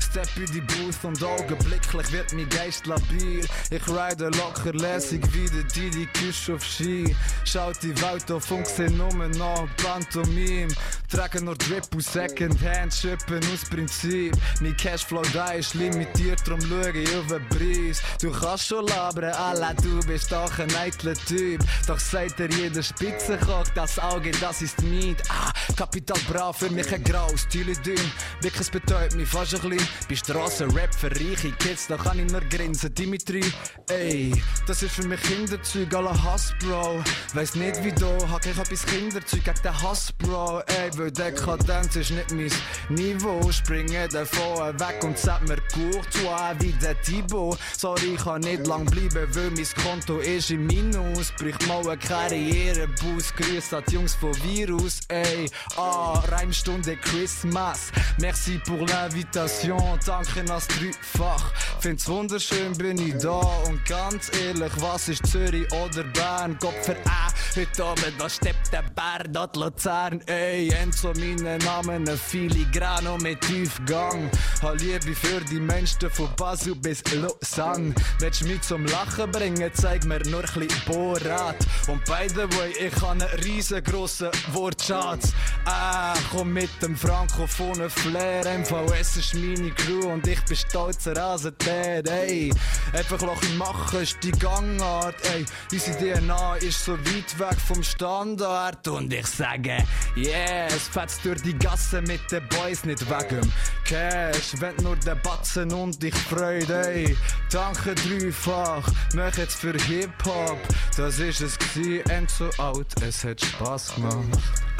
Step 0.00 0.28
in 0.36 0.46
die 0.52 0.60
Booth 0.60 1.04
und 1.04 1.22
augenblicklich 1.22 2.12
wird 2.12 2.32
mein 2.32 2.48
Geist 2.48 2.86
labil. 2.86 3.46
Ich 3.70 3.88
ride 3.88 4.30
locker 4.30 4.72
lässig 4.72 5.22
wie 5.32 5.48
der 5.50 5.64
Didi 5.64 6.06
Küsch 6.14 6.48
auf 6.50 6.64
Ski. 6.64 7.14
Schaut 7.44 7.82
die 7.82 7.94
Welt 8.00 8.30
auf 8.30 8.50
und 8.50 8.66
seh 8.66 8.88
nur 8.88 9.12
noch 9.12 9.68
Pantomime. 9.76 10.68
Tragen 11.10 11.44
nur 11.44 11.56
Drip 11.56 11.84
und 11.94 12.04
Secondhand, 12.04 12.92
shippen 12.92 13.40
aus 13.52 13.68
Prinzip. 13.68 14.36
Mein 14.60 14.76
Cashflow 14.76 15.22
da 15.32 15.52
ist 15.52 15.74
limitiert, 15.74 16.40
drum 16.46 16.60
schau 16.60 16.88
ich 16.88 17.16
auf 17.16 17.26
den 17.28 17.48
Preis. 17.48 18.02
Du 18.20 18.30
kannst 18.30 18.66
schon 18.66 18.86
labern, 18.86 19.32
alla, 19.32 19.72
du 19.74 20.00
bist 20.06 20.32
doch 20.32 20.58
ein 20.58 20.74
eitler 20.76 21.14
Typ. 21.14 21.62
Doch 21.86 21.98
sagt 21.98 22.38
dir 22.38 22.48
jeder 22.50 22.82
Spitzenkoch, 22.82 23.68
das 23.74 23.98
Auge, 23.98 24.32
das 24.40 24.62
ist 24.62 24.82
Miet. 24.82 25.22
Ah, 25.28 25.52
Kapital 25.76 26.18
bra 26.30 26.52
für 26.52 26.70
mich 26.70 26.92
ein 26.92 27.02
Graus, 27.04 27.42
Stile 27.42 27.74
dünn. 27.74 27.98
Wirklich, 28.40 28.60
es 28.60 28.70
betäubt 28.70 29.14
mich 29.14 29.28
fast 29.28 29.54
ein 29.54 29.70
bisschen. 29.70 29.88
Bei 30.08 30.16
Strassen-Rap 30.16 30.94
für 30.94 31.10
reiche 31.10 31.52
Kids, 31.52 31.86
da 31.86 31.96
kann 31.96 32.18
ich 32.18 32.30
nur 32.30 32.40
grinsen. 32.40 32.94
Dimitri, 32.94 33.44
ey, 33.90 34.32
das 34.66 34.82
ist 34.82 34.94
für 34.94 35.06
mich 35.06 35.20
Kinderzeug, 35.22 35.94
alle 35.94 36.22
Hass, 36.22 36.52
Bro. 36.60 37.02
Weiss 37.34 37.54
nicht 37.54 37.82
wie 37.84 37.92
du, 37.92 38.06
hab 38.30 38.44
ich 38.44 38.58
etwas 38.58 38.86
Kinderzeug 38.86 39.44
gegen 39.44 39.62
den 39.62 39.82
Hass, 39.82 40.12
Bro. 40.12 40.60
Ey, 40.66 40.90
weil 40.96 41.10
Dekadenz 41.10 41.96
ist 41.96 42.10
nicht 42.10 42.32
mein 42.32 42.50
Niveau. 42.88 43.50
Springe 43.52 44.08
davon 44.08 44.78
weg 44.78 45.02
und 45.02 45.18
sag 45.18 45.46
mir 45.48 45.58
Courtois 45.72 46.54
wie 46.60 46.72
der 46.72 47.00
Thibaut. 47.02 47.58
Sorry, 47.76 48.14
ich 48.14 48.24
kann 48.24 48.40
nicht 48.40 48.66
lang 48.66 48.86
bleiben, 48.86 49.28
weil 49.34 49.50
mein 49.50 49.66
Konto 49.82 50.18
ist 50.18 50.50
im 50.50 50.66
Minus. 50.66 51.32
Brich 51.38 51.56
mal 51.66 51.82
eine 51.88 51.98
Karriereboost. 51.98 53.36
Grüß 53.36 53.74
an 53.74 53.84
die 53.88 53.94
Jungs 53.94 54.14
von 54.14 54.34
Virus, 54.42 55.00
ey. 55.08 55.47
Ah, 55.76 56.22
Reimstunde 56.28 56.96
Christmas. 56.96 57.90
Merci 58.20 58.58
pour 58.58 58.86
l'invitation. 58.86 59.98
Danke 60.04 60.44
als 60.52 60.66
dreifach. 60.66 61.52
Find's 61.80 62.08
wunderschön, 62.08 62.72
bin 62.76 62.98
ich 62.98 63.16
da. 63.18 63.40
Und 63.66 63.84
ganz 63.84 64.30
ehrlich, 64.44 64.72
was 64.78 65.08
ist 65.08 65.26
Zürich 65.26 65.70
oder 65.72 66.04
Bern? 66.04 66.56
Gott 66.60 66.74
für 66.82 66.92
äh, 66.92 67.56
heute 67.56 67.84
Abend, 67.84 68.14
da 68.18 68.28
steppt 68.28 68.72
der 68.72 68.82
Bär, 68.82 69.24
dort 69.28 69.56
Luzern. 69.56 70.20
Ey, 70.26 70.68
Enzo, 70.70 71.12
meine 71.14 71.58
Namen, 71.58 72.08
ein 72.08 72.18
Filigrano 72.18 73.16
mit 73.18 73.40
Tiefgang. 73.42 74.30
Ha 74.62 74.72
Liebe 74.72 75.14
für 75.14 75.40
die 75.40 75.60
Menschen 75.60 76.10
von 76.10 76.28
Basel 76.36 76.74
bis 76.74 77.02
Lausanne. 77.14 77.94
Willst 78.18 78.44
mich 78.44 78.60
zum 78.62 78.86
Lachen 78.86 79.30
bringen, 79.30 79.70
zeig 79.74 80.04
mir 80.04 80.20
nur 80.28 80.44
ein 80.44 80.66
bisschen 80.66 80.82
Borat. 80.86 81.56
Und 81.86 82.04
by 82.04 82.28
the 82.28 82.48
way, 82.58 82.72
ich 82.78 82.94
habe 83.00 83.12
einen 83.12 83.44
riesengroßen 83.44 84.30
Wortschatz. 84.52 85.32
Ah, 85.64 86.14
komm 86.30 86.52
mit 86.52 86.70
dem 86.82 86.96
frankophonen 86.96 87.90
Flair. 87.90 88.44
MVS 88.58 89.16
ist 89.16 89.34
meine 89.34 89.70
Crew 89.70 90.08
und 90.08 90.26
ich 90.26 90.40
bin 90.44 90.56
stolzer 90.56 91.14
Dad. 91.14 92.08
Ey, 92.08 92.52
einfach 92.92 93.20
lachen 93.20 93.56
machen 93.58 94.02
ist 94.02 94.16
die 94.22 94.32
Gangart. 94.32 95.16
Ey, 95.34 95.44
unsere 95.72 95.98
DNA 95.98 96.56
ist 96.56 96.84
so 96.84 96.92
weit 96.92 97.38
weg 97.38 97.58
vom 97.66 97.82
Standard. 97.82 98.86
Und 98.88 99.12
ich 99.12 99.26
sage, 99.26 99.84
yeah, 100.16 100.66
es 100.66 100.88
fetzt 100.88 101.24
durch 101.24 101.42
die 101.42 101.58
Gasse 101.58 102.00
mit 102.02 102.20
den 102.30 102.46
Boys 102.48 102.84
nicht 102.84 103.08
wegen 103.08 103.52
Cash. 103.84 104.54
Wenn 104.58 104.76
nur 104.76 104.96
der 104.96 105.16
Batzen 105.16 105.72
und 105.72 106.02
ich 106.02 106.14
Freude, 106.14 106.88
ey. 106.88 107.16
Danke 107.50 107.94
dreifach, 107.94 108.88
mach 109.14 109.36
jetzt 109.36 109.56
für 109.56 109.72
Hip-Hop. 109.72 110.58
Das 110.96 111.18
ist 111.18 111.40
es 111.40 111.58
gsi, 111.58 112.02
end 112.08 112.30
so 112.30 112.50
alt, 112.58 112.88
es 113.02 113.24
hat 113.24 113.40
Spaß 113.40 113.94
gemacht. 113.94 114.38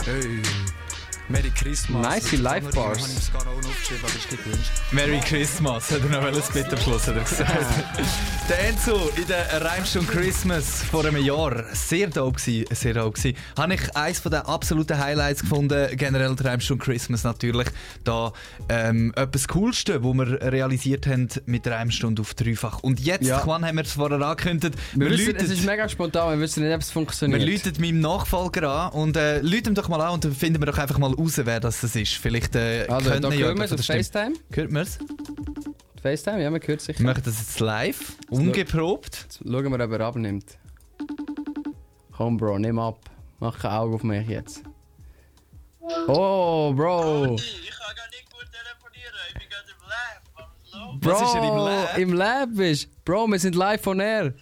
Ey. 0.08 0.40
Merry 1.30 1.50
Christmas. 1.50 2.02
Nice 2.02 2.32
Live-Bars. 2.38 2.98
Ich 2.98 3.04
habe 3.04 3.18
es 3.18 3.32
gar 3.32 3.44
noch 3.44 3.56
aufgeschrieben, 3.58 4.02
aber 4.02 4.16
ist 4.16 4.30
gewünscht. 4.30 4.70
Merry 4.92 5.20
Christmas, 5.20 5.90
hat 5.90 6.00
er 6.00 6.08
noch 6.08 6.24
ein 6.24 6.42
Split 6.42 6.72
am 6.72 6.78
Schluss 6.78 7.06
hat 7.06 7.16
er 7.16 7.22
gesagt. 7.22 7.50
der 8.48 8.68
Enzo 8.68 9.10
in 9.14 9.26
der 9.26 9.62
Reimstunde 9.62 10.10
Christmas 10.10 10.82
vor 10.84 11.04
einem 11.04 11.22
Jahr, 11.22 11.64
sehr 11.74 12.06
dope 12.08 12.40
gewesen, 12.40 12.64
sehr 12.74 12.94
dope 12.94 13.18
gewesen. 13.18 13.36
Habe 13.58 13.74
ich 13.74 13.94
eines 13.96 14.22
den 14.22 14.34
absoluten 14.34 14.98
Highlights 14.98 15.42
gefunden, 15.42 15.94
generell 15.98 16.34
die 16.34 16.42
Reimstunde 16.44 16.82
Christmas 16.82 17.24
natürlich. 17.24 17.68
Da 18.04 18.32
ähm, 18.70 19.12
etwas 19.14 19.48
Coolste, 19.48 20.02
wo 20.02 20.14
wir 20.14 20.40
realisiert 20.40 21.06
haben 21.06 21.28
mit 21.44 21.66
der 21.66 21.74
Reimstunde 21.74 22.22
auf 22.22 22.32
dreifach. 22.32 22.82
Und 22.82 23.00
jetzt, 23.00 23.26
Ja. 23.26 23.44
Juan, 23.44 23.66
haben 23.66 23.76
wir 23.76 23.84
es 23.84 23.92
vorher 23.92 24.18
angekündigt, 24.22 24.78
Wir 24.94 25.10
wir, 25.10 25.18
wissen, 25.18 25.36
es 25.36 25.50
ist 25.50 25.66
mega 25.66 25.86
spontan, 25.90 26.30
wir 26.38 26.40
wissen 26.40 26.64
nicht, 26.64 26.74
ob 26.74 26.80
es 26.80 26.88
wir 26.88 26.92
funktioniert. 26.94 27.42
läuten 27.42 27.82
meinem 27.82 28.00
Nachfolger 28.00 28.70
an 28.70 28.92
und 28.92 29.16
äh, 29.18 29.40
läuten 29.42 29.68
ihm 29.68 29.74
doch 29.74 29.88
mal 29.90 30.00
an 30.00 30.14
und 30.14 30.24
dann 30.24 30.34
finden 30.34 30.62
wir 30.62 30.66
doch 30.66 30.78
einfach 30.78 30.96
mal 30.96 31.17
raus, 31.18 31.40
wer 31.42 31.60
das 31.60 31.82
ist. 31.84 32.14
Vielleicht 32.14 32.54
äh, 32.54 32.86
also, 32.88 33.10
könnte 33.10 33.28
da 33.28 33.34
ja 33.34 33.46
hören 33.46 33.58
wir 33.58 33.64
es 33.64 33.72
auf 33.72 33.84
FaceTime. 33.84 34.34
Hört 34.52 34.70
man 34.70 34.82
es? 34.82 34.98
FaceTime, 36.02 36.42
ja, 36.42 36.50
man 36.50 36.60
hört 36.64 36.80
sicher. 36.80 36.98
Wir 36.98 37.06
machen 37.06 37.22
das 37.24 37.38
jetzt 37.38 37.60
live, 37.60 38.16
ungeprobt. 38.30 39.16
Jetzt 39.24 39.38
schauen 39.42 39.72
wir, 39.72 39.84
ob 39.84 39.92
er 39.92 40.00
abnimmt. 40.00 40.58
Komm, 42.16 42.36
Bro, 42.36 42.58
nimm 42.58 42.78
ab. 42.78 42.98
Mach 43.40 43.58
kein 43.58 43.70
Auge 43.72 43.94
auf 43.96 44.02
mich 44.02 44.28
jetzt. 44.28 44.62
Oh, 46.06 46.72
Bro. 46.74 47.36
Ich 47.36 47.70
kann 47.70 47.96
gar 47.96 48.08
nicht 48.10 48.30
gut 48.30 48.46
telefonieren, 48.50 49.14
ich 49.28 49.38
bin 49.38 49.48
gerade 49.48 49.70
im 49.70 49.88
Lab. 49.88 51.00
Was? 51.00 51.18
Bro, 51.18 51.24
ist 51.24 51.34
er 51.34 51.42
im 51.42 51.56
Lab? 51.56 51.98
Im 51.98 52.12
Lab 52.12 52.48
bist. 52.52 53.04
Bro, 53.04 53.26
wir 53.28 53.38
sind 53.38 53.54
live 53.54 53.86
on 53.86 54.00
air. 54.00 54.34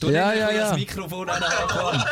Du 0.00 0.08
Ja, 0.10 0.32
ja, 0.32 0.50
ja. 0.50 0.70
das 0.70 0.78
Mikrofon 0.78 1.28
an. 1.28 1.42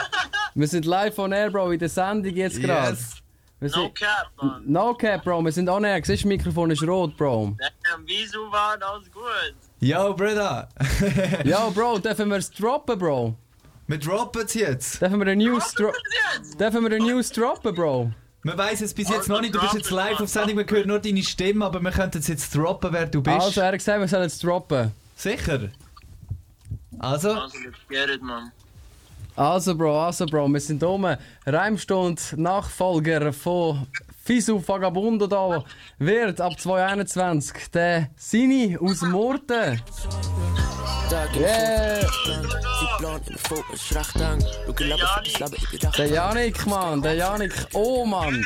Wir 0.55 0.66
sind 0.66 0.85
live 0.87 1.16
on 1.20 1.31
air, 1.33 1.51
Bro, 1.51 1.70
in 1.70 1.79
der 1.79 1.88
Sendung 1.88 2.35
jetzt 2.35 2.61
gerade. 2.61 2.90
Yes. 2.90 3.18
Wir 3.61 3.71
No 3.71 3.75
sind- 3.83 3.94
cap, 3.99 4.31
man. 4.40 4.62
No 4.66 4.94
cap, 4.94 5.25
Bro, 5.25 5.42
wir 5.44 5.53
sind 5.53 5.68
on 5.68 5.85
air. 5.85 5.97
Siehst 6.05 6.09
du, 6.25 6.29
das 6.29 6.37
Mikrofon 6.38 6.71
ist 6.71 6.83
rot, 6.83 7.16
Bro. 7.16 7.57
Damn, 7.59 8.07
wieso 8.07 8.51
war 8.53 8.77
das 8.79 9.11
gut? 9.12 9.55
Yo, 9.81 10.14
Brother. 10.14 10.68
Ja, 11.44 11.68
Bro, 11.75 11.99
dürfen 11.99 12.29
wir 12.29 12.37
es 12.37 12.51
droppen, 12.51 12.99
Bro? 12.99 13.35
wir 13.88 13.99
droppen 13.99 14.42
es 14.44 14.55
jetzt. 14.55 15.01
Dürfen 15.01 15.18
wir 15.18 15.27
eine 15.33 15.37
News, 15.37 15.73
dro 15.75 15.92
Jetzt! 16.35 16.61
dürfen 16.61 16.83
wir 16.83 16.90
eine 16.94 16.99
News 17.05 17.31
droppen, 17.31 17.75
Bro? 17.75 18.12
Wir 18.44 18.57
weiss 18.57 18.81
es 18.81 18.94
bis 18.94 19.09
jetzt 19.09 19.21
Also 19.23 19.33
noch 19.33 19.40
nicht. 19.40 19.55
Du 19.55 19.61
bist 19.61 19.75
jetzt 19.75 19.90
live 19.90 20.21
auf 20.21 20.29
Sendung, 20.29 20.59
wir 20.59 20.66
hören 20.66 20.87
nur 20.88 20.99
deine 21.01 21.23
Stimme, 21.23 21.64
aber 21.64 21.81
wir 21.81 21.90
könnten 21.90 22.18
es 22.18 22.29
jetzt 22.29 22.55
droppen, 22.55 22.92
wer 22.92 23.07
du 23.07 23.21
bist. 23.23 23.35
Also, 23.40 23.61
er 23.62 23.68
hat 23.68 23.75
gesagt, 23.75 23.99
wir 24.01 24.07
sollen 24.09 24.25
es 24.27 24.38
droppen. 24.38 24.92
Sicher. 25.16 25.71
Also, 27.01 27.31
Also, 27.33 27.59
let's 27.64 27.79
get 27.88 28.09
it, 28.11 28.23
man. 28.23 28.53
Also, 29.38 29.77
Bro, 29.77 30.07
also, 30.07 30.27
Bro, 30.27 30.48
wir 30.48 30.59
sind 30.59 30.83
oben. 30.83 31.16
Reimstund, 31.46 32.35
Nachfolger 32.37 33.33
von 33.33 33.87
Fisu 34.24 34.61
Vagabundo 34.66 35.29
da 35.29 35.64
wird 36.01 36.40
ab 36.40 36.59
2021 36.59 37.70
der 37.72 38.11
Sini 38.16 38.77
aus 38.81 39.01
Murten. 39.03 39.81
Yeah! 41.37 42.01
Der 45.96 46.07
Janik, 46.09 46.66
Mann, 46.66 47.01
der 47.01 47.14
Janik. 47.14 47.53
Oh, 47.74 48.05
Mann. 48.05 48.44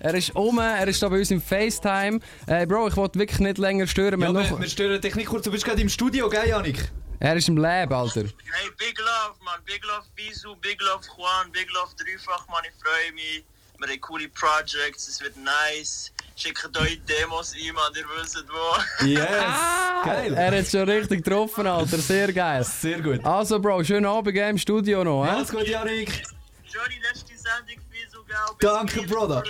Er 0.00 0.14
ist 0.14 0.34
um, 0.34 0.58
er 0.58 0.88
ist 0.88 1.02
da 1.02 1.10
bei 1.10 1.18
uns 1.18 1.30
im 1.30 1.42
FaceTime. 1.42 2.20
Äh, 2.46 2.66
Bro, 2.66 2.88
ich 2.88 2.96
wollte 2.96 3.18
wirklich 3.18 3.40
nicht 3.40 3.58
länger 3.58 3.86
stören. 3.86 4.18
Wir 4.18 4.28
ja, 4.28 4.34
wir, 4.34 4.50
noch... 4.50 4.60
wir 4.60 4.68
stören 4.68 4.98
dich 4.98 5.14
nicht 5.14 5.28
kurz. 5.28 5.44
Du 5.44 5.50
bist 5.50 5.66
gerade 5.66 5.82
im 5.82 5.90
Studio, 5.90 6.30
gell, 6.30 6.48
Janik? 6.48 6.90
Er 7.22 7.36
ist 7.36 7.48
im 7.48 7.56
Lab, 7.56 7.92
Alter. 7.92 8.22
Hey, 8.22 8.68
big 8.76 8.98
love, 8.98 9.36
man. 9.44 9.60
Big 9.64 9.84
love 9.84 10.04
Bisu, 10.16 10.56
big 10.56 10.82
love 10.82 11.06
Juan, 11.16 11.52
big 11.52 11.68
love 11.72 11.94
Dreifach, 11.94 12.48
man. 12.48 12.64
Ich 12.64 12.74
freue 12.82 13.12
mich. 13.12 13.44
Wir 13.78 13.88
haben 13.88 14.00
coole 14.00 14.28
Projects, 14.30 15.06
es 15.06 15.20
wird 15.20 15.36
nice. 15.36 16.10
Schickt 16.34 16.76
euch 16.76 17.00
Demos 17.06 17.54
ein, 17.54 17.74
man. 17.74 17.92
Ihr 17.94 18.04
wisst 18.20 18.44
wo. 18.48 19.06
Yes. 19.06 19.20
Geil. 20.04 20.34
Er 20.34 20.58
hat 20.58 20.66
schon 20.66 20.88
richtig 20.88 21.24
getroffen, 21.24 21.64
Alter. 21.64 21.98
Sehr 21.98 22.32
geil. 22.32 22.64
Sehr 22.64 23.00
gut. 23.00 23.24
Also, 23.24 23.60
Bro, 23.60 23.84
schönen 23.84 24.06
Abend 24.06 24.36
im 24.36 24.58
Studio 24.58 25.04
noch. 25.04 25.24
hä? 25.24 25.30
Alles 25.30 25.48
gut, 25.52 25.68
Janik. 25.68 26.24
Johnny, 26.64 26.98
letzte 27.04 27.36
Sendung, 27.38 27.84
Bisu, 27.88 28.24
gell? 28.24 28.36
Danke, 28.58 29.02
Brother. 29.04 29.44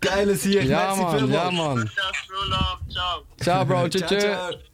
Geiles 0.00 0.42
hier. 0.42 0.64
Ja, 0.64 0.96
Mann, 0.96 1.30
ja, 1.30 1.48
Mann. 1.52 1.88
Ciao. 2.92 3.24
Ciao, 3.40 3.64
Bro. 3.64 3.88
Tschüss, 3.88 4.00
Ciao, 4.00 4.08
tschüss. 4.10 4.24
ciao. 4.24 4.73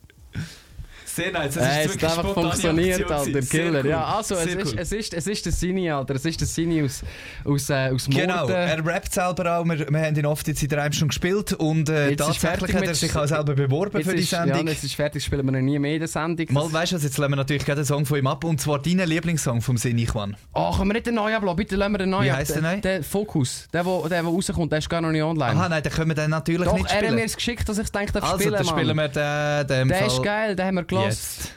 Sehr 1.15 1.33
nice. 1.33 1.55
Das 1.55 1.65
Äh, 1.65 1.67
ist 1.67 1.71
es 1.71 1.77
hat 1.77 1.89
wirklich 2.03 2.11
einfach 2.11 2.35
funktioniert, 2.35 3.11
Alter. 3.11 3.43
Sehr 3.43 3.63
Killer. 3.63 3.81
cool. 3.85 3.91
Ja, 3.91 4.05
also, 4.05 4.35
es 4.37 4.47
ist, 4.47 4.73
cool. 4.73 4.79
es, 4.79 4.93
ist, 4.93 5.15
es 5.15 5.27
ist 5.27 5.45
der 5.47 5.53
Sini, 5.53 5.91
Alter. 5.91 6.15
Es 6.15 6.25
ist 6.25 6.41
der 6.41 6.47
Sini 6.49 6.83
aus, 6.83 7.03
aus, 7.45 7.71
äh, 7.71 7.91
aus 7.93 8.09
Morden. 8.09 8.21
Genau, 8.29 8.47
er 8.49 8.85
rappt 8.87 9.13
selber 9.13 9.59
auch. 9.59 9.65
Wir, 9.65 9.89
wir 9.91 10.01
haben 10.01 10.17
ihn 10.17 10.27
oft 10.27 10.47
jetzt 10.49 10.63
in 10.63 10.69
der 10.69 10.91
schon 10.93 11.09
gespielt 11.09 11.53
und 11.55 11.89
äh, 11.89 12.11
ist 12.13 12.19
tatsächlich 12.19 12.75
hat 12.75 12.83
er 12.87 12.95
sich 12.95 13.15
auch 13.15 13.27
selber 13.27 13.55
beworben 13.55 14.03
für 14.03 14.15
die 14.15 14.21
ist, 14.23 14.31
Sendung. 14.31 14.67
Ja, 14.67 14.73
jetzt 14.73 14.85
ist 14.85 14.95
fertig, 14.95 15.25
spielen 15.25 15.45
wir 15.47 15.53
noch 15.53 15.61
nie 15.61 15.79
mehr 15.79 15.95
in 15.95 15.99
der 16.01 16.09
Sendung. 16.09 16.47
Mal 16.51 16.73
weißt 16.73 16.93
du 16.93 16.97
jetzt 16.97 17.17
lassen 17.19 17.31
wir 17.33 17.37
natürlich 17.37 17.65
gerade 17.65 17.79
einen 17.81 17.87
Song 17.87 18.07
von 18.07 18.19
ihm 18.19 18.27
ab 18.27 18.45
und 18.45 18.61
zwar 18.61 18.81
deinen 18.81 19.09
Lieblingssong 19.09 19.61
vom 19.63 19.77
Sini 19.77 20.05
Juan. 20.13 20.37
Oh, 20.55 20.71
können 20.73 20.89
wir 20.91 20.95
nicht 20.95 21.07
den 21.07 21.15
neuen 21.15 21.35
ablassen? 21.35 21.57
Bitte 21.57 21.77
lassen 21.77 21.93
wir 21.93 21.99
den 21.99 22.11
neuen 22.11 22.25
Wie 22.27 22.33
heisst 22.33 22.55
der 22.55 22.63
neue? 22.63 22.79
Der 22.81 23.03
Fokus. 23.03 23.69
Der, 23.73 23.85
wo, 23.85 24.07
der, 24.09 24.23
rauskommt, 24.23 24.73
der 24.73 24.79
ist 24.79 24.89
gar 24.91 25.01
noch 25.01 25.11
nicht 25.11 25.23
online. 25.23 25.53
Aha, 25.59 25.69
nein, 25.69 25.83
dann 25.83 25.93
können 25.93 26.11
wir 26.11 26.15
den 26.15 26.31
natürlich 26.31 26.65
Doch, 26.65 26.75
nicht 26.75 26.87
er 26.87 26.93
hat 26.93 26.99
spielen. 27.05 27.15
mir 27.17 27.25
es 27.25 27.37
geschickt, 27.37 27.69
dass 27.69 27.79
ich 27.79 27.89
denke, 27.91 28.13
darf 28.13 28.25
also, 28.25 28.37
spielen, 28.39 28.53
dann 28.55 28.67
Mann. 28.67 28.79
spielen 28.79 28.97
wir 28.97 29.09
den, 29.09 29.67
den 29.67 29.89
Der 29.89 30.07
ist 30.07 30.23
geil, 30.23 30.57
den 30.57 30.67
haben 30.67 30.75
wir 30.77 30.85
gelassen. 30.85 31.00
Jetzt. 31.05 31.53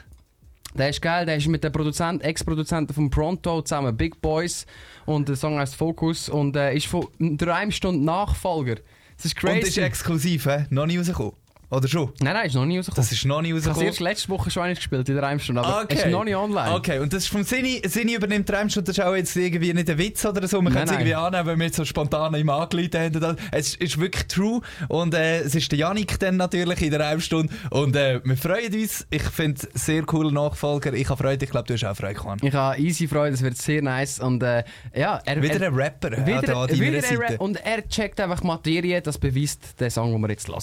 Der 0.76 0.88
ist 0.88 1.00
geil, 1.00 1.24
der 1.24 1.36
ist 1.36 1.46
mit 1.46 1.62
den 1.62 1.70
Produzent, 1.70 2.24
Ex-Produzenten 2.24 2.92
von 2.92 3.08
Pronto 3.08 3.62
zusammen, 3.62 3.96
Big 3.96 4.20
Boys. 4.20 4.66
Und 5.06 5.28
der 5.28 5.36
Song 5.36 5.58
heißt 5.58 5.76
Focus 5.76 6.28
und 6.28 6.56
äh, 6.56 6.74
ist 6.74 6.86
von 6.86 7.06
drei 7.18 7.70
Stunden 7.70 8.04
Nachfolger. 8.04 8.76
Das 9.16 9.26
ist 9.26 9.34
Und 9.44 9.50
crazy. 9.50 9.68
ist 9.68 9.78
exklusiv, 9.78 10.46
hä? 10.46 10.66
Noch 10.70 10.86
nie 10.86 10.98
rausgekommen. 10.98 11.34
Oder 11.74 11.88
schon? 11.88 12.12
Nein, 12.20 12.34
nein, 12.34 12.46
ist 12.46 12.54
noch 12.54 12.64
nie 12.66 12.78
rausgekommen. 12.78 13.04
Das 13.08 13.12
ist 13.12 13.24
noch 13.24 13.42
nicht 13.42 13.50
ich 13.50 13.54
habe 13.56 13.66
rausgekommen. 13.68 13.86
erst 13.88 14.00
letzte 14.00 14.28
Woche 14.28 14.50
schon 14.50 14.62
einmal 14.62 14.74
gespielt 14.76 15.08
in 15.08 15.14
der 15.14 15.24
Reimstunde, 15.24 15.62
aber 15.62 15.82
Okay. 15.82 15.94
ist 15.96 16.06
noch 16.06 16.24
nicht 16.24 16.36
online. 16.36 16.74
Okay, 16.74 16.98
und 17.00 17.12
das 17.12 17.24
ist 17.24 17.28
vom 17.30 17.42
Sini, 17.42 17.82
Sini 17.86 18.14
übernimmt 18.14 18.48
die 18.48 18.52
Reimstunde, 18.52 18.86
das 18.86 18.98
ist 18.98 19.04
auch 19.04 19.14
jetzt 19.14 19.34
irgendwie 19.36 19.72
nicht 19.74 19.90
ein 19.90 19.98
Witz 19.98 20.24
oder 20.24 20.46
so. 20.46 20.62
Man 20.62 20.72
kann 20.72 20.84
es 20.84 20.92
irgendwie 20.92 21.14
annehmen, 21.14 21.46
wenn 21.46 21.58
wir 21.58 21.66
jetzt 21.66 21.76
so 21.76 21.84
spontan 21.84 22.34
im 22.34 22.48
angeleitet 22.48 23.22
haben. 23.22 23.36
Es 23.52 23.74
ist 23.74 24.00
wirklich 24.00 24.26
true. 24.26 24.60
Und 24.88 25.14
äh, 25.14 25.40
es 25.40 25.54
ist 25.54 25.70
der 25.72 25.78
Janik 25.78 26.18
dann 26.20 26.36
natürlich 26.36 26.80
in 26.82 26.90
der 26.90 27.00
Reimstunde. 27.00 27.52
Und 27.70 27.96
äh, 27.96 28.20
wir 28.24 28.36
freuen 28.36 28.72
uns. 28.72 29.06
Ich 29.10 29.22
finde 29.22 29.60
es 29.74 29.84
sehr 29.84 30.02
cooler 30.04 30.30
Nachfolger. 30.30 30.92
Ich 30.94 31.08
habe 31.08 31.22
Freude. 31.22 31.44
Ich 31.44 31.50
glaube, 31.50 31.66
du 31.66 31.74
hast 31.74 31.84
auch 31.84 31.96
Freude, 31.96 32.20
Juan. 32.20 32.38
Ich 32.42 32.52
habe 32.54 32.78
easy 32.80 33.08
Freude, 33.08 33.34
es 33.34 33.42
wird 33.42 33.56
sehr 33.56 33.82
nice 33.82 34.20
und 34.20 34.42
äh, 34.42 34.64
ja, 34.94 35.20
er, 35.24 35.42
Wieder 35.42 35.60
er, 35.60 35.68
ein 35.68 35.74
Rapper. 35.74 36.12
äh, 36.12 36.26
wieder, 36.26 36.56
an 36.56 36.68
wieder 36.70 36.96
ein 36.98 37.02
Seite. 37.02 37.18
Rap 37.18 37.40
und 37.40 37.56
er 37.64 37.88
checkt 37.88 38.20
einfach 38.20 38.42
Materie, 38.42 39.00
das 39.02 39.18
beweist 39.18 39.80
der 39.80 39.90
Song, 39.90 40.12
den 40.12 40.20
wir 40.20 40.30
jetzt 40.30 40.48
hören. 40.48 40.60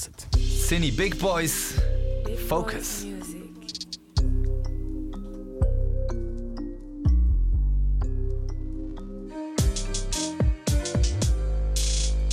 Sini, 0.68 0.92
Big 1.02 1.18
Boys, 1.18 1.74
Focus. 2.48 3.08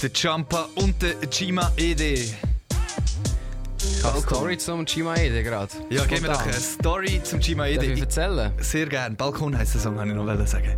Der 0.03 0.11
Champa 0.13 0.69
und 0.75 1.01
der 1.01 1.19
Chima 1.31 1.73
Ede. 1.79 2.13
Ich 2.13 2.35
habe 4.03 4.13
eine 4.13 4.21
Story 4.21 4.59
zum 4.59 4.85
Chima 4.85 5.17
Ede 5.17 5.43
gerade. 5.43 5.73
Ja, 5.89 6.05
gib 6.05 6.21
mir 6.21 6.29
doch 6.29 6.43
eine 6.43 6.53
Story 6.53 7.23
zum 7.25 7.41
Chima 7.41 7.65
Darf 7.65 7.83
ich 7.85 7.91
Ede. 7.93 8.01
erzählen? 8.03 8.53
Sehr 8.61 8.85
gern. 8.85 9.17
Balkon 9.17 9.57
heisst 9.57 9.77
der 9.77 9.81
Song, 9.81 9.97
wollte 9.97 10.11
ich 10.11 10.15
noch 10.15 10.47
sagen. 10.47 10.77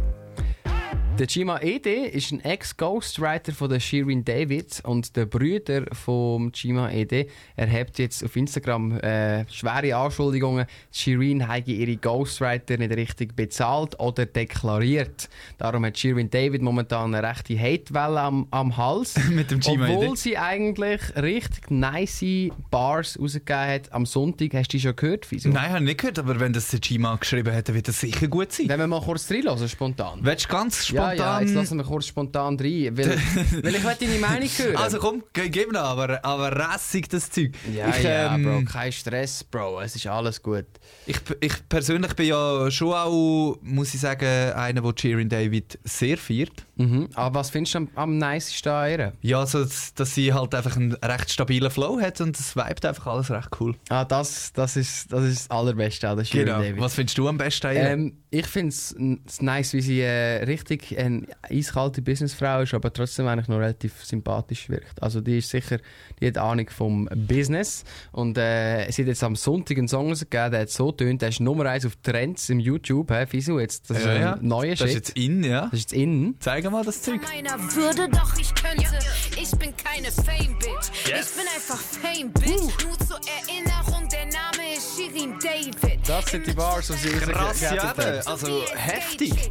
Der 1.20 1.26
Chima 1.26 1.60
Ede 1.60 2.06
ist 2.06 2.32
ein 2.32 2.40
Ex-Ghostwriter 2.40 3.52
von 3.52 3.68
der 3.68 3.78
Shirin 3.78 4.24
David 4.24 4.80
und 4.84 5.14
der 5.16 5.26
Brüder 5.26 5.84
vom 5.92 6.50
Chima 6.50 6.90
Ede 6.90 7.26
erhebt 7.56 7.98
jetzt 7.98 8.24
auf 8.24 8.34
Instagram 8.36 8.92
äh, 9.00 9.46
schwere 9.50 9.94
Anschuldigungen, 9.96 10.64
Shirin 10.90 11.46
habe 11.46 11.72
ihre 11.72 11.98
Ghostwriter 11.98 12.78
nicht 12.78 12.96
richtig 12.96 13.36
bezahlt 13.36 14.00
oder 14.00 14.24
deklariert. 14.24 15.28
Darum 15.58 15.84
hat 15.84 15.98
Shirin 15.98 16.30
David 16.30 16.62
momentan 16.62 17.14
eine 17.14 17.28
rechte 17.28 17.60
Hatewelle 17.60 18.18
am, 18.18 18.46
am 18.50 18.78
Hals. 18.78 19.18
Mit 19.28 19.50
dem 19.50 19.60
Chima 19.60 19.90
Obwohl 19.90 20.06
Ede. 20.06 20.16
sie 20.16 20.38
eigentlich 20.38 21.02
richtig 21.16 21.70
nice 21.70 22.24
Bars 22.70 23.18
rausgegeben 23.20 23.66
hat 23.66 23.92
am 23.92 24.06
Sonntag. 24.06 24.54
Hast 24.54 24.72
du 24.72 24.78
die 24.78 24.80
schon 24.80 24.96
gehört, 24.96 25.26
Fiso? 25.26 25.50
Nein, 25.50 25.68
habe 25.68 25.80
ich 25.80 25.84
nicht 25.84 26.00
gehört, 26.00 26.18
aber 26.18 26.40
wenn 26.40 26.54
das 26.54 26.68
der 26.68 26.80
Chima 26.80 27.14
geschrieben 27.16 27.52
hätte, 27.52 27.74
wird 27.74 27.88
das 27.88 28.00
sicher 28.00 28.26
gut 28.26 28.52
sein. 28.52 28.70
Wenn 28.70 28.80
wir 28.80 28.86
mal 28.86 29.02
kurz 29.02 29.30
reinlassen, 29.30 29.68
spontan. 29.68 30.20
Willst 30.22 30.46
du 30.46 30.48
ganz 30.48 30.88
Ja, 30.88 31.09
ja, 31.09 31.09
spontan... 31.14 31.42
jetzt 31.42 31.54
lassen 31.54 31.78
wir 31.78 31.84
kurz 31.84 32.06
spontan 32.06 32.58
rein, 32.58 32.96
weil, 32.96 33.06
weil 33.62 33.74
ich 33.74 33.82
deine 33.82 34.18
Meinung 34.18 34.48
hören. 34.48 34.76
also 34.76 34.98
komm, 34.98 35.22
gib 35.32 35.72
mir 35.72 35.80
aber, 35.80 36.24
aber 36.24 36.52
rassig 36.52 37.08
das 37.08 37.30
Zeug. 37.30 37.52
ja, 37.74 37.88
ich, 37.88 38.02
ja, 38.02 38.34
ähm, 38.34 38.44
Bro, 38.44 38.64
kein 38.64 38.92
Stress, 38.92 39.44
Bro, 39.44 39.80
es 39.80 39.96
ist 39.96 40.06
alles 40.06 40.42
gut. 40.42 40.66
Ich, 41.06 41.18
ich 41.40 41.68
persönlich 41.68 42.14
bin 42.14 42.26
ja 42.26 42.70
schon 42.70 42.92
auch, 42.92 43.58
muss 43.62 43.94
ich 43.94 44.00
sagen, 44.00 44.52
einer, 44.52 44.80
der 44.80 44.94
Cheerin 44.94 45.28
David 45.28 45.78
sehr 45.84 46.18
feiert. 46.18 46.66
Mhm. 46.80 47.08
Aber 47.14 47.40
was 47.40 47.50
findest 47.50 47.74
du 47.74 47.78
am, 47.78 47.88
am 47.94 48.18
nicesten 48.18 48.72
an 48.72 48.90
ihr? 48.90 49.12
Ja, 49.20 49.44
so, 49.46 49.62
dass, 49.62 49.92
dass 49.94 50.14
sie 50.14 50.32
halt 50.32 50.54
einfach 50.54 50.76
einen 50.76 50.94
recht 50.94 51.30
stabilen 51.30 51.70
Flow 51.70 52.00
hat 52.00 52.20
und 52.20 52.38
es 52.38 52.56
vibet 52.56 52.84
einfach 52.86 53.06
alles 53.06 53.30
recht 53.30 53.50
cool. 53.60 53.74
Ah, 53.90 54.04
das, 54.04 54.52
das, 54.54 54.76
ist, 54.76 55.12
das 55.12 55.24
ist 55.24 55.40
das 55.40 55.50
Allerbeste 55.50 56.08
an 56.08 56.16
der 56.16 56.24
Shirin 56.24 56.46
David. 56.46 56.80
Was 56.80 56.94
findest 56.94 57.18
du 57.18 57.28
am 57.28 57.36
besten 57.36 57.66
an 57.66 57.76
ihr? 57.76 57.82
Ähm, 57.82 58.12
ich 58.30 58.46
finde 58.46 58.68
es 58.68 58.94
nice, 59.40 59.74
wie 59.74 59.80
sie 59.80 60.00
äh, 60.00 60.44
richtig 60.44 60.96
eine 60.98 61.26
eiskalte 61.42 62.00
Businessfrau 62.00 62.62
ist, 62.62 62.72
aber 62.74 62.92
trotzdem 62.92 63.26
eigentlich 63.26 63.48
noch 63.48 63.58
relativ 63.58 64.04
sympathisch 64.04 64.68
wirkt. 64.68 65.02
Also 65.02 65.20
die 65.20 65.38
ist 65.38 65.50
sicher, 65.50 65.78
die 66.20 66.28
hat 66.28 66.38
Ahnung 66.38 66.70
vom 66.70 67.08
Business 67.14 67.84
und 68.12 68.38
äh, 68.38 68.90
sie 68.90 69.02
hat 69.02 69.08
jetzt 69.08 69.24
am 69.24 69.36
Sonntag 69.36 69.76
einen 69.78 69.88
Song 69.88 70.08
rausgegeben, 70.08 70.52
der 70.52 70.60
hat 70.60 70.70
so 70.70 70.92
tönt, 70.92 71.22
der 71.22 71.30
ist 71.30 71.40
Nummer 71.40 71.66
eins 71.66 71.84
auf 71.84 71.96
Trends 72.02 72.48
im 72.50 72.60
YouTube, 72.60 73.10
hä, 73.10 73.26
Fisu, 73.26 73.58
jetzt, 73.58 73.90
das 73.90 73.98
ist 73.98 74.06
ein 74.06 74.38
neuer 74.46 74.70
Das 74.76 74.80
ist 74.82 74.86
Shit. 74.86 74.94
jetzt 74.94 75.18
in, 75.18 75.44
ja. 75.44 75.62
das 75.62 75.72
ist 75.72 75.90
jetzt 75.90 75.92
innen. 75.92 76.36
Zeig 76.38 76.69
mal 76.70 76.84
das 76.84 77.02
Zeug. 77.02 77.20
meiner 77.22 77.58
Würde, 77.74 78.08
doch 78.08 78.36
ich 78.38 78.54
könnte. 78.54 78.98
Ich 79.40 79.50
bin 79.52 79.74
keine 79.76 80.10
Fame-Bitch. 80.10 80.90
Ich 81.04 81.30
bin 81.34 81.46
einfach 81.54 81.78
Fame-Bitch. 81.78 82.84
Nur 82.84 82.98
zur 83.06 83.20
Erinnerung, 83.26 84.08
der 84.08 84.26
Name 84.26 84.74
ist 84.76 84.96
Shirin 84.96 85.38
David. 85.38 85.98
Das 86.06 86.26
sind 86.26 86.46
die 86.46 86.52
Bars, 86.52 86.86
die 86.88 86.94
sie 86.94 87.08
Krass, 87.08 87.60
ja, 87.60 87.94
also 88.26 88.62
heftig. 88.74 89.50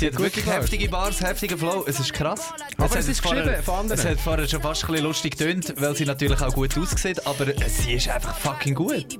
Sie 0.00 0.06
hat 0.06 0.18
wirklich 0.18 0.46
Bars. 0.46 0.56
heftige 0.62 0.88
Bars, 0.88 1.20
heftigen 1.20 1.58
Flow. 1.58 1.84
Es 1.86 2.00
ist 2.00 2.14
krass. 2.14 2.54
Aber 2.78 2.84
hat 2.88 2.92
es 2.92 3.00
ist 3.00 3.08
jetzt 3.08 3.20
vorher- 3.20 3.42
geschrieben 3.42 3.62
von 3.62 3.74
anderen. 3.74 4.00
Es 4.00 4.06
hat 4.06 4.18
vorher 4.20 4.48
schon 4.48 4.62
fast 4.62 4.84
ein 4.84 4.86
bisschen 4.92 5.04
lustig 5.04 5.36
getönt, 5.36 5.74
weil 5.76 5.94
sie 5.94 6.06
natürlich 6.06 6.40
auch 6.40 6.54
gut 6.54 6.76
aussieht, 6.78 7.26
aber 7.26 7.46
sie 7.68 7.92
ist 7.92 8.08
einfach 8.08 8.34
fucking 8.38 8.74
gut. 8.74 9.18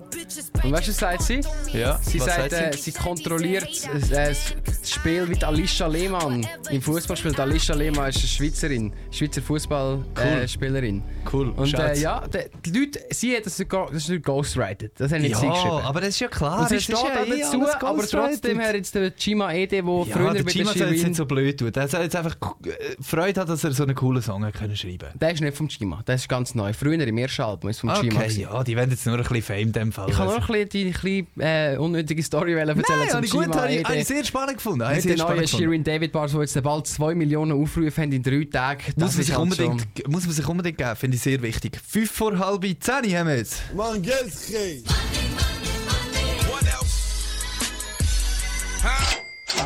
Und 0.63 0.73
weißt 0.73 0.87
du, 0.89 0.91
was 0.93 0.97
sagt 0.97 1.23
sie? 1.23 1.41
Ja, 1.73 1.99
Sie 2.03 2.19
was 2.19 2.27
sagt, 2.35 2.51
sagt 2.53 2.75
äh, 2.75 2.79
sie 2.79 2.93
kontrolliert 2.93 3.69
äh, 4.11 4.33
das 4.33 4.91
Spiel 4.91 5.27
die 5.27 5.45
Alicia 5.45 5.87
Lehmann 5.87 6.47
im 6.71 6.81
Fußballspiel. 6.81 7.39
Alicia 7.39 7.75
Lehmann 7.75 8.09
ist 8.09 8.19
eine 8.19 8.29
Schweizerin, 8.29 8.93
Schweizer 9.11 9.43
Fußballspielerin. 9.43 10.39
Äh, 10.45 10.49
Spielerin. 10.49 11.03
Cool, 11.31 11.51
Und 11.51 11.75
äh, 11.75 11.99
ja, 11.99 12.25
die, 12.65 12.71
Leute, 12.79 13.01
sie 13.11 13.37
hat 13.37 13.45
das, 13.45 13.57
das 13.93 14.09
nicht 14.09 14.25
ghostwrited. 14.25 14.93
Das 14.99 15.13
hat 15.13 15.21
nicht 15.21 15.37
sie 15.37 15.47
geschrieben. 15.47 15.77
Ja, 15.79 15.85
aber 15.85 16.01
das 16.01 16.11
ist 16.11 16.21
ja 16.21 16.29
klar. 16.29 16.61
und 16.61 16.69
sie 16.71 16.77
es 16.77 16.85
steht 16.85 16.97
ist 16.97 17.03
ja 17.03 17.25
eh 17.25 17.41
dazu, 17.41 17.61
alles 17.63 17.75
aber 17.83 18.07
trotzdem 18.07 18.61
hat 18.61 18.75
jetzt 18.75 18.95
der 18.95 19.15
Chima 19.15 19.53
Ede, 19.53 19.83
der 19.83 19.85
Ja, 19.85 20.05
früher 20.11 20.33
der 20.33 20.43
bei 20.43 20.51
Chima 20.51 20.70
der 20.75 20.87
soll 20.87 20.95
jetzt 20.95 21.05
nicht 21.05 21.17
so 21.17 21.27
blöd 21.27 21.59
tun. 21.59 21.73
Er 21.75 21.89
soll 21.89 22.03
jetzt 22.03 22.17
einfach 22.17 22.37
äh, 22.65 22.71
Freude 23.01 23.41
haben, 23.41 23.49
dass 23.49 23.65
er 23.65 23.73
so 23.73 23.83
einen 23.83 23.95
coolen 23.95 24.23
Song 24.23 24.51
können 24.53 24.77
schreiben 24.77 25.09
Der 25.21 25.33
ist 25.33 25.41
nicht 25.41 25.57
vom 25.57 25.69
Chima, 25.69 26.03
der 26.07 26.17
ist 26.17 26.29
ganz 26.29 26.55
neu. 26.55 26.73
Früher 26.73 27.01
im 27.01 27.19
ersten 27.19 27.43
Album 27.43 27.71
ist 27.71 27.81
vom 27.81 27.93
Chima. 27.95 28.21
Okay, 28.21 28.41
ja, 28.41 28.65
die 28.65 28.77
werden 28.77 28.91
jetzt 28.91 29.07
nur 29.07 29.17
ein 29.17 29.23
bisschen 29.23 29.43
Fame 29.43 29.61
in 29.61 29.73
dem 29.73 29.93
Fall. 29.93 30.09
Ich 30.09 30.17
kann 30.17 30.27
noch 30.27 30.49
ein 30.49 30.65
bisschen 30.65 30.69
die 30.69 30.91
kleine, 30.91 31.75
äh, 31.75 31.77
unnötige 31.77 32.23
Story 32.23 32.53
erzählen 32.53 32.77
Nein, 32.77 33.09
zum 33.09 33.17
habe 33.17 33.27
ich 33.27 33.33
gut, 33.33 33.43
Chima 33.43 33.57
habe 33.57 33.73
ich, 33.73 33.85
habe 33.85 33.97
ich 33.97 34.07
sehr 34.07 34.25
spannend 34.25 34.57
gefunden. 34.57 34.85
Habe 34.85 35.01
sehr 35.01 35.13
den 35.13 35.19
neuen 35.19 35.29
spannend 35.29 35.43
gefunden. 35.43 35.65
Shirin 35.65 35.85
David 35.85 36.13
Bars, 36.13 36.33
die 36.33 36.39
jetzt 36.39 36.63
bald 36.63 36.87
2 36.87 37.15
Millionen 37.15 37.53
Aufrufe 37.53 38.03
haben 38.03 38.13
in 38.13 38.23
drei 38.23 38.45
Tagen. 38.45 38.83
Muss 38.97 39.17
man, 39.17 39.25
sich 39.25 39.31
halt 39.31 39.43
unbedingt, 39.43 40.09
muss 40.09 40.25
man 40.25 40.35
sich 40.35 40.49
unbedingt 40.49 40.79
geben, 40.79 40.97
finde 40.97 41.17
ich 41.17 41.23
sehr 41.23 41.43
wichtig. 41.43 41.81
Fünf 41.87 42.11
vor 42.11 42.39
halb 42.39 42.65
zehn 42.81 43.17
haben 43.17 43.29
wir 43.29 43.37
jetzt. 43.37 43.63
Man, 43.75 44.03
Geld 44.03 44.33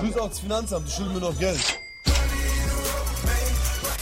bist 0.04 0.20
auch 0.20 0.28
das 0.28 0.40
Finanzamt, 0.40 0.86
du 0.86 0.90
schuldest 0.90 1.14
mir 1.14 1.20
noch 1.20 1.38
Geld. 1.38 1.80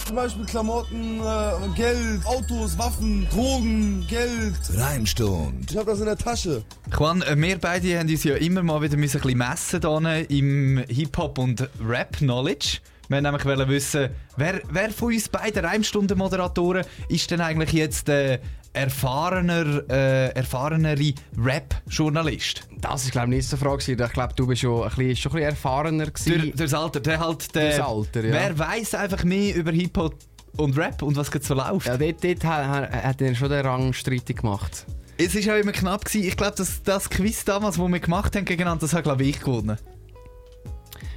Zum 0.07 0.17
Beispiel 0.17 0.45
Klamotten, 0.45 1.21
äh, 1.21 1.77
Geld, 1.77 2.27
Autos, 2.27 2.77
Waffen, 2.77 3.27
Drogen, 3.31 4.05
Geld. 4.09 4.59
Reimstund. 4.77 5.71
Ich 5.71 5.77
hab 5.77 5.87
das 5.87 6.01
in 6.01 6.07
der 6.07 6.19
Tasche. 6.19 6.65
Juan, 6.99 7.23
äh, 7.23 7.35
wir 7.37 7.59
beide 7.59 7.99
haben 7.99 8.09
uns 8.11 8.25
ja 8.25 8.35
immer 8.35 8.63
mal 8.63 8.83
wieder 8.83 8.97
müssen 8.97 9.19
ein 9.19 9.23
bisschen 9.23 9.39
messen 9.39 9.81
hier 9.81 10.31
im 10.31 10.85
Hip-Hop- 10.89 11.39
und 11.39 11.69
Rap-Knowledge. 11.81 12.81
Wir 13.09 13.17
wollten 13.17 13.25
nämlich 13.25 13.45
wollen 13.45 13.69
wissen, 13.69 14.11
wer, 14.37 14.61
wer 14.71 14.91
von 14.91 15.13
uns 15.13 15.29
beiden 15.29 15.65
Reimstunden-Moderatoren 15.65 16.85
ist 17.09 17.31
denn 17.31 17.41
eigentlich 17.41 17.73
jetzt 17.73 18.09
äh, 18.09 18.39
erfahrener, 18.73 19.83
äh, 19.91 20.29
erfahrenere 20.35 21.13
Rap-Journalist? 21.39 22.63
Das 22.81 23.05
ist 23.05 23.13
glaube 23.13 23.29
ich 23.29 23.37
nicht 23.37 23.49
so 23.49 23.57
eine 23.57 23.65
Frage. 23.65 23.93
Ich 23.93 24.13
glaube, 24.13 24.35
du 24.35 24.47
bist 24.47 24.63
schon 24.63 24.83
ein 24.83 24.89
bisschen, 24.89 25.17
schon 25.17 25.33
ein 25.33 25.37
bisschen 25.37 25.51
erfahrener 25.51 26.05
Durch, 26.07 26.15
gewesen. 26.25 26.41
durch 26.41 26.71
das 26.71 26.75
Alter, 26.75 27.01
der 27.01 27.21
halt 27.21 27.55
der, 27.55 27.77
Durchs 27.77 27.81
Alter, 27.81 28.25
ja. 28.25 28.33
Wer 28.33 28.59
weiß 28.59 28.95
einfach 28.95 29.25
mehr 29.25 29.55
über 29.55 29.73
Hip-Hop 29.73 30.15
und 30.57 30.77
Rap 30.77 31.03
und 31.03 31.17
was 31.17 31.31
gerade 31.31 31.45
so 31.45 31.55
läuft? 31.55 31.87
Ja, 31.87 31.97
dort, 31.97 32.25
dort 32.25 32.45
hat, 32.45 32.91
hat 32.93 33.05
hat 33.05 33.23
er 33.23 33.35
schon 33.35 33.49
den 33.49 33.67
Rang 33.67 33.93
streitig 33.93 34.39
gemacht. 34.39 34.87
Es 35.19 35.35
war 35.35 35.55
auch 35.55 35.61
immer 35.61 35.73
knapp. 35.73 36.05
Gewesen. 36.05 36.27
Ich 36.27 36.37
glaube, 36.37 36.55
das, 36.57 36.83
das 36.83 37.09
Quiz 37.09 37.45
damals, 37.45 37.77
das 37.77 37.89
wir 37.89 38.01
gemacht 38.01 38.35
haben 38.35 38.45
gegeneinander, 38.45 38.81
das 38.81 38.93
hat 38.95 39.05
glaube 39.05 39.25
ich 39.25 39.39
gewonnen. 39.39 39.79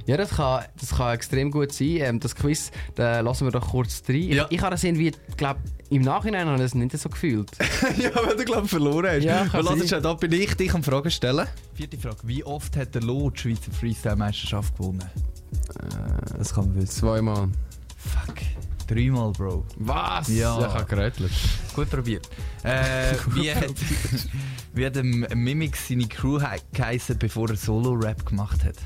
Ja, 0.06 0.16
das 0.16 0.30
kann, 0.30 0.64
das 0.80 0.90
kann 0.90 1.14
extrem 1.14 1.50
gut 1.50 1.72
sein. 1.72 1.96
Ähm, 2.00 2.20
das 2.20 2.34
Quiz, 2.34 2.70
da 2.94 3.20
lassen 3.20 3.46
wir 3.46 3.50
doch 3.50 3.68
kurz 3.70 4.02
rein. 4.08 4.22
Ja. 4.22 4.46
Ich, 4.48 4.56
ich 4.56 4.60
habe 4.62 4.70
das 4.70 4.84
irgendwie, 4.84 5.12
glaube 5.36 5.60
im 5.90 6.02
Nachhinein 6.02 6.46
habe 6.46 6.56
ich 6.56 6.62
das 6.62 6.74
nicht 6.74 6.96
so 6.98 7.08
gefühlt. 7.08 7.50
ja, 7.98 8.10
weil 8.24 8.36
du 8.36 8.44
glaube 8.44 8.66
verloren 8.66 9.06
hast. 9.08 9.22
Ja, 9.24 9.46
kann 9.46 9.64
lass 9.64 9.88
schon, 9.88 10.02
da 10.02 10.14
bin 10.14 10.32
ich 10.32 10.54
dich 10.54 10.74
am 10.74 10.82
Fragen 10.82 11.10
stellen. 11.10 11.46
Vierte 11.74 11.96
Frage. 11.96 12.16
Wie 12.24 12.42
oft 12.44 12.76
hat 12.76 12.94
der 12.94 13.02
Lo 13.02 13.30
die 13.30 13.38
Schweizer 13.38 13.70
Freestyle-Meisterschaft 13.72 14.76
gewonnen? 14.76 15.04
das 16.36 16.54
kann 16.54 16.66
man 16.66 16.76
wissen. 16.76 16.88
Zweimal. 16.88 17.48
Fuck. 17.96 18.36
Dreimal, 18.88 19.32
Bro. 19.32 19.64
Was? 19.76 20.28
Ja. 20.28 20.58
Ich 20.60 20.66
habe 20.66 20.84
gerätelt. 20.84 21.32
Gut 21.74 21.90
probiert. 21.90 22.28
Äh, 22.62 23.14
wie, 23.34 23.52
hat, 23.52 23.64
wie 24.74 24.86
hat 24.86 24.94
dem 24.96 25.26
Mimic 25.34 25.76
seine 25.76 26.06
Crew 26.06 26.38
he- 26.40 26.60
geheißen, 26.72 27.18
bevor 27.18 27.50
er 27.50 27.56
Solo-Rap 27.56 28.24
gemacht 28.24 28.64
hat? 28.64 28.76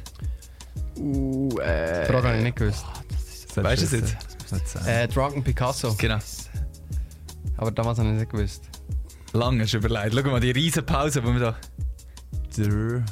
Uh, 1.01 1.59
äh, 1.61 2.05
Frage 2.07 2.29
habe 2.29 2.37
ich 2.39 2.43
nicht 2.45 2.57
gewusst. 2.57 2.85
Weißt 3.57 3.83
du 3.83 3.87
es 3.87 3.93
jetzt? 3.93 4.87
Äh, 4.87 5.09
Dragon 5.09 5.43
Picasso. 5.43 5.95
Genau. 5.97 6.19
Aber 7.57 7.71
damals 7.71 7.99
habe 7.99 8.09
ich 8.09 8.15
es 8.15 8.21
nicht 8.21 8.33
gewusst. 8.33 8.63
Lange 9.33 9.65
du 9.65 9.77
überlegt. 9.77 10.15
Schau 10.15 10.31
mal, 10.31 10.41
die 10.41 10.51
riesen 10.51 10.85
Pause, 10.85 11.23
wo 11.25 11.33
wir 11.33 11.41
da... 11.41 11.57
Der 12.57 13.05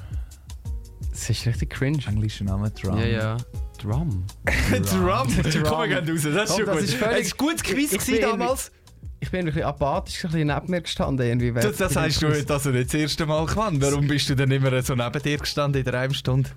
Das 1.11 1.30
ist 1.30 1.47
richtig 1.47 1.70
cringe. 1.70 1.99
englische 2.07 2.45
Name, 2.45 2.70
Drum. 2.70 2.99
Ja, 2.99 3.07
ja. 3.07 3.36
Drum. 3.80 4.26
Drum. 4.70 4.82
Drum. 4.82 5.62
Komm, 5.64 5.89
wir 5.91 6.01
gehen 6.03 6.11
raus. 6.11 6.22
Das 6.24 6.51
ist 6.51 6.57
Komm, 6.57 6.57
schon 6.57 6.66
das 6.66 6.74
gut. 6.76 6.82
ist 6.84 6.95
völlig- 6.95 7.26
Es 7.26 7.32
war 7.32 7.49
ein 7.49 7.49
gutes 7.49 7.62
Quiz 7.62 7.93
Ich 7.93 7.99
gewesen 8.01 8.20
bin- 8.20 8.30
damals. 8.39 8.72
Ich 9.20 9.30
bin 9.32 9.41
ein 9.41 9.47
bisschen 9.47 9.62
apathisch, 9.64 10.24
ein 10.24 10.30
bisschen 10.30 10.47
neben 10.49 10.70
mir 10.70 10.80
gestanden. 10.80 11.26
Irgendwie, 11.26 11.53
Das, 11.53 11.76
das 11.76 11.93
sagst 11.95 12.22
du 12.22 12.28
heute 12.28 12.53
also 12.53 12.70
nicht 12.70 12.86
das 12.93 12.95
erste 13.01 13.26
Mal, 13.26 13.47
Quan. 13.47 13.80
Warum 13.82 14.07
bist 14.07 14.28
du 14.28 14.36
denn 14.36 14.51
immer 14.51 14.80
so 14.82 14.95
neben 14.95 15.22
dir 15.22 15.39
gestanden 15.39 15.80
in 15.80 15.84
der 15.84 15.95
einen 16.01 16.14
Stunde? 16.14 16.51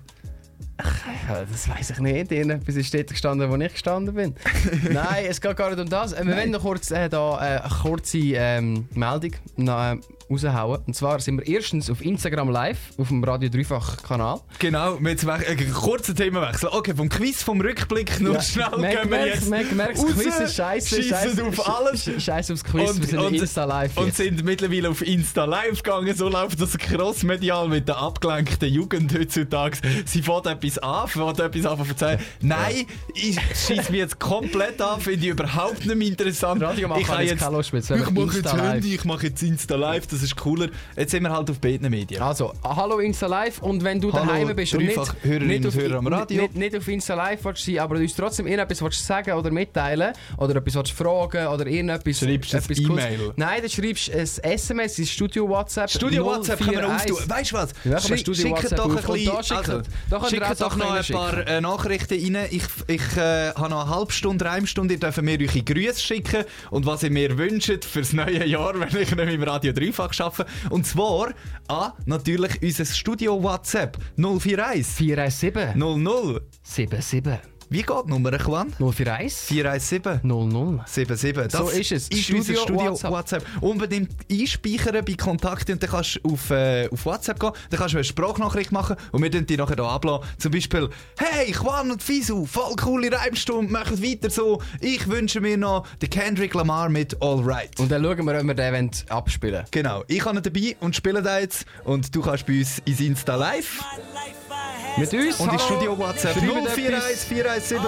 Ja, 1.28 1.44
das 1.50 1.68
weiß 1.68 1.90
ich 1.90 1.98
nicht. 1.98 2.32
Irgendetwas 2.32 2.74
ist 2.76 2.92
dort 2.94 3.08
gestanden, 3.08 3.50
wo 3.50 3.56
ich 3.56 3.72
gestanden 3.72 4.14
bin. 4.14 4.34
Nein, 4.90 5.24
es 5.28 5.40
geht 5.40 5.56
gar 5.56 5.70
nicht 5.70 5.80
um 5.80 5.88
das. 5.88 6.12
Äh, 6.12 6.26
Wir 6.26 6.36
wollen 6.36 6.50
noch 6.50 6.62
kurz 6.62 6.90
äh, 6.90 7.08
da, 7.08 7.36
äh, 7.36 7.60
eine 7.60 7.68
kurze 7.82 8.18
ähm, 8.18 8.86
Meldung 8.94 9.32
noch, 9.56 9.78
äh, 9.80 9.96
raushauen. 10.30 10.80
Und 10.86 10.94
zwar 10.96 11.20
sind 11.20 11.38
wir 11.38 11.46
erstens 11.46 11.90
auf 11.90 12.00
Instagram 12.02 12.48
live, 12.50 12.78
auf 12.96 13.08
dem 13.08 13.22
Radio 13.22 13.48
Dreifach-Kanal. 13.50 14.40
Genau, 14.58 14.98
wir 15.00 15.10
jetzt 15.10 15.26
weg, 15.26 15.46
äh, 15.48 15.56
kurzer 15.66 16.14
Themawechsel. 16.14 16.70
Okay, 16.72 16.94
vom 16.94 17.08
Quiz, 17.08 17.42
vom 17.42 17.60
Rückblick 17.60 18.18
nur 18.20 18.40
schnell 18.40 18.70
Man 18.70 18.80
gehen 18.82 18.98
wir 19.02 19.06
merkt, 19.06 19.34
jetzt 19.34 19.50
merkt, 19.50 19.72
das 19.72 20.04
raus, 20.04 20.12
Quiz 20.14 20.40
ist 20.40 20.54
scheiße. 20.56 21.02
schiessen 21.02 21.40
auf 21.48 21.68
alles. 21.68 22.10
Scheiße 22.22 22.52
aufs 22.52 22.64
Quiz, 22.64 22.98
wir 22.98 23.06
sind 23.06 23.34
Insta 23.34 23.64
live. 23.64 23.96
und 23.96 24.06
jetzt. 24.06 24.16
sind 24.16 24.44
mittlerweile 24.44 24.88
auf 24.90 25.02
Insta 25.06 25.44
live 25.44 25.82
gegangen. 25.82 26.14
So 26.16 26.28
läuft 26.28 26.60
das 26.60 26.76
crossmedial 26.78 27.68
mit 27.68 27.88
der 27.88 27.98
abgelenkten 27.98 28.68
Jugend 28.72 29.12
heutzutage. 29.18 29.78
Sie 30.06 30.22
fährt 30.22 30.46
etwas 30.46 30.78
an, 30.78 31.08
fährt 31.12 31.40
etwas 31.40 31.66
an 31.66 31.84
zu 31.84 31.88
erzählen. 31.90 32.20
Nein, 32.40 32.86
ich 33.14 33.38
schieße 33.40 33.90
mich 33.90 34.00
jetzt 34.00 34.18
komplett 34.18 34.80
an, 34.80 35.00
finde 35.00 35.26
ich 35.26 35.32
überhaupt 35.32 35.84
nicht 35.84 35.94
mehr 35.94 36.08
interessant. 36.08 36.62
Radio 36.62 36.88
machen 36.88 37.02
ich 37.02 37.08
habe 37.08 37.22
jetzt 37.22 37.40
keine 37.40 37.56
Lust 37.56 37.72
mehr, 37.72 37.82
ich 37.82 37.88
wir 37.88 38.10
mache 38.10 38.36
jetzt. 38.38 38.52
Handy, 38.52 38.94
ich 38.94 39.04
mache 39.04 39.26
jetzt 39.26 39.42
Insta 39.42 39.76
live, 39.76 40.06
das 40.06 40.22
ist 40.22 40.36
cooler. 40.36 40.68
Jetzt 40.96 41.10
sind 41.10 41.22
wir 41.22 41.30
halt 41.30 41.50
auf 41.50 41.60
beiden 41.60 41.90
Medien. 41.90 42.22
Also, 42.22 42.52
hallo 42.64 42.98
Insta 42.98 43.26
Live 43.26 43.60
und 43.62 43.82
wenn 43.84 44.00
du 44.00 44.12
Hallo, 44.12 44.26
daheim 44.26 44.56
bist 44.56 44.74
und 44.74 44.84
nicht, 44.84 44.96
nicht, 45.24 45.66
auf, 45.66 45.74
Hörer 45.74 45.98
am 45.98 46.06
Radio. 46.06 46.42
Nicht, 46.42 46.56
nicht 46.56 46.76
auf 46.76 46.88
Insta 46.88 47.14
Live 47.14 47.44
willst 47.44 47.64
sein, 47.64 47.78
aber 47.78 47.96
du 47.96 48.02
uns 48.02 48.14
trotzdem 48.14 48.46
irgendetwas 48.46 48.82
willst 48.82 49.06
sagen 49.06 49.32
oder 49.32 49.50
mitteilen 49.50 50.12
oder 50.38 50.56
etwas 50.56 50.74
willst 50.74 50.92
fragen 50.92 51.46
oder 51.46 51.66
irgendetwas... 51.66 52.18
Schreibst 52.18 52.52
du 52.52 52.56
etwas 52.56 52.78
E-Mail? 52.78 53.32
Nein, 53.36 53.60
dann 53.60 53.70
schreibst 53.70 54.08
du 54.08 54.12
ein 54.12 54.28
SMS 54.52 54.98
ins 54.98 55.10
Studio 55.10 55.48
WhatsApp. 55.48 55.90
Studio 55.90 56.24
WhatsApp 56.24 56.58
kann 56.60 56.74
man 56.74 56.84
041. 56.84 57.12
auftun. 57.12 57.30
Weißt 57.30 57.52
du 57.52 57.56
was? 57.56 57.72
Ja, 57.84 58.00
schickt 58.00 58.28
doch 58.78 58.88
ein 58.88 58.94
bisschen, 58.94 59.30
also, 59.56 60.26
ihr 60.26 60.28
schickt 60.28 60.60
doch 60.60 60.76
noch 60.76 61.01
ein 61.10 61.16
paar 61.16 61.46
äh, 61.46 61.60
Nachrichten 61.60 62.36
rein. 62.36 62.46
Ich, 62.50 62.64
ich 62.86 63.16
äh, 63.16 63.50
habe 63.50 63.70
noch 63.70 63.86
eine 63.86 63.94
halbe 63.94 64.12
Stunde, 64.12 64.50
eine 64.50 64.66
Stunde. 64.66 64.94
Ihr 64.94 65.00
dürft 65.00 65.22
mir 65.22 65.38
eure 65.40 65.62
Grüße 65.62 66.00
schicken 66.00 66.44
und 66.70 66.86
was 66.86 67.02
ihr 67.02 67.10
mir 67.10 67.36
wünscht 67.36 67.84
fürs 67.84 68.12
neue 68.12 68.46
Jahr, 68.46 68.74
wenn 68.80 69.02
ich 69.02 69.14
nicht 69.14 69.32
im 69.32 69.42
Radio 69.42 69.72
Dreifach 69.72 70.18
arbeite. 70.20 70.46
Und 70.70 70.86
zwar 70.86 71.34
an 71.68 71.92
natürlich 72.06 72.62
unser 72.62 72.84
Studio 72.84 73.42
WhatsApp 73.42 73.98
041 74.16 74.86
417 74.86 75.78
00. 75.78 76.40
77 76.62 77.51
Wie 77.72 77.80
geht 77.82 77.96
die 78.06 78.10
Nummer, 78.10 78.38
Juan? 78.38 78.70
041 78.78 79.32
417 79.48 80.20
00 80.22 80.82
77. 80.86 81.48
Das 81.50 81.52
So 81.52 81.68
ist 81.70 81.90
es. 81.90 82.08
Ist 82.08 82.18
Studio 82.24 82.38
unser 82.40 82.54
Studio 82.56 82.90
WhatsApp. 82.92 83.10
WhatsApp. 83.10 83.46
Unbedingt 83.62 84.10
einspeichern 84.30 85.02
bei 85.02 85.14
Kontakten 85.14 85.72
und 85.72 85.82
dann 85.82 85.88
kannst 85.88 86.20
du 86.22 86.34
auf, 86.34 86.50
äh, 86.50 86.88
auf 86.92 87.06
WhatsApp 87.06 87.40
gehen. 87.40 87.52
Dann 87.70 87.80
kannst 87.80 87.94
du 87.94 87.98
eine 87.98 88.04
Sprachnachricht 88.04 88.72
machen 88.72 88.96
und 89.12 89.22
wir 89.22 89.30
dann 89.30 89.46
die 89.46 89.56
nachher 89.56 89.76
hier 89.76 89.84
ablassen. 89.84 90.28
Zum 90.36 90.52
Beispiel, 90.52 90.90
hey, 91.16 91.50
Juan 91.50 91.90
und 91.90 92.02
Fisu, 92.02 92.44
voll 92.44 92.76
coole 92.76 93.10
Reimstunde, 93.10 93.72
macht 93.72 94.02
weiter 94.02 94.28
so. 94.28 94.60
Ich 94.80 95.08
wünsche 95.08 95.40
mir 95.40 95.56
noch 95.56 95.86
den 96.02 96.10
Kendrick 96.10 96.52
Lamar 96.52 96.90
mit 96.90 97.16
All 97.22 97.40
Right. 97.40 97.80
Und 97.80 97.90
dann 97.90 98.04
schauen 98.04 98.26
wir, 98.26 98.38
ob 98.38 98.44
wir 98.44 98.54
den 98.54 98.74
wollen 98.74 98.90
abspielen 99.08 99.64
Genau, 99.70 100.04
ich 100.08 100.22
habe 100.26 100.36
ihn 100.36 100.42
dabei 100.42 100.76
und 100.80 100.94
spiele 100.94 101.22
da 101.22 101.38
jetzt 101.38 101.64
und 101.84 102.14
du 102.14 102.20
kannst 102.20 102.44
bei 102.44 102.58
uns 102.58 102.80
ins 102.84 103.00
Insta 103.00 103.34
live 103.34 103.80
Mit 104.96 105.14
uns, 105.14 105.40
und 105.40 105.50
hallo. 105.50 105.58
Studio 105.58 105.98
WhatsApp 105.98 106.34
Schreibt 106.38 106.78
041 106.78 107.28
417 107.28 107.80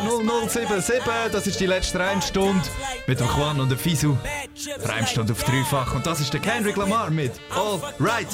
0077. 0.48 1.02
Das 1.32 1.46
ist 1.46 1.60
die 1.60 1.66
letzte 1.66 1.98
Reimstunde 1.98 2.62
mit 3.06 3.20
dem 3.20 3.26
Juan 3.26 3.60
und 3.60 3.70
dem 3.70 3.78
Fisu. 3.78 4.16
Reimstunde 4.84 5.32
auf 5.32 5.44
dreifach 5.44 5.94
und 5.94 6.06
das 6.06 6.20
ist 6.20 6.32
der 6.32 6.40
Kendrick 6.40 6.76
Lamar 6.76 7.10
mit 7.10 7.32
All 7.50 7.80
Right. 8.00 8.28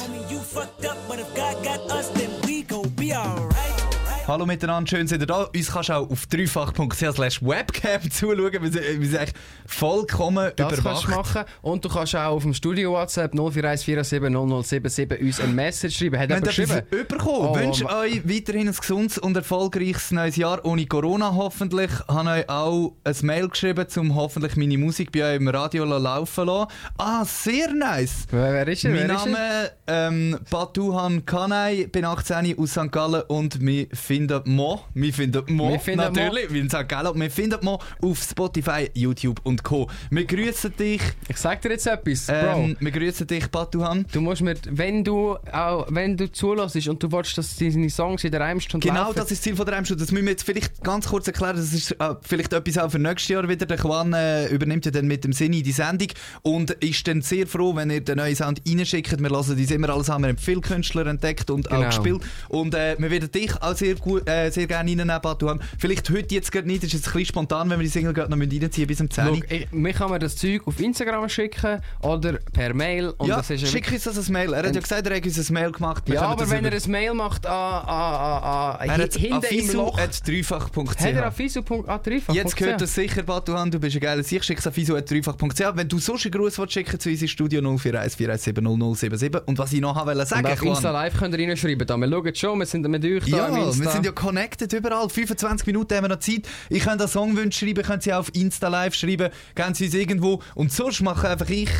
Hallo 4.29 4.47
miteinander, 4.47 4.89
schön 4.89 5.09
seid 5.09 5.21
ihr 5.23 5.27
da. 5.27 5.43
Uns 5.45 5.73
kannst 5.73 5.89
du 5.89 5.93
auch 5.95 6.09
auf 6.09 6.27
dreifach.ch 6.27 7.43
webcam 7.43 8.11
zuschauen. 8.13 8.53
Wir 8.63 8.71
sind, 8.71 9.01
wir 9.01 9.09
sind 9.09 9.19
echt 9.21 9.35
vollkommen 9.67 10.53
Das 10.55 10.69
kannst 10.69 11.05
überwacht. 11.05 11.07
du 11.35 11.39
machen. 11.39 11.45
Und 11.63 11.85
du 11.85 11.89
kannst 11.89 12.15
auch 12.15 12.31
auf 12.37 12.43
dem 12.45 12.55
Studio 12.55 12.93
WhatsApp 12.93 13.35
0414700077 13.35 15.21
uns 15.21 15.41
ein 15.41 15.53
Message 15.57 15.99
schreiben. 15.99 16.17
Hat 16.21 16.29
Wir 16.29 16.37
jemand 16.37 16.47
geschrieben? 16.57 16.71
etwas 16.79 17.07
bekommen. 17.09 17.49
Oh, 17.51 17.57
Wünsche 17.57 17.85
wa- 17.87 18.01
euch 18.03 18.23
weiterhin 18.29 18.69
ein 18.69 18.75
gesundes 18.75 19.19
und 19.19 19.37
erfolgreiches 19.37 20.13
neues 20.13 20.37
Jahr 20.37 20.65
ohne 20.65 20.87
Corona 20.87 21.35
hoffentlich. 21.35 21.91
Habe 22.07 22.31
euch 22.31 22.49
auch 22.49 22.93
ein 23.03 23.17
Mail 23.23 23.49
geschrieben, 23.49 23.87
um 23.97 24.15
hoffentlich 24.15 24.55
meine 24.55 24.79
Musik 24.79 25.11
bei 25.11 25.25
euch 25.29 25.37
im 25.41 25.49
Radio 25.49 25.85
laufen 25.85 26.33
zu 26.33 26.45
lassen. 26.45 26.69
Ah, 26.99 27.25
sehr 27.25 27.73
nice. 27.75 28.27
Wer, 28.31 28.53
wer 28.53 28.69
ist 28.69 28.85
er? 28.85 28.91
Mein 28.93 29.09
Wer 29.09 29.17
ist 29.17 29.27
er? 29.27 29.33
Name 29.33 29.71
ähm, 29.89 30.39
Batuhan 30.51 31.25
Kanai, 31.27 31.89
bin 31.91 32.05
18 32.05 32.57
aus 32.57 32.71
St. 32.71 32.93
Gallen 32.93 33.23
und 33.23 33.61
wir 33.61 33.89
finden 34.11 34.41
Mo, 34.57 34.81
wir 34.93 35.15
finden 35.15 35.45
Mo, 35.55 35.71
Wir 35.71 35.79
finden 35.79 36.13
natürlich, 36.13 36.53
wie 36.53 36.59
in 36.59 36.69
St. 36.69 36.89
Gallen, 36.89 37.15
wir 37.21 37.31
finden 37.31 37.59
Mo 37.63 37.79
auf 38.03 38.21
Spotify, 38.21 38.91
YouTube 38.93 39.41
und 39.45 39.63
Co. 39.63 39.89
Wir 40.11 40.25
grüßen 40.25 40.75
dich, 40.77 41.01
Ich 41.29 41.37
sag 41.37 41.63
dir 41.63 41.69
jetzt 41.71 41.87
etwas, 41.87 42.27
Bro. 42.27 42.35
ähm, 42.35 42.77
wir 42.81 42.91
grüßen 42.91 43.25
dich 43.29 43.47
Batuhan. 43.47 44.05
Du 44.11 44.21
musst 44.21 44.43
mir, 44.43 44.57
wenn 44.69 45.05
du, 45.05 45.37
auch, 45.53 45.87
wenn 45.91 46.17
du 46.17 46.31
zulässt 46.33 46.89
und 46.89 47.01
du 47.01 47.13
willst, 47.13 47.39
dass 47.39 47.55
deine 47.55 47.89
Songs 47.89 48.25
in 48.25 48.33
der 48.33 48.41
Reimstunde 48.41 48.85
Genau, 48.85 49.03
laufen, 49.03 49.15
das 49.15 49.27
ist 49.31 49.39
das 49.39 49.43
Ziel 49.43 49.55
von 49.55 49.65
der 49.65 49.77
Reimstunde. 49.77 50.03
Das 50.03 50.11
müssen 50.11 50.25
wir 50.25 50.33
jetzt 50.33 50.43
vielleicht 50.43 50.83
ganz 50.83 51.07
kurz 51.07 51.29
erklären. 51.29 51.55
Das 51.57 51.73
ist 51.73 51.93
äh, 51.93 52.15
vielleicht 52.23 52.53
etwas 52.53 52.79
auch 52.79 52.91
für 52.91 52.99
nächstes 52.99 53.29
Jahr 53.29 53.49
wieder. 53.49 53.65
Der 53.65 53.77
Quan 53.77 54.13
äh, 54.13 54.49
übernimmt 54.49 54.87
ja 54.87 54.91
dann 54.91 55.07
mit 55.07 55.23
dem 55.23 55.33
Sinni 55.33 55.63
die 55.63 55.71
Sendung 55.71 56.09
und 56.43 56.73
ist 56.73 57.07
dann 57.07 57.23
sehr 57.23 57.47
froh, 57.47 57.77
wenn 57.77 57.91
ihr 57.91 58.01
den 58.01 58.17
neuen 58.17 58.35
Sound 58.35 58.61
reinschickt. 58.69 59.23
Wir 59.23 59.31
lassen 59.31 59.57
uns 59.57 59.71
immer 59.71 59.91
alles 59.91 60.11
an. 60.11 60.23
Wir 60.23 60.31
haben 60.31 60.39
viele 60.39 60.63
Künstler 60.63 61.07
entdeckt 61.07 61.49
und 61.49 61.69
Genau. 61.69 61.83
auch 61.83 61.87
gespielt. 61.87 62.23
Und 62.49 62.75
äh, 62.75 62.97
wir 62.99 63.11
werden 63.11 63.31
dich 63.31 63.53
auch 63.63 63.77
sehr, 63.77 63.95
gut, 64.01 64.29
äh, 64.29 64.51
sehr 64.51 64.67
gerne 64.67 64.91
reinnehmen, 64.91 65.21
Batuhan. 65.23 65.61
Vielleicht 65.79 66.09
heute 66.11 66.35
jetzt 66.35 66.51
gerade 66.53 66.67
nicht, 66.67 66.83
das 66.83 66.89
ist 66.89 66.95
jetzt 66.95 67.07
ein 67.09 67.13
bisschen 67.13 67.27
spontan, 67.27 67.69
wenn 67.71 67.79
wir 67.79 67.85
die 67.85 67.91
Single 67.91 68.13
gerade 68.13 68.31
noch 68.31 68.39
reinziehen 68.39 68.87
bis 68.87 68.99
zum 68.99 69.11
10. 69.11 69.25
Schau, 69.27 69.35
ich, 69.49 69.71
mir 69.73 69.93
kann 69.93 70.11
man 70.11 70.21
das 70.21 70.37
Zeug 70.37 70.63
auf 70.67 70.81
Instagram 70.81 71.29
schicken 71.29 71.81
oder 72.03 72.39
per 72.53 72.75
Mail. 72.75 73.11
Und 73.19 73.29
ja, 73.29 73.37
das 73.37 73.51
ist 73.51 73.69
schick 73.69 73.91
uns 73.93 74.05
das 74.05 74.17
als 74.17 74.29
Mail. 74.29 74.53
Er 74.53 74.65
hat 74.67 74.75
ja 74.75 74.81
gesagt, 74.81 75.07
er 75.07 75.17
hat 75.17 75.25
uns 75.25 75.51
ein 75.51 75.55
Mail 75.55 75.73
gemacht. 75.73 76.03
Wir 76.07 76.15
Ja, 76.15 76.21
können 76.23 76.33
aber 76.33 76.51
wenn 76.51 76.65
über- 76.65 76.75
er 76.75 76.83
ein 76.85 76.91
Mail 76.91 77.15
macht 77.15 77.47
an, 77.47 77.53
an, 77.53 77.89
an, 77.89 78.81
an, 78.81 78.89
er 78.89 78.99
hat 79.05 79.15
hinter 79.15 79.51
im 79.51 79.73
Loch, 79.73 79.99
hat 79.99 80.27
dreifach.ch. 80.27 81.01
er 81.05 81.27
an 81.27 81.33
fisu.a3 81.33 82.33
Jetzt 82.33 82.57
gehört 82.57 82.81
das 82.81 82.95
sicher, 82.95 83.23
Batuhan, 83.23 83.71
du 83.71 83.79
bist 83.79 83.97
ein 83.97 84.01
geiler 84.01 84.23
Sieg, 84.23 84.45
schick's 84.45 84.67
an 84.67 84.73
fiso.dreifach.ch. 84.73 85.61
Wenn 85.75 85.89
du 85.89 85.99
sonst 85.99 86.25
einen 86.27 86.33
Gruß 86.33 86.59
willst, 86.59 86.73
schicken 86.73 86.99
zu 86.99 87.09
unserem 87.09 87.29
Studio 87.29 87.61
041 87.61 88.17
417 88.17 88.65
0077. 88.65 89.47
Und 89.47 89.59
was 89.59 89.73
ich 89.73 89.81
noch 89.81 89.95
wollte 90.07 90.27
sagen, 90.27 90.47
Und 90.47 90.53
auf 90.53 90.63
Insta 90.63 90.91
Live 90.91 91.19
könnt 91.19 91.35
ihr 91.37 91.49
reinschreiben. 91.49 91.87
Da. 91.87 91.97
Wir 91.97 92.09
schauen 92.11 92.35
schon, 92.35 92.59
wir 92.59 92.67
sind 92.67 92.89
mit 92.89 93.05
euch 93.05 93.25
da 93.31 93.37
ja, 93.37 93.47
im 93.49 93.57
Insta. 93.57 93.90
Wir 93.91 93.95
sind 93.95 94.07
ja 94.07 94.13
connected 94.13 94.73
überall. 94.73 95.09
25 95.09 95.67
Minuten 95.67 95.95
haben 95.95 96.05
wir 96.05 96.09
noch 96.09 96.21
Zeit. 96.21 96.43
Ich 96.69 96.85
könnte 96.85 97.05
einen 97.05 97.09
Songwunsch 97.09 97.59
schreiben, 97.59 97.83
könnt 97.83 98.03
sie 98.03 98.13
auf 98.13 98.33
Insta 98.35 98.69
Live 98.69 98.95
schreiben, 98.95 99.31
gehen 99.55 99.75
sie 99.75 99.87
uns 99.87 99.95
irgendwo. 99.95 100.41
Und 100.55 100.73
sonst 100.73 101.01
mache 101.01 101.29
einfach 101.29 101.49
ich 101.49 101.71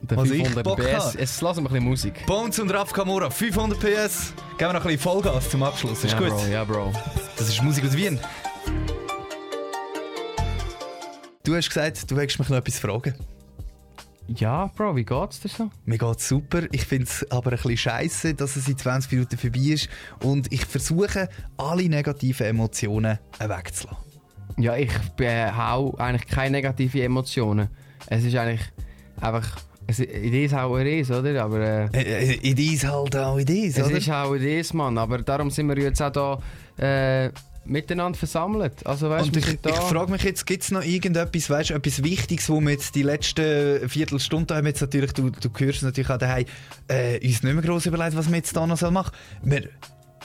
Der 0.00 0.16
was 0.16 0.30
ich 0.30 0.42
500 0.42 0.64
Bock 0.64 0.78
PS. 0.78 1.14
Jetzt 1.14 1.40
lassen 1.40 1.62
wir 1.62 1.70
ein 1.70 1.72
bisschen 1.72 1.84
Musik. 1.84 2.26
Bones 2.26 2.58
und 2.58 2.70
Raf 2.70 2.92
Kamora, 2.92 3.30
500 3.30 3.78
PS. 3.78 4.32
Geben 4.58 4.70
wir 4.70 4.72
noch 4.72 4.74
ein 4.74 4.82
bisschen 4.82 4.98
Vollgas 5.00 5.50
zum 5.50 5.62
Abschluss. 5.62 6.04
Ist 6.04 6.12
ja, 6.12 6.18
gut. 6.18 6.28
Bro, 6.28 6.46
ja, 6.46 6.64
Bro. 6.64 6.92
Das 7.36 7.48
ist 7.48 7.62
Musik 7.62 7.84
aus 7.84 7.96
Wien. 7.96 8.18
Du 11.44 11.54
hast 11.54 11.68
gesagt, 11.68 12.10
du 12.10 12.16
willst 12.16 12.38
mich 12.38 12.48
noch 12.48 12.56
etwas 12.56 12.78
fragen. 12.78 13.14
Ja, 14.28 14.70
Bro, 14.74 14.96
wie 14.96 15.04
geht's 15.04 15.40
dir 15.40 15.48
so? 15.50 15.70
Mir 15.84 15.98
geht's 15.98 16.28
super. 16.28 16.62
Ich 16.72 16.86
finde 16.86 17.04
es 17.04 17.30
aber 17.30 17.50
ein 17.52 17.56
bisschen 17.56 17.76
scheiße, 17.76 18.34
dass 18.34 18.56
es 18.56 18.66
in 18.68 18.78
20 18.78 19.12
Minuten 19.12 19.36
vorbei 19.36 19.58
ist. 19.60 19.88
Und 20.22 20.50
ich 20.52 20.64
versuche, 20.64 21.28
alle 21.58 21.88
negativen 21.88 22.46
Emotionen 22.46 23.18
wegzulassen. 23.38 23.98
Ja, 24.56 24.76
ich 24.76 24.90
habe 25.22 25.94
eigentlich 25.98 26.26
keine 26.26 26.52
negativen 26.52 27.02
Emotionen. 27.02 27.68
Es 28.06 28.24
ist 28.24 28.34
eigentlich 28.36 28.62
einfach. 29.20 29.58
Es, 29.86 29.98
it 29.98 30.08
is 30.32 30.54
how 30.54 30.78
it 30.78 30.86
is, 30.86 31.10
oder? 31.10 31.44
Aber 31.44 31.60
äh, 31.60 31.84
Äh, 31.92 32.32
äh, 32.36 32.50
It 32.50 32.58
is 32.58 32.84
halt 32.84 33.14
auch 33.16 33.36
it 33.36 33.50
is, 33.50 33.76
es 33.76 33.86
oder? 33.86 33.98
ist 33.98 34.08
how 34.10 34.34
it 34.34 34.40
is, 34.42 34.72
Mann. 34.72 34.96
Aber 34.96 35.18
darum 35.18 35.50
sind 35.50 35.68
wir 35.68 35.76
jetzt 35.78 36.00
auch 36.00 36.40
hier 36.78 36.86
äh, 36.86 37.30
miteinander 37.66 38.18
versammelt. 38.18 38.86
Also, 38.86 39.10
weißt 39.10 39.28
Und 39.28 39.36
ich, 39.36 39.46
ich 39.46 39.60
frage 39.60 40.10
mich 40.10 40.22
jetzt, 40.22 40.46
gibt 40.46 40.62
es 40.62 40.70
noch 40.70 40.82
irgendetwas, 40.82 41.48
weißt, 41.50 41.70
etwas 41.70 42.02
Wichtiges, 42.02 42.48
wo 42.48 42.60
wir 42.60 42.70
jetzt 42.70 42.94
die 42.94 43.02
letzten 43.02 43.88
Viertelstunde 43.88 44.54
haben, 44.54 44.66
jetzt 44.66 44.80
natürlich, 44.80 45.12
du, 45.12 45.30
du 45.30 45.48
hörst 45.58 45.78
es 45.78 45.82
natürlich 45.82 46.10
auch 46.10 46.18
daheim, 46.18 46.44
äh, 46.88 47.14
uns 47.16 47.42
nicht 47.42 47.54
mehr 47.54 47.62
gross 47.62 47.86
überlegt, 47.86 48.16
was 48.16 48.28
wir 48.28 48.36
jetzt 48.36 48.56
da 48.56 48.66
noch 48.66 48.76
sollen 48.76 48.94
machen 48.94 49.12
wir, 49.42 49.68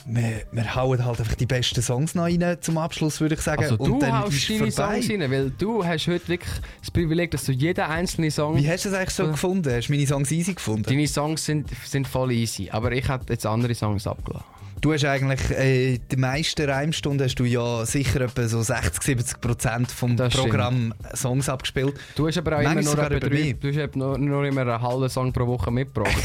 wir, 0.05 0.41
wir 0.51 0.75
hauen 0.75 1.03
halt 1.03 1.19
einfach 1.19 1.35
die 1.35 1.45
besten 1.45 1.81
Songs 1.81 2.15
noch 2.15 2.23
rein 2.23 2.57
zum 2.61 2.77
Abschluss, 2.77 3.19
würde 3.21 3.35
ich 3.35 3.41
sagen. 3.41 3.63
also, 3.63 3.77
du 3.77 3.93
und 3.95 3.99
dann 4.01 4.19
haust 4.19 4.49
deine 4.49 4.71
vorbei. 4.71 5.01
Songs 5.01 5.09
rein, 5.09 5.31
weil 5.31 5.51
du 5.51 5.85
hast 5.85 6.07
heute 6.07 6.27
wirklich 6.27 6.53
das 6.79 6.91
Privileg, 6.91 7.31
dass 7.31 7.43
du 7.45 7.51
jeden 7.51 7.81
einzelnen 7.81 8.31
Song. 8.31 8.55
Wie 8.57 8.69
hast 8.69 8.85
du 8.85 8.89
das 8.89 8.97
eigentlich 8.97 9.15
so 9.15 9.23
Ja. 9.23 9.31
gefunden? 9.31 9.71
Hast 9.71 9.87
du 9.87 9.93
meine 9.93 10.07
Songs 10.07 10.31
easy 10.31 10.53
gefunden? 10.53 10.83
Deine 10.83 11.07
Songs 11.07 11.45
sind, 11.45 11.69
sind 11.85 12.07
voll 12.07 12.31
easy, 12.31 12.69
aber 12.71 12.91
ich 12.91 13.07
habe 13.07 13.25
jetzt 13.29 13.45
andere 13.45 13.75
Songs 13.75 14.07
abgelassen. 14.07 14.45
Du 14.82 14.93
hast 14.93 15.03
eigentlich, 15.03 15.51
äh, 15.51 15.99
die 16.11 16.15
meisten 16.15 16.69
Reimstunden 16.69 17.25
hast 17.25 17.36
du 17.36 17.43
ja 17.43 17.86
sicher 17.86 18.21
etwa 18.21 18.47
so 18.47 18.61
60, 18.61 19.03
70 19.03 19.41
Prozent 19.41 19.91
vom 19.91 20.15
Das 20.15 20.34
stimmt. 20.34 20.49
Programm 20.49 20.93
Songs 21.15 21.49
abgespielt. 21.49 21.95
Du 22.15 22.27
hast 22.27 22.38
aber 22.38 22.57
auch 22.57 22.61
immer 22.61 22.82
nur, 22.82 22.93
über 22.93 23.19
drei, 23.19 23.55
du 23.59 23.73
hast 23.73 23.95
nur, 23.95 24.17
nur 24.17 24.45
immer 24.45 24.61
einen 24.61 24.82
halben 24.82 25.09
Song 25.09 25.34
pro 25.34 25.47
Woche 25.47 25.71
mitgebracht. 25.71 26.15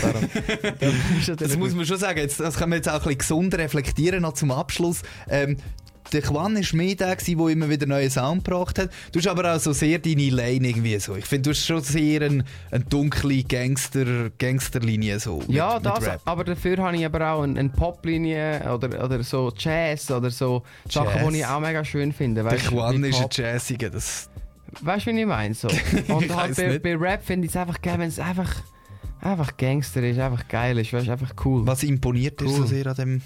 Das 1.37 1.57
muss 1.57 1.75
man 1.75 1.87
schon 1.87 1.99
sagen. 1.99 2.19
Jetzt, 2.19 2.41
das 2.41 2.57
können 2.57 2.73
wir 2.73 2.77
jetzt 2.77 2.89
auch 2.89 2.95
ein 2.95 2.99
bisschen 3.01 3.19
gesund 3.19 3.55
reflektieren, 3.55 4.23
noch 4.23 4.35
zum 4.35 4.51
Abschluss. 4.51 5.03
Ähm, 5.29 5.57
der 6.15 6.23
Quan 6.23 6.55
war 6.55 6.77
mehr 6.77 6.95
der, 6.95 7.17
der 7.17 7.49
immer 7.49 7.69
wieder 7.69 7.87
neuen 7.87 8.09
Sound 8.11 8.45
gebracht 8.45 8.79
hat. 8.79 8.91
Du 9.13 9.19
hast 9.19 9.27
aber 9.29 9.55
auch 9.55 9.61
so 9.61 9.73
sehr 9.73 9.99
deine 9.99 10.31
Lane 10.31 10.69
irgendwie 10.69 10.99
so. 10.99 11.17
Ich 11.17 11.27
finde, 11.27 11.43
du 11.43 11.51
hast 11.51 11.67
schon 11.67 11.83
sehr 11.83 12.23
eine, 12.23 12.45
eine 12.71 12.85
dunkle 12.85 13.43
Gangster, 13.43 14.31
Gangsterlinie 14.39 15.21
so. 15.21 15.39
mit- 15.39 15.51
Ja, 15.51 15.75
mit 15.75 15.87
das, 15.87 16.05
aber 16.25 16.45
dafür 16.45 16.79
habe 16.79 16.97
ich 16.97 17.05
aber 17.05 17.29
auch 17.33 17.43
eine, 17.43 17.59
eine 17.59 17.69
Poplinie 17.69 18.61
oder, 18.73 19.05
oder 19.05 19.23
so 19.23 19.53
Jazz 19.57 20.11
oder 20.11 20.31
so 20.31 20.63
Sachen, 20.89 21.09
Jazz. 21.21 21.29
die 21.33 21.39
ich 21.39 21.47
auch 21.47 21.61
mega 21.61 21.85
schön 21.85 22.13
finde. 22.13 22.43
Der 22.43 22.53
Weißt, 22.53 22.67
Quan 22.69 23.03
wie 23.03 23.09
ist 23.09 23.21
ein. 23.21 23.29
Jazziger. 23.31 23.91
Das, 23.91 24.31
Weißt 24.81 25.07
du, 25.07 25.13
wie 25.15 25.21
ich 25.21 25.27
meine? 25.27 25.55
So. 25.55 25.69
Und 26.09 26.35
halt 26.37 26.57
bei, 26.57 26.79
bei 26.79 26.97
Rap 26.97 27.25
finde 27.25 27.47
ich 27.47 27.53
es 27.53 27.57
einfach 27.57 27.81
geil, 27.83 27.99
wenn 27.99 28.09
es 28.09 28.19
einfach, 28.19 28.53
einfach 29.21 29.57
Gangster 29.57 30.03
ist, 30.03 30.19
einfach 30.19 30.49
geil 30.49 30.79
ist, 30.79 30.93
weißt, 30.93 31.09
einfach 31.09 31.33
cool. 31.45 31.67
was 31.67 31.83
imponiert 31.83 32.41
dir 32.41 32.49
so 32.49 32.63
Cool. 32.63 32.67
sehr 32.67 32.87
an 32.89 32.95
dem? 32.97 33.23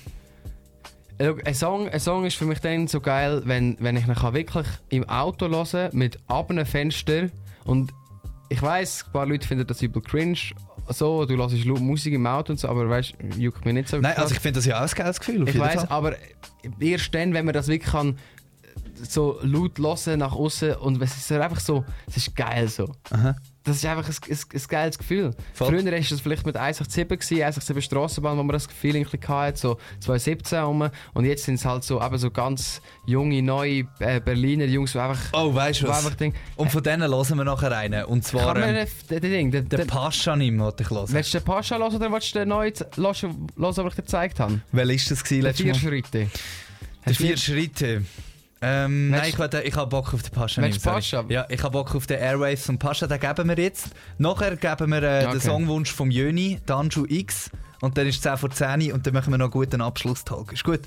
Ein 1.18 1.54
Song, 1.54 1.88
ein 1.88 1.98
Song 1.98 2.24
ist 2.24 2.36
für 2.36 2.44
mich 2.44 2.60
dann 2.60 2.86
so 2.86 3.00
geil, 3.00 3.42
wenn, 3.44 3.76
wenn 3.80 3.96
ich 3.96 4.06
ihn 4.06 4.14
kann 4.14 4.34
wirklich 4.34 4.66
im 4.88 5.08
Auto 5.08 5.48
hören 5.48 5.90
mit 5.92 6.18
abenen 6.28 6.64
Fenster 6.64 7.28
und 7.64 7.92
ich 8.48 8.62
weiß, 8.62 9.06
ein 9.06 9.12
paar 9.12 9.26
Leute 9.26 9.46
finden 9.46 9.66
das 9.66 9.82
übel 9.82 10.00
cringe, 10.00 10.38
so, 10.90 11.26
du 11.26 11.36
hörst 11.36 11.54
Musik 11.66 12.14
im 12.14 12.26
Auto 12.26 12.52
und 12.52 12.58
so, 12.58 12.68
aber 12.68 12.88
weißt, 12.88 13.14
juckt 13.36 13.64
mir 13.64 13.72
nicht 13.72 13.88
so. 13.88 13.98
Nein, 13.98 14.16
also 14.16 14.34
ich 14.34 14.40
finde 14.40 14.58
das 14.58 14.64
ja 14.64 14.78
auch 14.78 14.88
ein 14.88 14.94
geiles 14.94 15.20
Gefühl. 15.20 15.46
Ich 15.48 15.58
weiß, 15.58 15.90
aber 15.90 16.14
erst 16.80 17.14
dann, 17.14 17.34
wenn 17.34 17.44
man 17.44 17.52
das 17.52 17.68
wirklich 17.68 17.90
kann, 17.90 18.18
so 19.08 19.38
laut 19.42 19.78
hören 19.78 20.18
nach 20.18 20.32
außen 20.32 20.74
und 20.76 21.00
es 21.02 21.16
ist 21.16 21.32
einfach 21.32 21.60
so, 21.60 21.84
es 22.06 22.16
ist 22.16 22.34
geil 22.36 22.68
so. 22.68 22.90
Aha. 23.10 23.36
Das 23.64 23.76
ist 23.76 23.84
einfach 23.84 24.08
ein, 24.08 24.14
ein, 24.30 24.38
ein 24.54 24.62
geiles 24.68 24.96
Gefühl. 24.96 25.34
Voll. 25.52 25.68
Früher 25.68 25.84
war 25.84 25.90
das 25.98 26.20
vielleicht 26.22 26.46
mit 26.46 26.56
187 26.56 27.06
gewesen, 27.06 27.42
187 27.42 27.84
Strassenbahn, 27.84 28.38
wo 28.38 28.42
man 28.42 28.54
das 28.54 28.66
bisschen 28.66 29.28
hatte, 29.28 29.58
so 29.58 29.76
2017 30.00 30.58
rum. 30.60 30.88
Und 31.12 31.24
jetzt 31.26 31.44
sind 31.44 31.56
es 31.56 31.66
halt 31.66 31.84
so, 31.84 32.00
eben 32.02 32.16
so 32.16 32.30
ganz 32.30 32.80
junge, 33.04 33.42
neue 33.42 33.84
äh, 33.98 34.20
Berliner 34.20 34.64
Jungs, 34.64 34.92
die 34.92 34.98
einfach, 34.98 35.20
Oh, 35.34 35.54
weißt 35.54 35.82
du 35.82 35.88
was? 35.88 35.98
einfach 36.02 36.16
denken, 36.16 36.38
Und 36.56 36.70
von 36.72 36.82
denen 36.82 37.10
hören 37.10 37.36
wir 37.36 37.44
nachher 37.44 37.76
einen. 37.76 38.04
Und 38.06 38.24
zwar 38.24 38.54
kann 38.54 38.62
ähm, 38.74 38.86
den, 39.10 39.20
den 39.20 39.32
den, 39.50 39.50
den 39.50 39.68
den, 39.68 39.86
Paschanim, 39.86 40.58
wollte 40.60 40.84
ich 40.84 40.90
hören. 40.90 41.06
willst 41.12 41.34
du 41.34 41.38
den 41.38 41.44
Pascha 41.44 41.76
hören 41.76 41.94
oder 41.94 42.10
willst 42.10 42.34
du 42.34 42.38
den 42.38 42.48
neuen 42.48 42.72
hören, 42.96 43.48
den 43.58 43.64
ich 43.86 43.94
dir 43.94 44.02
gezeigt 44.02 44.40
habe? 44.40 44.60
Welcher 44.72 44.94
ist 44.94 45.10
das 45.10 45.22
gewesen, 45.24 45.52
vier 45.54 45.72
Mal? 45.74 45.78
Schritte. 45.78 46.30
Die 47.06 47.14
vier 47.14 47.36
Schritte. 47.36 48.02
Ähm, 48.60 49.10
nein, 49.10 49.28
ich, 49.28 49.38
will- 49.38 49.48
ich 49.64 49.76
habe 49.76 49.88
Bock 49.88 50.12
auf 50.14 50.22
den 50.22 50.32
Pascha. 50.32 50.60
Sorry. 50.62 50.78
Pascha? 50.82 51.24
Ja, 51.28 51.46
ich 51.48 51.62
habe 51.62 51.72
Bock 51.72 51.94
auf 51.94 52.06
den 52.06 52.18
Airwaves 52.18 52.68
und 52.68 52.78
Pascha, 52.78 53.06
den 53.06 53.20
geben 53.20 53.48
wir 53.48 53.56
jetzt. 53.58 53.90
Nachher 54.18 54.56
geben 54.56 54.90
wir 54.90 55.02
äh, 55.02 55.22
Okay. 55.24 55.32
den 55.32 55.40
Songwunsch 55.40 55.92
vom 55.92 56.10
Jöni, 56.10 56.58
Danju 56.66 57.06
X. 57.08 57.50
Und 57.80 57.96
dann 57.96 58.06
ist 58.08 58.16
es 58.16 58.22
10 58.22 58.36
vor 58.36 58.50
10 58.50 58.92
und 58.92 59.06
dann 59.06 59.14
machen 59.14 59.32
wir 59.32 59.38
noch 59.38 59.44
einen 59.46 59.52
guten 59.52 59.80
Abschlusstalk. 59.80 60.52
Ist 60.52 60.64
gut? 60.64 60.80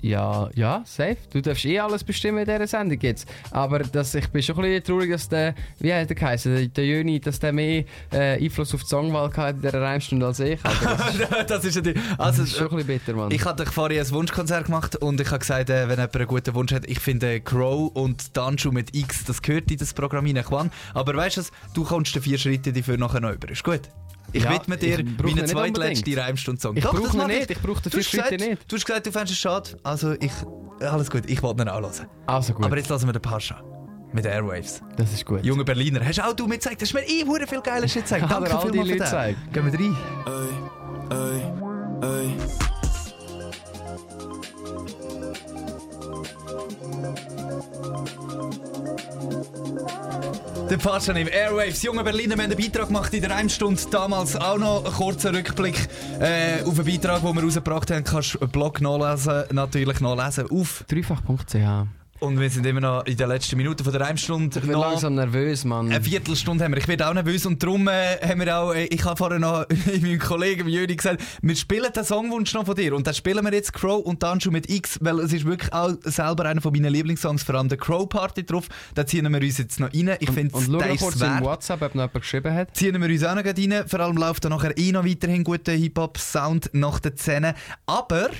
Ja, 0.00 0.48
ja, 0.54 0.82
safe. 0.84 1.16
Du 1.32 1.40
darfst 1.40 1.64
eh 1.64 1.78
alles 1.78 2.04
bestimmen 2.04 2.38
in 2.38 2.44
dieser 2.44 2.66
Sendung 2.66 2.98
jetzt. 3.00 3.28
Aber 3.50 3.80
das, 3.80 4.14
ich 4.14 4.28
bin 4.28 4.42
schon 4.42 4.56
ein 4.56 4.62
bisschen 4.62 4.84
traurig, 4.84 5.10
dass 5.10 5.28
der, 5.28 5.54
wie 5.80 5.92
hat 5.92 6.08
der 6.08 6.16
geheißen, 6.16 6.72
der, 6.72 6.86
Jöni, 6.86 7.20
dass 7.20 7.38
der 7.40 7.52
mehr 7.52 7.84
äh, 8.12 8.42
Einfluss 8.42 8.74
auf 8.74 8.82
die 8.82 8.88
Songwahl 8.88 9.30
hatte 9.36 9.56
in 9.56 9.62
dieser 9.62 9.80
Reimstunde 9.80 10.26
als 10.26 10.40
ich. 10.40 10.64
Alter. 10.64 10.96
Das 10.96 11.14
ist, 11.14 11.50
das 11.50 11.64
ist 11.64 11.74
ja 11.76 11.82
die, 11.82 11.94
das 11.94 12.18
also, 12.18 12.42
ist 12.42 12.56
schon 12.56 12.70
ein 12.70 12.76
bisschen 12.76 12.86
bitter, 12.86 13.14
Mann. 13.14 13.30
Ich 13.30 13.44
hatte 13.44 13.66
vorhin 13.66 14.00
ein 14.00 14.10
Wunschkonzert 14.10 14.66
gemacht 14.66 14.96
und 14.96 15.20
ich 15.20 15.28
habe 15.28 15.40
gesagt, 15.40 15.70
äh, 15.70 15.88
wenn 15.88 15.96
jemand 15.96 16.16
einen 16.16 16.26
guten 16.26 16.54
Wunsch 16.54 16.72
hat, 16.72 16.86
ich 16.86 17.00
finde 17.00 17.40
Crow 17.40 17.90
und 17.94 18.36
Danju 18.36 18.72
mit 18.72 18.94
X, 18.94 19.24
das 19.24 19.42
gehört 19.42 19.70
in 19.70 19.78
das 19.78 19.94
Programm 19.94 20.26
hinein. 20.26 20.44
Quan. 20.44 20.70
Aber 20.94 21.14
weißt 21.14 21.38
du, 21.38 21.42
du 21.74 21.84
kommst 21.84 22.14
den 22.14 22.22
vier 22.22 22.38
Schritte 22.38 22.72
dafür 22.72 22.96
nachher 22.96 23.20
noch 23.20 23.32
über. 23.32 23.50
Ist 23.50 23.64
gut? 23.64 23.82
Ich 24.32 24.44
Ja, 24.44 24.52
widme 24.52 24.76
dir 24.76 25.02
meine 25.22 25.44
zweitletzte. 25.46 26.16
Reimstunde-Song. 26.16 26.76
Ich 26.76 26.84
Doch, 26.84 26.92
brauch 26.94 27.06
das 27.06 27.14
ihn 27.14 27.26
nicht, 27.26 27.50
ich 27.50 27.60
brauch 27.60 27.80
den 27.80 27.90
Du 27.90 27.98
hast 27.98 28.10
gesagt- 28.10 28.30
nicht. 28.32 28.70
Du 28.70 28.76
hast 28.76 28.84
gesagt, 28.84 29.06
du 29.06 29.12
fändest 29.12 29.32
es 29.32 29.38
schade. 29.38 29.70
Also 29.82 30.12
ich... 30.20 30.32
Alles 30.80 31.10
gut, 31.10 31.22
ich 31.26 31.42
wollte 31.42 31.62
ihn 31.62 31.68
auch 31.68 31.80
hören. 31.80 32.06
also 32.26 32.52
gut, 32.52 32.64
Aber 32.66 32.76
jetzt 32.76 32.88
lassen 32.88 33.06
wir 33.06 33.12
den 33.12 33.22
Pascha. 33.22 33.62
Mit 34.12 34.24
Airwaves. 34.24 34.80
das 34.96 35.12
ist 35.12 35.24
gut. 35.26 35.44
Junge 35.44 35.64
Berliner. 35.64 36.02
Hast 36.04 36.22
auch 36.22 36.32
du 36.32 36.46
mir 36.46 36.54
gezeigt? 36.54 36.80
Das 36.80 36.88
ist 36.88 36.94
mir 36.94 37.02
eh 37.02 37.24
viel 37.46 37.60
geiler 37.60 37.86
Shit 37.88 38.02
gezeigt. 38.04 38.22
Hat 38.28 38.30
Danke 38.30 38.48
vielmals 38.48 38.64
für 38.64 38.94
Leute 38.94 38.96
den. 38.96 39.36
Gehen 39.52 39.72
wir 39.72 39.78
rein. 39.78 39.96
Ey, 41.10 41.57
Der 50.70 50.76
Pascha 50.76 51.12
im 51.14 51.28
Airwaves. 51.28 51.82
Junge 51.82 52.04
Berliner, 52.04 52.36
wir 52.36 52.44
haben 52.44 52.52
einen 52.52 52.58
Beitrag 52.58 52.88
gemacht 52.88 53.14
in 53.14 53.22
der 53.22 53.30
Reimstunde. 53.30 53.80
Damals 53.90 54.36
auch 54.36 54.58
noch 54.58 54.84
ein 54.84 54.92
kurzer 54.92 55.32
Rückblick 55.32 55.88
äh, 56.20 56.62
auf 56.62 56.78
einen 56.78 56.84
Beitrag, 56.84 57.22
den 57.22 57.34
wir 57.34 57.42
rausgebracht 57.42 57.90
haben. 57.90 58.04
Kannst 58.04 58.34
du 58.34 58.46
Blog 58.46 58.82
nachlesen, 58.82 59.44
natürlich 59.52 60.00
nachlesen 60.00 60.50
auf. 60.50 60.84
Dreifach.ch. 60.86 61.54
Und 62.20 62.40
wir 62.40 62.50
sind 62.50 62.66
immer 62.66 62.80
noch 62.80 63.06
in 63.06 63.16
den 63.16 63.28
letzten 63.28 63.56
Minuten 63.56 63.84
von 63.84 63.92
der 63.92 64.00
Reimstunde. 64.02 64.58
Ich 64.58 64.64
bin 64.64 64.72
Noch 64.72 64.90
langsam 64.90 65.14
nervös, 65.14 65.64
Mann. 65.64 65.86
Eine 65.92 66.02
Viertelstunde 66.02 66.64
haben 66.64 66.72
wir. 66.72 66.78
Ich 66.78 66.88
werde 66.88 67.06
auch 67.08 67.14
nervös 67.14 67.46
und 67.46 67.62
darum 67.62 67.86
äh, 67.86 68.16
haben 68.26 68.40
wir 68.40 68.58
auch, 68.58 68.72
äh, 68.74 68.86
ich 68.86 69.04
habe 69.04 69.16
vorhin 69.16 69.40
noch 69.42 69.66
meinem 70.02 70.18
Kollegen 70.18 70.68
Jöni 70.68 70.96
gesagt, 70.96 71.22
wir 71.42 71.54
spielen 71.54 71.92
den 71.94 72.02
Songwunsch 72.04 72.52
noch 72.54 72.66
von 72.66 72.74
dir 72.74 72.96
und 72.96 73.06
dann 73.06 73.14
spielen 73.14 73.44
wir 73.44 73.52
jetzt 73.52 73.72
Crow 73.72 74.04
und 74.04 74.20
dann 74.24 74.40
schon 74.40 74.52
mit 74.52 74.68
X, 74.68 74.98
weil 75.00 75.20
es 75.20 75.32
ist 75.32 75.44
wirklich 75.44 75.72
auch 75.72 75.92
selber 76.02 76.44
einer 76.46 76.60
von 76.60 76.72
meinen 76.72 76.92
Lieblingssongs, 76.92 77.44
vor 77.44 77.54
allem 77.54 77.68
der 77.68 77.78
Crow 77.78 78.08
Party 78.08 78.44
drauf. 78.44 78.66
Da 78.96 79.06
ziehen 79.06 79.30
wir 79.32 79.40
uns 79.40 79.58
jetzt 79.58 79.78
noch 79.78 79.94
rein. 79.94 80.16
Ich 80.18 80.30
finde, 80.32 80.56
Und 80.56 80.64
schau 80.66 80.78
der 80.78 80.96
kurz 80.96 81.14
es 81.14 81.20
in 81.22 81.28
wert. 81.28 81.44
WhatsApp, 81.44 81.82
ob 81.82 81.94
noch 81.94 82.02
jemand 82.02 82.14
geschrieben 82.14 82.52
hat. 82.52 82.76
Ziehen 82.76 83.00
wir 83.00 83.08
uns 83.08 83.22
auch 83.22 83.36
noch 83.36 83.44
rein. 83.44 83.84
Vor 83.86 84.00
allem 84.00 84.16
läuft 84.16 84.44
da 84.44 84.48
nachher 84.48 84.76
eh 84.76 84.90
noch 84.90 85.04
weiterhin 85.06 85.44
guter 85.44 85.70
Hip-Hop-Sound 85.72 86.70
nach 86.72 86.98
den 86.98 87.16
Zähnen. 87.16 87.54
Aber 87.86 88.30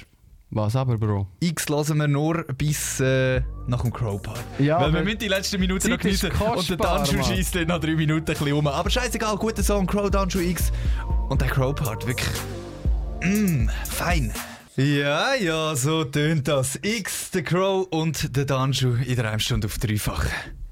Was 0.51 0.77
aber, 0.77 0.97
Bro? 0.97 1.27
X 1.41 1.67
hören 1.69 1.99
wir 1.99 2.09
nur 2.09 2.45
bis 2.57 3.01
äh, 3.01 3.43
nach 3.67 3.83
dem 3.83 3.93
Crow 3.93 4.21
Part. 4.23 4.43
Ja, 4.59 4.81
Weil 4.81 4.95
wir 4.95 5.03
müssen 5.03 5.19
die 5.19 5.29
letzten 5.29 5.61
Minuten 5.61 5.81
Zeit 5.83 5.91
noch 5.91 5.99
genießen. 5.99 6.31
Und 6.31 6.71
der 6.71 6.77
Mann. 6.79 7.07
schießt 7.07 7.55
dann 7.55 7.67
nach 7.67 7.81
drei 7.81 7.95
Minuten 7.95 8.21
ein 8.21 8.25
bisschen 8.25 8.53
um. 8.55 8.67
Aber 8.67 8.89
scheißegal, 8.89 9.37
guter 9.37 9.63
Song, 9.63 9.87
Crow, 9.87 10.11
Danschu 10.11 10.39
X. 10.39 10.73
Und 11.29 11.43
der 11.43 11.49
Crow 11.49 11.75
Part, 11.75 12.07
wirklich. 12.07 12.31
Mmm, 13.23 13.71
fein. 13.85 14.33
Ja, 14.77 15.35
ja, 15.35 15.77
so 15.77 16.05
tönt 16.05 16.49
das. 16.49 16.79
X, 16.81 17.31
der 17.33 17.43
Crow 17.43 17.87
und 17.91 18.35
der 18.35 18.47
Danschu 18.47 18.95
in 18.95 19.17
der 19.17 19.39
Stunde 19.39 19.67
auf 19.67 19.77
dreifach. 19.77 20.25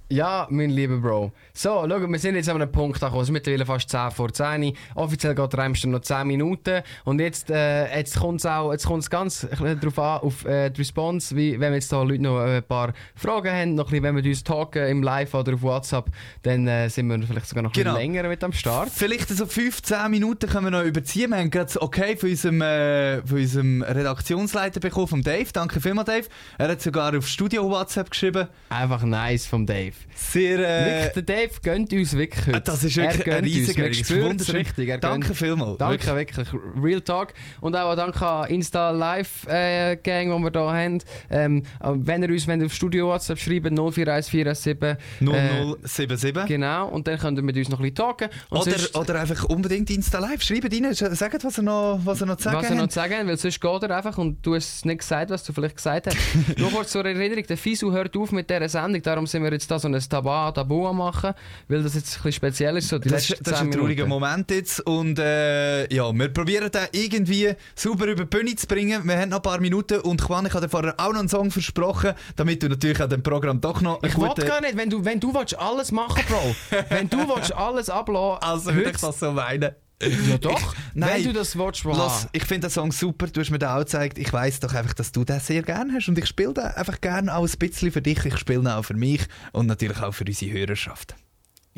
Ja, 0.09 0.47
mein 0.51 0.71
lieber 0.71 0.99
Bro. 0.99 1.33
So, 1.53 1.85
schau, 1.89 2.01
wir 2.09 2.19
sind 2.21 2.37
jetzt 2.37 2.49
an 2.49 2.63
einem 2.63 2.71
Punkt 2.71 3.03
angekommen. 3.03 3.23
Es 3.23 3.29
ist 3.29 3.33
mittlerweile 3.33 3.67
fast 3.67 3.91
10 3.91 4.13
vor 4.13 4.33
10. 4.33 4.73
Offiziell 4.95 5.35
geht 5.35 5.53
der 5.53 5.59
Reimstunde 5.59 5.97
noch 5.97 6.05
10 6.05 6.29
Minuten. 6.29 6.83
Und 7.05 7.19
jetzt, 7.21 7.51
äh, 7.51 7.93
jetzt 7.99 8.21
kommt 8.21 8.39
es 8.39 8.47
auch 8.47 8.71
jetzt 8.71 8.87
kommt's 8.87 9.11
ganz 9.11 9.45
ein 9.45 9.81
darauf 9.81 9.99
an, 9.99 10.21
auf 10.21 10.45
äh, 10.45 10.71
die 10.71 10.81
Response. 10.83 11.35
Wie, 11.35 11.59
wenn 11.59 11.73
wir 11.73 11.79
jetzt 11.79 11.91
da 11.91 12.03
Leute 12.05 12.23
noch 12.23 12.39
äh, 12.41 12.59
ein 12.59 12.63
paar 12.63 12.93
Fragen 13.17 13.51
haben, 13.51 13.75
noch 13.75 13.87
ein 13.87 13.91
bisschen, 13.91 14.05
wenn 14.05 14.17
wir 14.17 14.25
uns 14.31 14.45
talken 14.45 14.87
im 14.87 15.03
Live 15.03 15.35
oder 15.35 15.55
auf 15.55 15.63
WhatsApp, 15.63 16.07
dann 16.45 16.69
äh, 16.69 16.89
sind 16.89 17.09
wir 17.09 17.21
vielleicht 17.27 17.49
sogar 17.49 17.65
noch 17.65 17.71
ein 17.71 17.75
Genau. 17.75 17.95
bisschen 17.97 18.13
länger 18.13 18.29
mit 18.29 18.45
am 18.45 18.53
Start. 18.53 18.91
Vielleicht 18.95 19.29
so 19.31 19.45
15 19.45 20.09
Minuten 20.09 20.49
können 20.49 20.67
wir 20.67 20.71
noch 20.71 20.85
überziehen. 20.85 21.31
Wir 21.31 21.39
haben 21.39 21.51
gerade 21.51 21.67
das 21.67 21.83
okay 21.83 22.17
von 22.17 22.31
unserem, 22.31 22.63
äh, 22.63 23.27
von 23.27 23.39
unserem 23.39 23.83
Redaktionsleiter 23.83 24.79
bekommen, 24.79 25.09
vom 25.09 25.23
Dave. 25.25 25.49
Danke 25.53 25.81
vielmals, 25.81 26.07
Dave. 26.07 26.29
Er 26.59 26.69
hat 26.69 26.81
sogar 26.81 27.17
auf 27.19 27.27
Studio 27.27 27.69
WhatsApp 27.69 28.09
geschrieben. 28.11 28.47
Einfach 28.69 29.03
nice 29.03 29.47
vom 29.47 29.67
Dave. 29.67 29.95
Sehr, 30.18 30.59
äh, 30.59 31.05
Wirklich, 31.05 31.24
der 31.26 31.36
Dave 31.36 31.51
gönnt 31.62 31.92
uns 31.92 32.16
wirklich 32.16 32.47
heute. 32.47 32.61
das 32.62 32.82
ist 32.84 32.97
wirklich 32.97 33.26
er 33.26 33.36
ein 33.36 33.44
riesiger 33.44 33.92
spürt 33.92 34.11
es 34.11 34.24
Wunderschön. 34.24 34.57
richtig. 34.57 34.88
Er 34.88 34.99
Danke 34.99 35.26
gönnt- 35.28 35.38
vielmals. 35.38 35.78
Danke, 35.78 36.14
wirklich. 36.16 36.49
Real 36.82 37.01
Talk. 37.03 37.34
Und 37.61 37.76
auch 37.76 37.94
danke 37.94 38.26
an 38.26 38.49
Insta 38.49 38.90
Live 38.92 39.47
äh, 39.47 39.97
Gang, 39.97 40.34
die 40.34 40.42
wir 40.42 40.51
hier 40.51 40.72
haben. 40.72 40.99
Ähm, 41.30 41.62
wenn 41.82 42.22
ihr 42.22 42.30
uns 42.30 42.47
wenn 42.47 42.61
ihr 42.61 42.66
auf 42.66 42.72
Studio 42.74 43.09
WhatsApp 43.09 43.38
schreibt, 43.38 43.66
041417. 43.66 44.97
0077. 45.20 46.47
Genau. 46.47 46.88
Und 46.88 47.07
dann 47.07 47.18
könnt 47.18 47.38
ihr 47.38 47.42
mit 47.42 47.57
uns 47.57 47.68
noch 47.68 47.78
ein 47.78 47.82
bisschen 47.82 47.94
talken. 47.97 48.28
Und 48.51 48.59
Oder, 48.62 48.70
sonst, 48.78 48.97
oder 48.97 49.20
einfach 49.20 49.44
unbedingt 49.44 49.90
Insta 49.90 50.18
Live. 50.18 50.42
Schreibt 50.42 50.72
rein, 50.72 50.94
sagt, 50.94 51.44
was 51.44 51.59
er 51.59 51.62
noch, 51.64 52.01
was 52.05 52.20
er 52.20 52.26
noch 52.26 52.36
zu 52.36 52.44
sagen 52.44 52.57
was 52.57 52.70
er 52.70 52.76
noch 52.76 52.88
zu 52.88 52.94
sagen 52.94 53.14
hat, 53.16 53.26
weil 53.26 53.36
sonst 53.36 53.61
geht 53.61 53.82
er 53.82 53.97
einfach 53.97 54.18
und 54.18 54.44
du 54.44 54.55
hast 54.55 54.84
nicht 54.86 54.99
gesagt, 54.99 55.30
was 55.30 55.44
du 55.44 55.53
vielleicht 55.53 55.76
gesagt 55.76 56.07
hast. 56.07 56.16
Nur 56.59 56.70
kurz 56.70 56.90
zur 56.92 57.05
Erinnerung, 57.05 57.44
der 57.47 57.57
Fisu 57.57 57.92
hört 57.92 58.16
auf 58.16 58.32
mit 58.32 58.49
dieser 58.51 58.68
Sendung, 58.68 59.03
darum 59.03 59.26
sind 59.26 59.42
wir 59.42 59.53
jetzt 59.53 59.70
da 59.70 59.78
so 59.95 60.07
ein 60.16 60.24
Tabu, 60.24 60.53
Tabu 60.53 60.93
machen, 60.93 61.34
weil 61.68 61.82
das 61.82 61.95
jetzt 61.95 62.09
ein 62.16 62.22
bisschen 62.22 62.32
speziell 62.32 62.76
ist, 62.76 62.89
so 62.89 62.99
die 62.99 63.09
Das, 63.09 63.28
das 63.28 63.39
ist 63.39 63.45
10 63.47 63.55
ein 63.55 63.70
trauriger 63.70 64.05
Minuten. 64.05 64.09
Moment 64.09 64.51
jetzt. 64.51 64.80
Und 64.80 65.18
äh, 65.18 65.93
ja, 65.93 66.12
wir 66.12 66.28
probieren 66.28 66.70
den 66.70 66.87
irgendwie 66.93 67.55
sauber 67.74 68.07
über 68.07 68.24
die 68.24 68.37
Bühne 68.37 68.55
zu 68.57 68.66
bringen. 68.66 69.07
Wir 69.07 69.18
haben 69.18 69.28
noch 69.30 69.39
ein 69.39 69.43
paar 69.43 69.61
Minuten 69.61 70.01
und 70.01 70.20
Juan, 70.26 70.47
ich 70.47 70.53
habe 70.53 70.66
dir 70.66 70.70
vorher 70.70 70.95
auch 70.99 71.12
noch 71.12 71.20
einen 71.20 71.28
Song 71.28 71.51
versprochen, 71.51 72.12
damit 72.37 72.62
du 72.62 72.68
natürlich 72.68 73.01
an 73.01 73.11
dem 73.11 73.22
Programm 73.22 73.61
doch 73.61 73.80
noch 73.80 74.03
Ich 74.03 74.16
will 74.16 74.28
guten... 74.28 74.47
gar 74.47 74.61
nicht, 74.61 74.76
wenn 74.76 74.91
du, 74.91 75.05
wenn 75.05 75.20
du 75.20 75.34
willst 75.34 75.59
alles 75.59 75.93
machen, 75.93 76.22
Bro. 76.28 76.55
wenn 76.89 77.09
du 77.09 77.18
willst 77.28 77.55
alles 77.55 77.91
ablassen, 77.91 78.43
Also 78.43 78.74
würde 78.74 78.91
ich 78.91 78.97
das 78.97 79.20
so 79.20 79.32
meinen. 79.32 79.72
Ja 80.03 80.36
doch, 80.36 80.74
Nein. 80.92 81.11
wenn 81.14 81.24
du 81.24 81.32
das 81.32 81.55
Los, 81.55 81.84
wow. 81.84 82.28
ich 82.32 82.44
finde 82.44 82.68
den 82.68 82.70
Song 82.70 82.92
super, 82.92 83.28
du 83.28 83.40
hast 83.40 83.51
mir 83.51 83.59
den 83.59 83.70
auch 83.70 83.78
gezeigt. 83.78 84.18
Ich 84.18 84.30
weiss 84.30 84.61
doch 84.61 84.74
einfach, 84.74 84.92
dass 84.92 85.11
du 85.11 85.24
den 85.24 85.40
sehr 85.40 85.62
gerne 85.62 85.94
hast 85.94 86.09
und 86.09 86.18
ich 86.18 86.26
spiele 86.26 86.53
den 86.53 86.64
einfach 86.64 87.01
gerne 87.01 87.34
auch 87.34 87.49
ein 87.49 87.59
bisschen 87.59 87.90
für 87.90 88.03
dich. 88.03 88.24
Ich 88.26 88.36
spiele 88.36 88.61
ihn 88.61 88.66
auch 88.66 88.84
für 88.84 88.94
mich 88.94 89.22
und 89.53 89.66
natürlich 89.66 90.03
auch 90.03 90.12
für 90.12 90.24
unsere 90.24 90.53
Hörerschaft. 90.53 91.16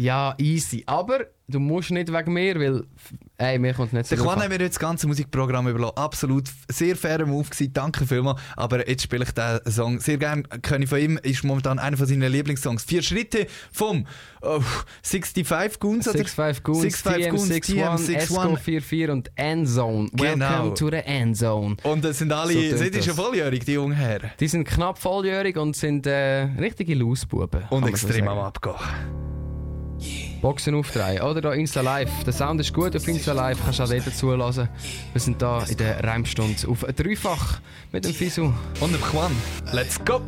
Ja, 0.01 0.35
easy. 0.39 0.85
Aber 0.87 1.27
du 1.49 1.59
musst 1.59 1.91
nicht 1.91 2.13
wegen 2.13 2.33
mir, 2.33 2.55
weil, 2.61 2.85
ey, 3.39 3.59
mir 3.59 3.75
kommt 3.75 3.93
nicht 3.93 4.07
so 4.07 4.15
Der 4.15 4.19
drauf 4.23 4.33
Quan 4.35 4.39
an. 4.39 4.45
hat 4.45 4.57
mir 4.57 4.65
jetzt 4.65 4.77
das 4.77 4.79
ganze 4.79 5.09
Musikprogramm 5.09 5.67
überlassen. 5.67 5.97
Absolut 5.97 6.45
sehr 6.69 6.95
fairer 6.95 7.27
Move 7.27 7.49
gewesen. 7.49 7.73
Danke 7.73 8.07
vielmals. 8.07 8.41
Aber 8.57 8.89
jetzt 8.89 9.03
spiele 9.03 9.25
ich 9.25 9.33
den 9.33 9.59
Song 9.69 9.99
sehr 9.99 10.17
gerne. 10.19 10.45
Ich 10.81 10.89
von 10.89 10.99
ihm. 11.01 11.19
Ist 11.25 11.43
momentan 11.43 11.81
einer 11.81 11.97
von 11.97 12.07
seinen 12.07 12.31
Lieblingssongs. 12.31 12.85
Vier 12.85 13.03
Schritte 13.03 13.49
vom 13.73 14.07
oh, 14.43 14.61
65 15.03 15.81
Goons. 15.81 16.07
oder? 16.07 16.19
65 16.19 16.63
Goons, 16.63 16.81
65 17.03 17.31
Goons, 17.31 17.51
TM61, 18.09 18.15
Esco 18.15 18.41
TM61. 18.41 18.57
44 18.59 19.11
und 19.11 19.31
Endzone. 19.35 20.09
Welcome 20.13 20.39
Genau. 20.39 20.71
to 20.75 20.91
the 20.91 20.97
Endzone. 21.05 21.77
Und 21.83 22.05
das 22.05 22.19
sind 22.19 22.31
alle, 22.33 22.53
So 22.71 22.77
sind 22.77 22.95
die 22.95 23.03
schon 23.03 23.15
volljährig, 23.15 23.65
die 23.65 23.73
jungen 23.73 23.97
Herren. 23.97 24.31
Die 24.39 24.47
sind 24.47 24.63
knapp 24.63 24.97
volljährig 24.99 25.57
und 25.57 25.75
sind 25.75 26.07
äh, 26.07 26.43
richtige 26.57 26.95
Lausbuben. 26.95 27.65
Und 27.71 27.81
man 27.81 27.95
so 27.97 28.07
extrem 28.07 28.29
am. 28.29 28.39
Abgehen. 28.39 28.75
Boxen 30.41 30.75
aufdrehen. 30.75 31.23
Oder 31.23 31.41
da 31.41 31.53
Insta 31.53 31.81
Live. 31.81 32.11
Der 32.25 32.33
Sound 32.33 32.61
ist 32.61 32.73
gut 32.73 32.95
auf 32.97 33.07
Insta 33.07 33.33
Live, 33.33 33.59
kannst 33.65 33.79
du 33.79 33.83
auch 33.85 33.89
dort 33.89 34.15
zulassen. 34.15 34.69
Wir 35.13 35.21
sind 35.21 35.41
da 35.43 35.65
in 35.65 35.77
der 35.77 36.03
Reimstunde 36.03 36.69
auf 36.69 36.85
Dreifach 36.97 37.61
mit 37.93 38.05
dem 38.05 38.13
Fisu. 38.13 38.53
Und 38.81 38.93
dem 38.93 39.01
Quan. 39.01 39.33
Let's 39.73 40.03
go! 40.05 40.21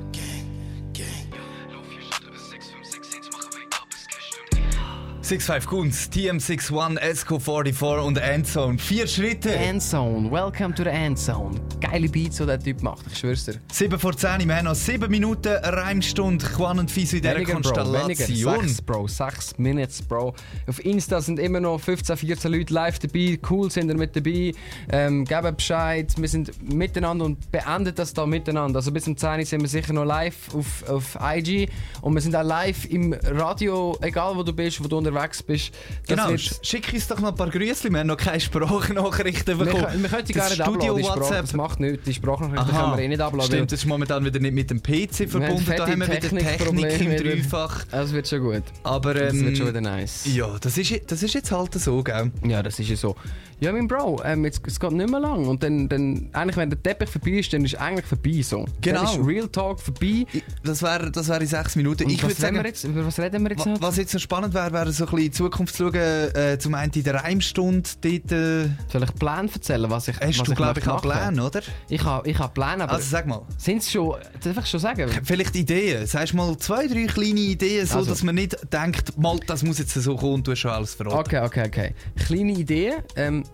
65 5.31 5.70
Goons, 5.70 6.11
TM61, 6.12 6.97
Esco 6.99 7.39
44 7.39 8.05
und 8.05 8.18
Endzone. 8.18 8.78
Vier 8.78 9.07
Schritte. 9.07 9.55
Endzone, 9.55 10.28
welcome 10.28 10.74
to 10.74 10.83
the 10.83 10.91
Endzone. 10.91 11.55
Geile 11.81 12.09
Beats, 12.09 12.39
die 12.39 12.47
der 12.47 12.59
Typ 12.59 12.83
macht, 12.83 13.07
ich 13.07 13.18
schwör's 13.18 13.45
dir. 13.45 13.55
7 13.70 13.97
vor 14.01 14.16
10, 14.16 14.49
wir 14.49 14.57
haben 14.57 14.64
noch 14.64 14.74
7 14.74 15.09
Minuten 15.09 15.53
Reimstunde. 15.62 16.45
Quan 16.45 16.81
und 16.81 16.91
Fiso 16.91 17.14
in 17.14 17.22
dieser 17.22 17.37
Weniger, 17.37 17.61
Bro, 17.61 17.70
weniger. 17.70 18.24
Konstellation. 18.24 18.68
6, 18.68 18.83
Bro, 18.83 19.07
6 19.07 19.59
Minutes, 19.59 20.03
Bro. 20.03 20.35
Auf 20.66 20.85
Insta 20.85 21.20
sind 21.20 21.39
immer 21.39 21.61
noch 21.61 21.78
15, 21.78 22.16
14 22.16 22.53
Leute 22.53 22.74
live 22.74 22.99
dabei. 22.99 23.39
Cool 23.49 23.70
sind 23.70 23.89
ihr 23.89 23.97
mit 23.97 24.16
dabei. 24.16 24.53
Ähm, 24.91 25.24
geben 25.24 25.55
Bescheid. 25.55 26.12
Wir 26.16 26.28
sind 26.28 26.61
miteinander 26.74 27.26
und 27.26 27.53
beenden 27.53 27.95
das 27.95 28.12
da 28.14 28.26
miteinander. 28.26 28.78
Also 28.78 28.91
bis 28.91 29.05
zum 29.05 29.16
10 29.16 29.39
Uhr 29.39 29.47
sind 29.47 29.61
wir 29.61 29.68
sicher 29.68 29.93
noch 29.93 30.05
live 30.05 30.53
auf, 30.57 30.89
auf 30.89 31.16
IG. 31.22 31.68
Und 32.01 32.14
wir 32.14 32.20
sind 32.20 32.35
auch 32.35 32.43
live 32.43 32.85
im 32.87 33.12
Radio, 33.12 33.97
egal 34.01 34.35
wo 34.35 34.43
du 34.43 34.53
bist, 34.53 34.83
wo 34.83 34.89
du 34.89 34.99
unterwegs 34.99 35.20
bist. 35.47 35.73
Das 36.07 36.16
Genau, 36.16 36.29
wird- 36.31 36.41
sch- 36.41 36.59
schick 36.62 36.93
uns 36.93 37.07
doch 37.09 37.21
noch 37.21 37.29
ein 37.31 37.35
paar 37.35 37.51
Grüße. 37.51 37.91
Wir 37.91 37.99
haben 38.01 38.07
noch 38.07 38.16
keine 38.16 38.41
Sprachnachrichten 38.41 39.59
wir, 39.59 39.64
bekommen. 39.66 39.85
können- 39.87 40.03
wir 40.03 40.09
können 40.09 40.27
gar 40.29 40.49
Das 40.49 40.59
nicht 40.59 40.62
Studio 40.66 40.99
Sprache, 40.99 41.21
WhatsApp. 41.21 41.41
das 41.43 41.53
macht 41.55 41.81
nichts. 41.81 42.05
Die 42.05 42.14
Sprachnachrichten 42.14 42.77
können 42.77 42.97
wir 42.97 43.05
eh 43.05 43.09
nicht 43.09 43.21
uploaden. 43.21 43.47
Stimmt, 43.53 43.73
das 43.73 43.81
ist 43.81 43.87
momentan 43.87 44.25
wieder 44.25 44.39
nicht 44.41 44.55
mit 44.55 44.71
dem 44.71 44.83
PC 44.83 45.27
verbunden. 45.29 45.64
Da 45.77 45.87
haben 45.87 46.01
wir 46.01 46.07
wieder 46.07 46.21
Technik 46.21 47.01
im. 47.01 47.16
Dreifach. 47.16 47.85
Das 47.91 48.12
wird 48.12 48.29
schon 48.29 48.41
gut. 48.43 48.62
Aber 48.83 49.14
Das 49.14 49.33
ähm, 49.35 49.45
wird 49.47 49.57
schon 49.59 49.68
wieder 49.68 49.81
nice. 49.81 50.27
ja, 50.35 50.49
das 50.61 50.77
ist, 50.79 50.93
das 51.07 51.23
ist 51.23 51.35
jetzt 51.35 51.51
halt 51.53 51.75
so, 51.75 52.03
gell? 52.03 52.31
Ja, 52.45 52.62
das 52.62 52.79
ist 52.79 52.89
ja 52.89 52.97
so. 52.97 53.16
Ja, 53.62 53.73
mein 53.73 53.87
Bro, 53.89 54.23
ähm, 54.25 54.47
jetzt, 54.47 54.62
es 54.66 54.81
geht 54.81 54.91
nicht 54.93 55.11
mehr 55.11 55.21
lang. 55.21 55.47
Und 55.47 55.62
dann, 55.62 55.87
dann, 55.87 56.31
eigentlich, 56.33 56.57
wenn 56.57 56.71
der 56.71 56.83
Teppich 56.83 57.11
vorbei 57.11 57.33
ist, 57.33 57.53
dann 57.53 57.62
ist 57.62 57.75
eigentlich 57.79 58.07
vorbei 58.07 58.41
so. 58.41 58.64
Genau. 58.81 59.05
Dann 59.05 59.21
ist 59.21 59.27
Real 59.27 59.49
Talk 59.49 59.81
vorbei. 59.81 60.25
Ich- 60.33 60.43
Das 60.64 60.83
wäre 60.83 61.11
das 61.11 61.29
wär 61.29 61.41
in 61.43 61.47
sechs 61.47 61.77
Minuten. 61.77 62.05
Und 62.05 62.11
ich 62.11 62.23
was 62.25 62.39
sagen, 62.39 62.57
wir 62.57 62.64
jetzt? 62.64 62.85
Über 62.85 63.05
was 63.05 63.18
reden 63.18 63.43
wir 63.43 63.51
jetzt 63.51 63.66
noch? 63.66 63.81
was 63.83 63.99
jetzt 63.99 64.12
so 64.12 64.18
spannend 64.18 64.55
wäre, 64.55 64.73
wäre 64.73 64.91
so 64.93 65.05
bisschen 65.11 65.19
in 65.19 65.25
die 65.25 65.31
Zukunft 65.31 65.75
zu 65.75 65.85
schauen. 65.93 65.95
Äh, 65.95 66.59
zum 66.59 66.75
einen 66.75 66.93
in 66.93 67.03
der 67.05 67.15
Reimstunde 67.15 67.89
dort. 68.01 68.33
Äh, 68.33 68.69
Soll 68.91 69.03
ich 69.03 69.15
Pläne 69.17 69.49
erzählen, 69.53 69.91
was 69.91 70.09
ich 70.09 70.21
hast 70.21 70.39
was 70.41 70.49
du, 70.49 70.55
glaube 70.55 70.81
ich, 70.81 70.87
machen? 70.87 71.11
Pläne, 71.11 71.45
oder? 71.45 71.61
Ich 71.89 72.05
habe 72.05 72.29
ich 72.29 72.39
hab 72.39 72.55
Pläne, 72.55 72.85
aber 72.85 72.93
Also 72.93 73.09
sag 73.11 73.27
mal. 73.27 73.43
sind 73.59 73.79
es 73.83 73.91
schon... 73.91 74.17
Darf 74.43 74.59
ich 74.59 74.67
schon 74.67 74.81
sagen? 74.81 75.11
Vielleicht 75.25 75.55
Ideen. 75.57 76.07
Sagst 76.07 76.35
mal 76.35 76.57
zwei, 76.59 76.87
drei 76.87 77.07
kleine 77.07 77.41
Ideen, 77.41 77.87
so 77.87 77.99
Also. 77.99 78.11
dass 78.11 78.23
man 78.23 78.35
nicht 78.35 78.57
denkt, 78.73 79.19
mal, 79.19 79.39
das 79.47 79.63
muss 79.63 79.79
jetzt 79.79 79.95
so 79.95 80.17
kommen 80.17 80.35
und 80.35 80.47
du 80.47 80.53
hast 80.53 80.59
schon 80.61 80.71
alles 80.71 80.95
verraten. 80.95 81.19
Okay, 81.19 81.41
okay, 81.41 81.65
okay. 81.67 81.95
Kleine 82.25 82.53
Idee. 82.53 82.95
Ähm, 83.17 83.45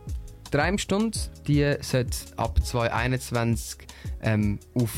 die 0.53 0.57
Reimstunde, 0.57 1.19
die 1.49 1.75
sollte 1.81 2.17
ab 2.37 2.61
2021 2.65 3.79
ähm, 4.23 4.59
auf 4.75 4.91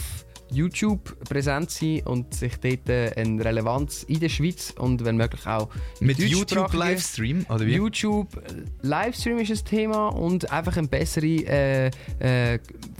YouTube 0.51 1.17
präsent 1.29 1.71
sein 1.71 2.03
und 2.05 2.35
sich 2.35 2.57
dort 2.59 2.89
äh, 2.89 3.13
eine 3.17 3.45
Relevanz 3.45 4.03
in 4.05 4.21
der 4.21 4.29
Schweiz 4.29 4.75
und 4.79 5.05
wenn 5.05 5.17
möglich 5.17 5.47
auch 5.47 5.69
Mit 6.01 6.19
YouTube 6.19 6.73
Livestream, 6.73 7.47
oder 7.49 7.67
wie? 7.67 7.75
YouTube 7.75 8.37
äh, 8.37 8.87
Livestream 8.87 9.39
ist 9.39 9.51
ein 9.51 9.65
Thema 9.65 10.09
und 10.09 10.51
einfach 10.53 10.77
eine 10.77 10.89
bessere 10.89 11.27
äh, 11.27 11.87
äh, 12.19 12.59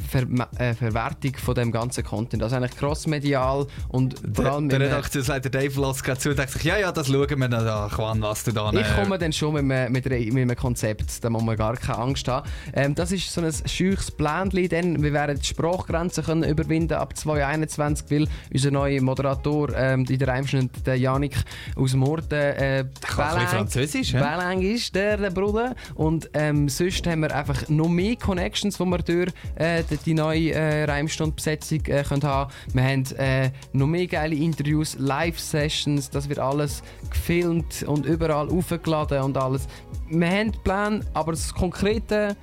Ver 0.09 0.27
äh, 0.59 0.75
Verwertung 0.75 1.37
von 1.37 1.55
dem 1.55 1.71
ganzen 1.71 2.03
Content. 2.03 2.43
Also 2.43 2.57
eigentlich 2.57 2.77
crossmedial 2.77 3.67
und 3.89 4.19
vor 4.19 4.45
Der, 4.45 4.53
allem 4.53 4.69
der 4.69 4.81
äh, 4.81 4.85
Redaktionsleiter 4.85 5.51
Dave 5.51 5.81
lässt 5.81 6.05
gerade 6.05 6.19
zu 6.19 6.31
und 6.31 6.39
denkt 6.39 6.53
sich, 6.53 6.65
ja, 6.65 6.79
ja, 6.79 6.93
das 6.93 7.09
schauen 7.09 7.29
wir 7.29 7.49
dann 7.49 7.67
an, 7.67 7.91
Quan, 7.91 8.23
was 8.23 8.45
du 8.45 8.53
da... 8.53 8.73
Ich 8.73 8.97
komme 8.97 9.19
dann 9.19 9.33
schon 9.33 9.55
mit 9.55 9.71
einem, 9.71 9.93
mit, 9.93 10.07
einem 10.07 10.57
Konzept, 10.57 11.23
da 11.23 11.31
muss 11.31 11.43
man 11.43 11.57
gar 11.57 11.77
keine 11.77 11.99
Angst 11.99 12.27
haben. 12.29 12.49
Ähm, 12.73 12.95
das 12.95 13.13
ist 13.13 13.33
so 13.33 13.43
ein 13.43 13.53
scheuches 13.67 14.11
Plänchen, 14.11 14.69
denn 14.69 15.03
wir 15.03 15.13
werden 15.13 15.39
die 15.39 15.47
Sprachgrenzen 15.47 16.25
können 16.25 16.45
überwinden 16.45 16.95
ab 16.95 17.17
2021, 17.39 18.11
weil 18.11 18.28
unser 18.53 18.70
neuer 18.70 19.01
Moderator 19.03 19.74
ähm, 19.76 20.05
in 20.09 20.18
der 20.18 20.28
Reimschnitt, 20.28 20.86
der 20.86 20.97
Janik 20.97 21.36
aus 21.76 21.95
Morden, 21.95 22.32
äh, 22.32 22.84
bisschen 23.01 23.49
Französisch, 23.49 24.14
hä? 24.14 24.18
Belang 24.18 24.61
ist 24.61 24.95
der, 24.95 25.16
der 25.16 25.30
Bruder. 25.30 25.74
Und 25.95 26.28
ähm, 26.34 26.68
sonst 26.68 27.07
haben 27.07 27.20
wir 27.20 27.34
einfach 27.34 27.68
noch 27.68 27.89
mehr 27.89 28.16
Connections, 28.16 28.78
die 28.78 28.84
wir 28.84 28.99
durch 28.99 29.32
äh, 29.57 29.82
die, 29.84 29.97
die 29.99 30.14
neue 30.14 30.53
äh, 30.53 30.84
Reimstundbesetzung 30.84 31.84
äh, 31.86 32.03
können 32.03 32.22
haben 32.22 32.51
Wir 32.72 32.82
haben 32.82 33.05
äh, 33.16 33.51
noch 33.72 33.86
mehr 33.86 34.07
geile 34.07 34.34
Interviews, 34.34 34.97
Live-Sessions, 34.99 36.11
das 36.11 36.28
wird 36.28 36.39
alles 36.39 36.82
gefilmt 37.11 37.82
und 37.84 38.07
überall 38.07 38.49
aufgeladen 38.49 39.22
und 39.22 39.36
alles. 39.36 39.66
Wir 40.09 40.28
haben 40.28 40.53
Pläne, 40.64 41.01
aber 41.14 41.32
das 41.32 41.53
Konkrete... 41.55 42.36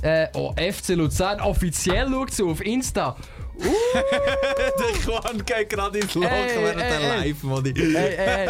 Äh, 0.00 0.28
oh, 0.34 0.54
FC 0.54 0.96
Luzern, 0.96 1.38
offiziell 1.42 2.08
schaut 2.08 2.40
auf 2.40 2.64
Insta. 2.64 3.14
Der 3.62 4.92
Quan 5.04 5.44
geht 5.44 5.68
gerade 5.70 5.98
ins 5.98 6.14
Lachen 6.14 6.32
Ey, 6.32 6.56
während 6.56 6.80
ey, 6.82 6.88
der 6.90 7.00
ey. 7.00 7.28
Live-Modi. 7.28 7.74
Hey, 7.76 7.92
hey, 8.16 8.48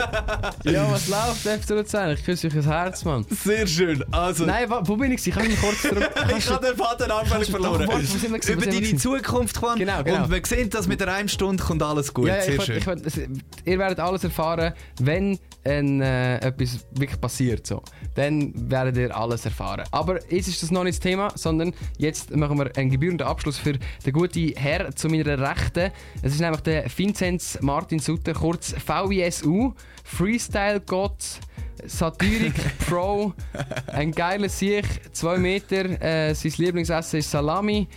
hey. 0.65 0.73
Ja, 0.73 0.91
was 0.91 1.09
läuft, 1.09 1.63
FC 1.63 1.71
Luzern? 1.71 2.11
Ich 2.13 2.25
küsse 2.25 2.47
euch 2.49 2.55
ins 2.55 2.67
Herz, 2.67 3.05
Mann. 3.05 3.27
Sehr 3.31 3.67
schön. 3.67 4.05
Also, 4.13 4.45
Nein, 4.47 4.69
wo 4.71 4.97
bin 4.97 5.13
ich? 5.13 5.27
ich 5.27 5.35
mich 5.37 5.61
kurz 5.61 5.83
zurück... 5.83 6.11
ich 6.37 6.49
habe 6.51 6.67
den 6.67 6.77
Kannst 6.77 7.49
du- 7.49 7.53
verloren. 7.53 7.87
Doch? 7.87 7.93
Wo 7.95 8.53
Über 8.53 8.67
deine? 8.67 8.97
Zukunft, 8.97 9.59
Quan. 9.59 9.79
Genau, 9.79 10.03
genau. 10.03 10.25
Und 10.25 10.31
wir 10.31 10.41
sehen, 10.47 10.71
dass 10.71 10.87
mit 10.87 11.01
der 11.01 11.09
Reimstunde 11.09 11.63
kommt 11.63 11.83
alles 11.83 12.13
gut. 12.13 12.29
Ja, 12.29 12.41
Sehr 12.43 12.55
ich 12.57 12.65
schön. 12.65 12.79
ich 12.79 12.87
wollt- 12.87 13.03
ihr 13.65 13.79
werdet 13.79 14.01
alles 14.01 14.25
erfahren, 14.25 14.73
wenn 15.01 15.39
ein, 15.65 16.01
äh, 16.01 16.39
etwas 16.39 16.85
wirklich 16.93 17.21
passiert. 17.21 17.67
So. 17.67 17.83
Dann 18.15 18.53
werdet 18.71 18.97
ihr 18.97 19.17
alles 19.17 19.45
erfahren. 19.45 19.85
Aber 19.91 20.19
jetzt 20.33 20.49
ist 20.49 20.63
das 20.63 20.71
noch 20.71 20.85
nicht 20.85 20.97
das 20.99 21.01
Thema, 21.01 21.33
sondern 21.37 21.73
jetzt 21.99 22.35
machen 22.35 22.59
wir 22.59 22.71
einen 22.77 22.91
gebührenden 22.91 23.27
Abschluss 23.27 23.59
für 23.59 23.75
den 23.75 24.13
guten 24.13 24.53
Herr 24.57 24.95
zu 25.03 25.09
meiner 25.09 25.39
Rechten. 25.39 25.91
Es 26.23 26.33
ist 26.35 26.41
nämlich 26.41 26.61
der 26.61 26.85
Vinzenz 26.97 27.59
Martin 27.61 27.99
Sutter, 27.99 28.33
kurz 28.35 28.73
VISU, 28.87 29.73
Freestyle-Gott. 30.05 31.41
Satirik 31.85 32.55
Pro, 32.89 33.33
ein 33.89 34.13
geiler 34.13 34.49
Sieg, 34.49 34.85
zwei 35.13 35.39
Meter. 35.39 36.01
Äh, 36.01 36.33
sein 36.35 36.53
Lieblingsessen 36.57 37.19
ist 37.19 37.31
Salami, 37.33 37.89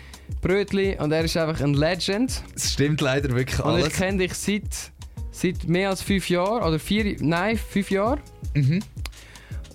Brötli 0.42 0.98
und 0.98 1.12
er 1.12 1.24
ist 1.26 1.38
einfach 1.38 1.62
ein 1.62 1.76
Legend. 1.76 2.42
Es 2.56 2.74
stimmt 2.74 3.02
leider 3.02 3.30
wirklich 3.30 3.60
Und 3.60 3.78
ich 3.78 3.84
alles. 3.84 3.96
kenne 3.98 4.18
dich 4.20 4.34
seit, 4.34 4.64
seit 5.30 5.66
mehr 5.66 5.90
als 5.90 6.02
fünf 6.02 6.28
Jahren. 6.32 6.64
Oder 6.64 6.80
vier, 6.80 7.16
nein, 7.20 7.60
fünf 7.60 7.92
Jahre. 7.92 8.18
Mhm. 8.56 8.80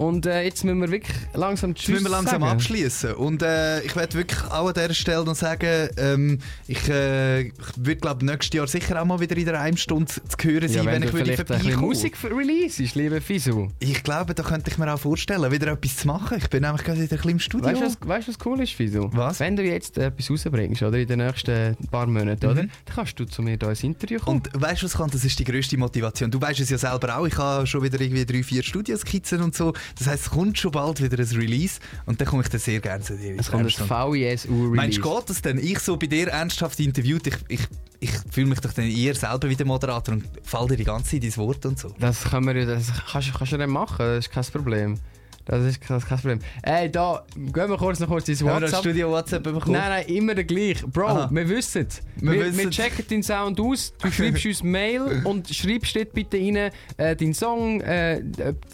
Und 0.00 0.24
äh, 0.24 0.44
jetzt 0.44 0.64
müssen 0.64 0.80
wir 0.80 0.90
wirklich 0.90 1.14
langsam 1.34 1.74
Tschüss 1.74 1.90
müssen 1.90 2.04
wir 2.04 2.10
langsam 2.10 2.42
abschließen. 2.42 3.12
Und 3.16 3.42
äh, 3.42 3.82
ich 3.82 3.94
werde 3.94 4.14
wirklich 4.14 4.42
auch 4.44 4.68
an 4.68 4.72
dieser 4.72 4.94
Stelle 4.94 5.26
noch 5.26 5.34
sagen, 5.34 5.90
ähm, 5.98 6.38
ich, 6.66 6.88
äh, 6.88 7.42
ich 7.42 7.52
würde 7.76 7.96
glaube 7.96 8.24
nächstes 8.24 8.56
Jahr 8.56 8.66
sicher 8.66 9.02
auch 9.02 9.04
mal 9.04 9.20
wieder 9.20 9.36
in 9.36 9.44
der 9.44 9.60
Heimstunde 9.60 10.10
zu 10.10 10.22
hören 10.42 10.68
sein, 10.68 10.84
Ja, 10.86 10.86
wenn, 10.86 11.02
wenn, 11.02 11.08
ich 11.08 11.12
würde 11.12 11.36
vorbeikommen. 11.36 11.80
Musik 11.80 12.16
release 12.24 12.82
ist, 12.82 12.94
liebe 12.94 13.20
Fisu. 13.20 13.68
Ich 13.78 14.02
glaube, 14.02 14.34
da 14.34 14.42
könnte 14.42 14.70
ich 14.70 14.78
mir 14.78 14.90
auch 14.90 14.98
vorstellen, 14.98 15.52
wieder 15.52 15.70
etwas 15.70 15.98
zu 15.98 16.06
machen. 16.06 16.38
Ich 16.38 16.48
bin 16.48 16.62
nämlich 16.62 16.82
gerade 16.82 17.02
wieder 17.02 17.12
ein 17.12 17.16
bisschen 17.16 17.30
im 17.32 17.38
Studio. 17.38 17.66
Weißt 17.68 17.80
du, 17.82 17.84
was, 17.84 18.08
weißt, 18.08 18.28
was 18.28 18.38
cool 18.46 18.60
ist, 18.62 18.72
Fisu? 18.72 19.10
Was? 19.12 19.38
Wenn 19.38 19.54
du 19.54 19.62
jetzt 19.64 19.98
etwas 19.98 20.30
rausbringst, 20.30 20.82
oder 20.82 20.96
in 20.96 21.08
den 21.08 21.18
nächsten 21.18 21.76
paar 21.90 22.06
Monaten, 22.06 22.46
oder? 22.46 22.54
Dann 22.54 22.70
kannst 22.86 23.20
du 23.20 23.26
zu 23.26 23.42
mir 23.42 23.58
hier 23.60 23.68
ins 23.68 23.82
Interview 23.82 24.18
kommen. 24.18 24.38
Und 24.38 24.62
weißt 24.62 24.80
du, 24.80 24.86
was 24.86 24.96
kann? 24.96 25.10
Das 25.10 25.26
ist 25.26 25.38
die 25.38 25.44
grösste 25.44 25.76
Motivation. 25.76 26.30
Du 26.30 26.40
weißt 26.40 26.60
es 26.60 26.70
ja 26.70 26.78
selber 26.78 27.18
auch. 27.18 27.26
Ich 27.26 27.36
habe 27.36 27.66
schon 27.66 27.82
wieder 27.82 28.00
irgendwie 28.00 28.24
drei, 28.24 28.42
vier 28.42 28.62
Studioskizzen 28.62 29.42
und 29.42 29.54
so. 29.54 29.74
Das 29.98 30.06
heisst, 30.06 30.24
es 30.24 30.30
kommt 30.30 30.58
schon 30.58 30.72
bald 30.72 31.02
wieder 31.02 31.18
ein 31.18 31.36
Release 31.36 31.80
und 32.06 32.20
dann 32.20 32.28
komme 32.28 32.42
ich 32.42 32.48
dann 32.48 32.60
sehr 32.60 32.80
gerne 32.80 33.02
zu 33.02 33.16
dir. 33.16 33.36
es 33.38 33.50
kommt 33.50 33.64
ein 33.64 33.70
VISU-Release. 33.70 34.76
Meinst 34.76 34.98
du, 34.98 35.02
geht 35.02 35.30
das 35.30 35.42
denn? 35.42 35.58
Ich 35.58 35.78
so 35.80 35.96
bei 35.96 36.06
dir 36.06 36.28
ernsthaft 36.28 36.80
interviewt, 36.80 37.26
ich, 37.26 37.36
ich, 37.48 37.60
ich 38.00 38.10
fühle 38.30 38.46
mich 38.46 38.60
doch 38.60 38.72
dann 38.72 38.86
eher 38.86 39.14
selber 39.14 39.48
wie 39.48 39.56
der 39.56 39.66
Moderator 39.66 40.14
und 40.14 40.24
fall 40.42 40.66
dir 40.68 40.76
die 40.76 40.84
ganze 40.84 41.10
Zeit 41.10 41.24
ins 41.24 41.38
Wort 41.38 41.64
und 41.66 41.78
so. 41.78 41.94
Das 41.98 42.24
können 42.24 42.46
wir 42.46 42.56
ja, 42.56 42.66
das 42.66 42.92
kannst, 43.10 43.32
kannst 43.34 43.52
du 43.52 43.58
dann 43.58 43.70
machen, 43.70 43.98
das 43.98 44.26
ist 44.26 44.32
kein 44.32 44.44
Problem. 44.44 44.98
Das 45.46 45.64
ist 45.64 45.80
kein 45.80 46.00
kein 46.00 46.18
Problem. 46.18 46.38
Ey, 46.62 46.90
da, 46.90 47.24
gehen 47.34 47.70
wir 47.70 47.76
kurz 47.76 47.98
noch 47.98 48.08
kurz 48.08 48.28
ins 48.28 48.40
Haben 48.42 48.48
wir 48.48 48.60
das 48.60 48.72
WhatsApp. 48.72 48.80
Studio 48.80 49.10
WhatsApp 49.10 49.42
bekommen? 49.42 49.72
Nein, 49.72 49.88
nein, 49.88 50.06
immer 50.06 50.34
der 50.34 50.44
gleiche. 50.44 50.86
Bro, 50.86 51.06
Aha. 51.06 51.28
wir 51.32 51.48
wissen 51.48 51.86
Wir 52.16 52.32
wir, 52.32 52.56
wir 52.56 52.70
checken 52.70 53.04
deinen 53.08 53.22
Sound 53.22 53.58
aus. 53.60 53.92
Du 54.00 54.10
schreibst 54.12 54.44
uns 54.44 54.62
Mail 54.62 55.22
und 55.24 55.48
schreibst 55.48 55.96
dort 55.96 56.12
bitte 56.12 56.36
rein 56.36 56.70
äh, 56.96 57.16
deinen 57.16 57.34
Song, 57.34 57.80
äh, 57.80 58.22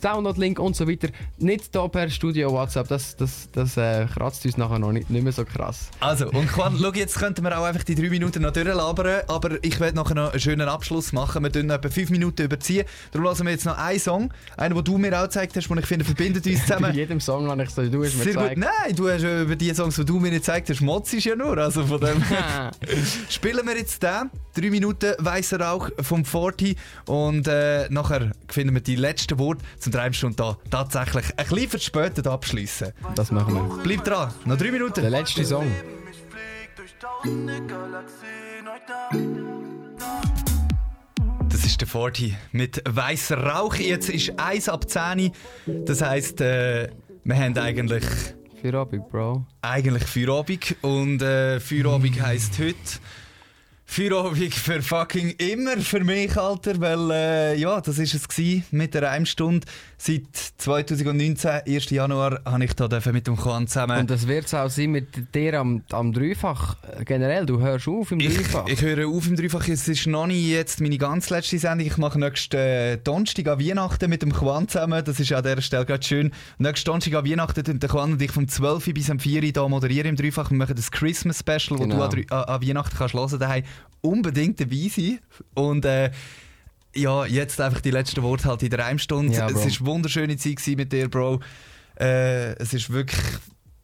Download-Link 0.03 0.59
und 0.59 0.77
so 0.77 0.89
weiter. 0.89 1.09
Nicht 1.39 1.75
da 1.75 1.87
per 1.89 2.11
Studio 2.11 2.53
WhatsApp. 2.53 2.89
Das, 2.89 3.17
das, 3.17 3.49
das 3.53 3.77
äh, 3.77 4.07
kratzt 4.07 4.45
uns 4.45 4.57
nachher 4.57 4.79
noch 4.79 4.93
nicht, 4.93 5.09
nicht 5.09 5.23
mehr 5.23 5.33
so 5.33 5.45
krass. 5.45 5.89
Also, 6.01 6.29
und 6.31 6.49
Quan, 6.49 6.77
schau, 6.81 6.93
jetzt 6.93 7.19
könnten 7.19 7.45
wir 7.45 7.59
auch 7.59 7.65
einfach 7.65 7.85
die 7.85 7.95
drei 7.95 8.11
Minuten 8.11 8.43
noch 8.43 8.53
durchlabern, 8.53 9.23
aber 9.29 9.65
ich 9.65 9.79
werde 9.81 9.97
nachher 9.97 10.15
noch 10.15 10.33
einen 10.33 10.41
schönen 10.41 10.69
Abschluss 10.69 11.13
machen. 11.13 11.43
Wir 11.43 11.53
tun 11.53 11.71
etwa 11.71 11.89
fünf 11.89 12.11
Minuten 12.11 12.43
überziehen. 12.43 12.85
Darum 13.13 13.27
lassen 13.27 13.45
wir 13.47 13.53
jetzt 13.53 13.67
noch 13.67 13.79
einen 13.79 14.01
Song, 14.01 14.33
einen, 14.57 14.75
den 14.75 14.85
du 14.85 14.99
mir 14.99 15.19
auch 15.19 15.25
gezeigt 15.25 15.57
hast, 15.57 15.69
den 15.69 15.79
ich 15.79 15.87
finde, 15.87 16.05
verbindet 16.05 16.47
uns 16.47 16.56
Bei 16.59 16.67
zusammen. 16.67 16.95
jedem 16.95 17.21
Song 17.21 17.49
habe 17.49 17.63
ich 17.63 17.71
so, 17.71 17.83
du 17.83 18.05
hast 18.05 18.17
mir 18.17 18.25
Sehr 18.25 18.35
gut. 18.35 18.43
gezeigt. 18.43 18.59
Nein, 18.59 18.97
du 18.97 19.09
hast 19.09 19.23
äh, 19.23 19.43
über 19.43 19.57
die 19.57 19.75
Songs, 19.75 19.97
die 19.97 20.05
du 20.05 20.15
mir 20.19 20.31
nicht 20.31 20.41
gezeigt 20.41 20.71
hast, 20.71 20.81
motzt 20.81 21.13
ja 21.13 21.37
nur. 21.37 21.57
Also 21.59 21.85
von 21.87 22.01
dem 22.01 22.23
spielen 23.29 23.67
wir 23.67 23.77
jetzt 23.77 24.03
den. 24.03 24.31
Drei 24.55 24.71
Minuten 24.71 25.13
weißer 25.19 25.61
Rauch 25.61 25.91
vom 26.01 26.25
Forti 26.25 26.77
und 27.07 27.47
äh, 27.47 27.89
nachher 27.91 28.31
finden 28.49 28.75
wir 28.75 28.81
die 28.81 28.97
letzten 28.97 29.39
Worte 29.39 29.63
zum 29.79 29.93
Dreimstunde 29.93 30.37
da 30.37 30.57
tatsächlich 30.71 31.27
ein 31.37 31.47
bisschen 31.47 31.69
verspätet 31.71 32.27
abschließen. 32.27 32.93
Das 33.15 33.31
machen 33.31 33.55
wir. 33.55 33.83
Bleib 33.83 34.05
dran, 34.05 34.33
noch 34.45 34.57
drei 34.57 34.71
Minuten. 34.71 35.03
Der 35.03 35.11
letzte 35.11 35.45
Song. 35.45 35.67
Das 41.67 41.73
ist 41.73 41.81
der 41.81 41.89
40 41.89 42.37
mit 42.53 42.81
weißer 42.89 43.39
Rauch. 43.39 43.75
Jetzt 43.75 44.09
ist 44.09 44.39
1 44.39 44.69
ab 44.69 44.89
10. 44.89 45.33
Das 45.67 46.01
heisst, 46.01 46.41
äh, 46.41 46.91
wir 47.25 47.37
haben 47.37 47.59
eigentlich, 47.59 48.05
Feierabend, 48.63 49.09
Bro. 49.09 49.45
eigentlich 49.63 50.05
Feierabend. 50.05 50.77
Und 50.83 51.23
äh, 51.23 51.59
Feierabend 51.59 52.23
heisst 52.23 52.61
heute 52.61 52.77
Feierabend 53.89 54.53
für 54.53 54.83
fucking 54.83 55.31
immer 55.39 55.77
für 55.79 56.03
mich, 56.03 56.37
Alter. 56.37 56.81
Weil, 56.81 57.11
äh, 57.13 57.55
ja, 57.57 57.81
das 57.81 57.99
ist 57.99 58.15
es 58.15 58.29
gewesen 58.29 58.65
mit 58.73 58.93
der 58.95 59.03
Reimstunde. 59.03 59.67
Seit 59.97 60.23
2019, 60.59 61.51
1. 61.67 61.91
Januar, 61.91 62.41
habe 62.45 62.65
ich 62.65 62.75
da 62.75 62.89
dürfen 62.89 63.13
mit 63.13 63.27
dem 63.27 63.37
Juan 63.37 63.67
zusammen. 63.67 63.99
Und 64.01 64.11
das 64.11 64.27
wird 64.27 64.47
es 64.47 64.53
auch 64.55 64.69
sein 64.69 64.91
mit 64.91 65.35
dir 65.35 65.55
am, 65.61 65.83
am 65.93 66.13
Dreifach. 66.13 66.77
Generell, 67.05 67.47
du 67.47 67.61
hörst 67.61 67.89
auf 67.89 68.11
im 68.13 68.19
Dreifach. 68.19 68.67
ich 68.69 68.83
höre 68.83 69.09
auf 69.09 69.27
im 69.27 69.37
Dreifach. 69.37 69.67
Es 69.69 69.87
ist 69.89 70.07
noch 70.07 70.27
nicht 70.27 70.47
jetzt 70.47 70.81
meine 70.81 70.99
ganz 70.99 71.31
letzte 71.31 71.59
Sendung. 71.59 71.87
Ich 71.87 71.97
mache 71.97 72.19
nächsten 72.19 72.57
äh, 72.57 72.99
Donnerstag 72.99 73.47
an 73.47 73.61
Weihnachten 73.61 74.11
mit 74.11 74.21
dem 74.21 74.33
Juan 74.33 74.69
zusammen. 74.69 75.03
Das 75.05 75.19
ist 75.21 75.33
an 75.33 75.43
dieser 75.45 75.63
Stelle 75.63 75.87
gerade 75.87 76.05
schön. 76.05 76.33
Nächsten 76.59 76.87
Donnerstag 76.87 77.15
an 77.15 77.25
Weihnachten 77.25 77.65
tun 77.65 77.79
der 77.79 77.89
Juan 77.89 78.13
und 78.13 78.21
ich 78.21 78.33
vom 78.33 78.49
12 78.49 78.89
Uhr 78.89 78.93
bis 78.95 79.09
am 79.11 79.21
4 79.21 79.43
Uhr 79.43 79.49
hier 79.55 79.69
moderieren 79.69 80.09
im 80.11 80.17
Dreifach. 80.17 80.51
Wir 80.51 80.59
machen 80.59 80.77
das 80.77 80.91
Christmas 80.91 81.39
Special, 81.39 81.79
wo 81.79 81.85
Genau. 81.85 81.97
du 81.97 82.03
an, 82.03 82.11
Drei- 82.11 82.37
an, 82.37 82.45
an 82.45 82.63
Weihnachten 82.69 82.97
kannst 82.99 83.15
hören 83.15 83.39
daheim. 83.39 83.63
Unbedingt 84.01 84.61
dabei 84.61 84.89
sein. 84.95 85.19
Und 85.55 85.85
äh, 85.85 86.11
ja, 86.95 87.27
jetzt 87.27 87.61
einfach 87.61 87.81
die 87.81 87.91
letzten 87.91 88.23
Worte 88.23 88.49
halt 88.49 88.63
in 88.63 88.71
der 88.71 88.81
Reimstunde. 88.81 89.35
Ja, 89.35 89.49
es 89.49 89.55
war 89.55 89.63
eine 89.63 89.81
wunderschöne 89.81 90.37
Zeit 90.37 90.77
mit 90.77 90.93
dir, 90.93 91.09
Bro. 91.09 91.41
Äh, 91.99 92.55
es 92.57 92.73
ist 92.75 92.91
wirklich 92.91 93.21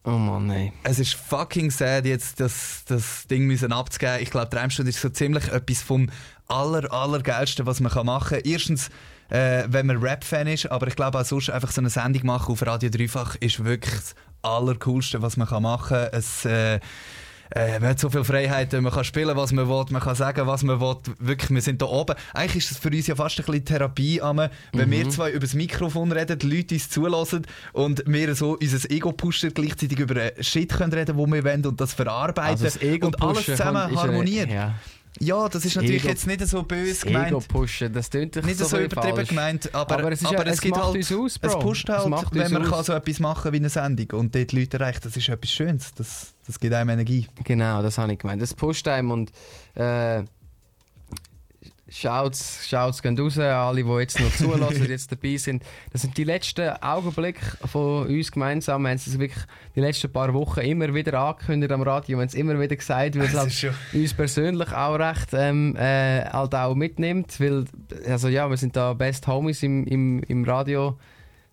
Oh 0.04 0.10
Mann, 0.10 0.48
nein. 0.48 0.72
es 0.82 0.98
ist 0.98 1.14
fucking 1.14 1.70
sad, 1.70 2.06
jetzt 2.06 2.40
das, 2.40 2.82
das 2.86 3.26
Ding 3.28 3.46
müssen 3.46 3.72
abzugeben. 3.72 4.18
Ich 4.20 4.30
glaube, 4.30 4.48
die 4.50 4.56
Reimstunde 4.56 4.90
ist 4.90 5.00
so 5.00 5.08
ziemlich 5.08 5.46
etwas 5.48 5.80
vom 5.80 6.10
aller, 6.48 6.92
allergeilsten, 6.92 7.66
was 7.66 7.78
man 7.78 7.92
kann 7.92 8.06
machen 8.06 8.38
kann. 8.38 8.44
Erstens, 8.44 8.88
äh, 9.28 9.62
wenn 9.68 9.86
man 9.86 9.98
Rap-Fan 9.98 10.48
ist, 10.48 10.66
aber 10.66 10.88
ich 10.88 10.96
glaube 10.96 11.20
auch 11.20 11.24
sonst 11.24 11.50
einfach 11.50 11.70
so 11.70 11.80
eine 11.80 11.88
Sendung 11.88 12.26
machen 12.26 12.52
auf 12.52 12.66
Radio 12.66 12.90
Dreifach 12.90 13.36
ist 13.36 13.64
wirklich 13.64 13.94
das 13.94 14.14
Allercoolste, 14.42 15.22
was 15.22 15.36
man 15.36 15.46
kann 15.46 15.62
machen 15.62 15.96
kann. 15.96 16.08
Es, 16.12 16.44
äh, 16.44 16.80
äh, 17.54 17.78
man 17.80 17.90
hat 17.90 17.98
so 18.00 18.08
viel 18.10 18.24
Freiheit, 18.24 18.72
man 18.72 18.90
kann 18.92 19.04
spielen, 19.04 19.36
was 19.36 19.52
man 19.52 19.68
will, 19.68 19.84
man 19.90 20.00
kann 20.02 20.14
sagen, 20.14 20.46
was 20.46 20.62
man 20.62 20.80
will. 20.80 20.96
Wirklich, 21.18 21.50
wir 21.50 21.60
sind 21.60 21.82
da 21.82 21.86
oben. 21.86 22.14
Eigentlich 22.32 22.64
ist 22.64 22.70
das 22.72 22.78
für 22.78 22.88
uns 22.88 23.06
ja 23.06 23.14
fast 23.14 23.38
ein 23.38 23.44
bisschen 23.44 23.64
Therapie, 23.64 24.20
wenn 24.72 24.90
wir 24.90 25.08
zwei 25.10 25.30
über 25.30 25.40
das 25.40 25.54
Mikrofon 25.54 26.12
reden, 26.12 26.38
die 26.38 26.46
Leute 26.56 26.74
uns 26.74 26.88
zulassen 26.90 27.46
und 27.72 28.02
wir 28.06 28.34
so 28.34 28.56
unser 28.60 28.90
Ego 28.90 29.12
pushen, 29.12 29.52
gleichzeitig 29.52 29.98
über 29.98 30.32
Shit 30.40 30.70
können 30.72 30.92
reden, 30.92 31.16
wo 31.16 31.26
wir 31.26 31.44
wollen 31.44 31.66
und 31.66 31.80
das 31.80 31.92
verarbeiten 31.94 32.50
Also 32.50 32.64
das 32.64 32.80
Ego 32.80 33.08
und 33.08 33.22
alles 33.22 33.44
zusammen 33.44 33.76
eine- 33.82 33.96
harmoniert. 33.96 34.50
ja. 34.50 34.74
Ja, 35.20 35.46
das 35.46 35.66
ist 35.66 35.76
natürlich 35.76 36.00
Ego- 36.04 36.08
jetzt 36.08 36.26
nicht 36.26 36.48
so 36.48 36.62
böse 36.62 37.06
Ego 37.06 37.12
gemeint. 37.12 37.48
pushen, 37.48 37.92
das 37.92 38.08
doch 38.08 38.20
Nicht 38.20 38.58
so, 38.58 38.64
so 38.64 38.78
übertrieben 38.78 39.16
falsch. 39.16 39.28
gemeint, 39.28 39.74
aber, 39.74 39.98
Aber 39.98 40.10
es 40.12 40.22
ist 40.22 40.30
ja- 40.30 40.42
es 40.42 40.58
gibt 40.58 40.74
macht 40.74 40.86
halt, 40.94 41.12
aus, 41.12 41.38
es 41.42 41.58
pusht 41.58 41.88
Es 41.90 41.96
halt, 41.98 42.08
macht 42.08 42.34
wenn 42.34 42.50
man 42.50 42.62
aus. 42.62 42.70
kann 42.70 42.84
so 42.84 42.92
etwas 42.94 43.20
machen 43.20 43.52
wie 43.52 43.56
eine 43.58 43.68
Sendung 43.68 44.06
und 44.18 44.34
dort 44.34 44.50
die 44.52 44.60
Leute 44.60 44.78
erreicht, 44.78 45.04
das 45.04 45.14
ist 45.14 45.28
etwas 45.28 45.50
Schönes, 45.52 45.92
das, 45.94 46.31
das 46.46 46.58
gibt 46.58 46.74
einem 46.74 46.90
Energie. 46.90 47.26
Genau, 47.44 47.82
das 47.82 47.98
habe 47.98 48.12
ich 48.12 48.18
gemeint. 48.18 48.42
Das 48.42 48.54
pusht 48.54 48.88
einem 48.88 49.10
und 49.10 49.32
äh, 49.74 50.22
Shouts, 51.92 52.66
Shouts 52.66 53.02
gehen 53.02 53.18
raus 53.18 53.38
an 53.38 53.44
alle, 53.44 53.84
die 53.84 53.90
jetzt 53.98 54.18
noch 54.18 54.32
zulassen, 54.32 54.86
jetzt 54.88 55.12
dabei 55.12 55.36
sind. 55.36 55.62
Das 55.92 56.00
sind 56.00 56.16
die 56.16 56.24
letzten 56.24 56.70
Augenblicke 56.80 57.58
von 57.68 58.06
uns 58.06 58.32
gemeinsam. 58.32 58.82
Wir 58.82 58.90
haben 58.90 58.96
es 58.96 59.18
wirklich 59.18 59.44
die 59.76 59.80
letzten 59.80 60.10
paar 60.10 60.32
Wochen 60.32 60.60
immer 60.60 60.94
wieder 60.94 61.20
angekündigt 61.20 61.70
am 61.70 61.82
Radio. 61.82 62.16
Wir 62.16 62.22
haben 62.22 62.28
es 62.28 62.34
immer 62.34 62.58
wieder 62.58 62.76
gesagt, 62.76 63.18
weil 63.18 63.26
es 63.26 63.34
halt 63.62 63.74
uns 63.92 64.14
persönlich 64.14 64.72
auch 64.72 64.94
recht 64.94 65.28
ähm, 65.34 65.76
äh, 65.76 66.24
halt 66.24 66.54
auch 66.54 66.74
mitnimmt. 66.74 67.38
Weil, 67.38 67.66
also 68.08 68.28
ja, 68.28 68.48
wir 68.48 68.56
sind 68.56 68.74
da 68.74 68.94
Best 68.94 69.26
Homies 69.26 69.62
im, 69.62 69.86
im, 69.86 70.22
im 70.22 70.44
Radio. 70.44 70.98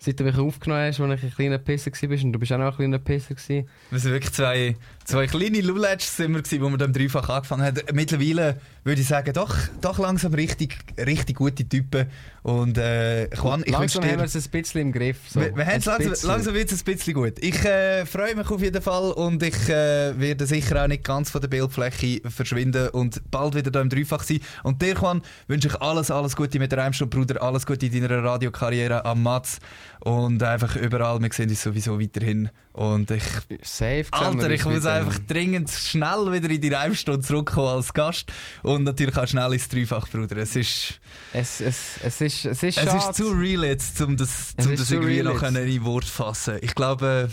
Seit 0.02 0.20
du 0.20 0.24
mich 0.24 0.38
aufgenommen 0.38 0.88
hast, 0.88 1.00
als 1.02 1.20
ich 1.20 1.26
ein 1.26 1.36
kleiner 1.36 1.58
Pisser 1.58 1.91
war 1.91 2.24
und 2.24 2.34
du 2.34 2.39
bist 2.39 2.52
auch 2.54 2.58
noch 2.58 2.72
ein 2.72 2.76
kleiner 2.76 3.00
Pisser. 3.00 3.36
Wir 3.36 4.00
sind 4.00 4.12
wirklich 4.12 4.32
zwei, 4.32 4.76
zwei 5.10 5.26
kleine 5.26 5.62
Lulatsch 5.62 6.05
sind 6.05 6.34
wir 6.34 6.41
gewesen, 6.41 6.62
wo 6.62 6.70
wir 6.70 6.78
dann 6.78 6.93
dreifach 6.93 7.28
angefangen 7.30 7.64
haben. 7.64 7.82
Mittlerweile 7.93 8.57
würde 8.84 9.01
ich 9.01 9.07
sagen, 9.07 9.34
doch, 9.34 9.55
doch 9.82 9.97
langsam 9.97 10.34
richtig, 10.34 10.78
richtig 10.97 11.36
gute 11.36 11.68
Typen. 11.68 12.05
Und 12.43 12.78
äh, 12.78 13.28
Juan, 13.36 13.64
ich 13.66 13.72
langsam 13.72 14.03
haben 14.03 14.18
wir 14.18 14.24
es 14.24 14.36
ein 14.36 14.43
bisschen 14.51 14.82
im 14.82 14.91
Griff. 14.91 15.18
So. 15.28 15.41
Wir, 15.41 15.55
wir 15.55 15.66
haben 15.66 15.78
es 15.78 15.86
langsam, 15.86 16.10
bisschen. 16.12 16.30
langsam 16.30 16.53
wird 16.53 16.72
es 16.72 16.82
ein 16.82 16.86
bisschen 16.86 17.14
gut. 17.14 17.34
Ich 17.39 17.66
äh, 17.66 18.05
freue 18.05 18.36
mich 18.36 18.49
auf 18.49 18.62
jeden 18.62 18.82
Fall 18.82 19.12
und 19.12 19.41
ich 19.43 19.70
äh, 19.70 20.18
werde 20.20 20.45
sicher 20.45 20.84
auch 20.84 20.88
nicht 20.88 21.03
ganz 21.03 21.32
von 21.32 21.41
der 21.41 21.47
Bildfläche 21.47 22.22
verschwinden 22.30 22.89
und 22.89 23.22
bald 23.32 23.55
wieder 23.55 23.72
da 23.72 23.82
im 23.82 23.89
Dreifach 23.89 24.24
sein. 24.24 24.39
Und 24.64 24.82
dir, 24.82 24.93
Juan, 24.93 25.22
wünsche 25.47 25.68
ich 25.68 25.82
alles, 25.82 26.12
alles 26.12 26.36
Gute 26.36 26.60
mit 26.60 26.72
der 26.72 26.80
Reimstunde, 26.80 27.16
Bruder, 27.16 27.41
alles 27.41 27.66
Gute 27.66 27.88
in 27.88 28.01
deiner 28.01 28.24
Radiokarriere 28.24 29.05
am 29.05 29.24
Matz 29.24 29.60
und 29.99 30.41
einfach 30.43 30.76
überall. 30.76 31.20
Wir 31.22 31.34
sehen 31.34 31.49
uns 31.49 31.62
sowieso 31.62 31.99
weiterhin. 31.99 32.49
Und 32.74 33.12
ich 33.12 33.24
Safe. 33.64 34.05
Alter, 34.12 34.49
ich 34.51 34.64
muss. 34.64 34.86
Einfach 35.00 35.20
dringend 35.28 35.70
schnell 35.70 36.32
wieder 36.32 36.50
in 36.50 36.62
die 36.62 36.70
Reimstunde 36.70 37.22
zurückkommen 37.22 37.68
als 37.68 37.93
Gast 37.93 38.32
und 38.64 38.84
natürlich 38.84 39.18
auch 39.18 39.28
schnell 39.28 39.54
ins 39.54 39.68
Dreifach, 39.68 40.08
Bruder. 40.10 40.38
Es 40.38 40.56
ist, 40.56 41.00
Es, 41.34 41.62
es, 41.62 42.00
es 42.04 42.22
ist, 42.22 42.45
es 42.45 42.64
ist 42.64 42.78
es 42.78 42.93
ist 42.93 43.14
zu 43.16 43.30
real 43.32 43.64
jetzt, 43.64 44.00
um 44.02 44.18
das, 44.18 44.54
um 44.60 44.76
das 44.76 44.91
irgendwie 44.91 45.24
noch 45.24 45.41
in 45.43 45.86
Wort 45.86 46.06
fassen. 46.06 46.58
Ich 46.62 46.76
glaube, 46.76 47.30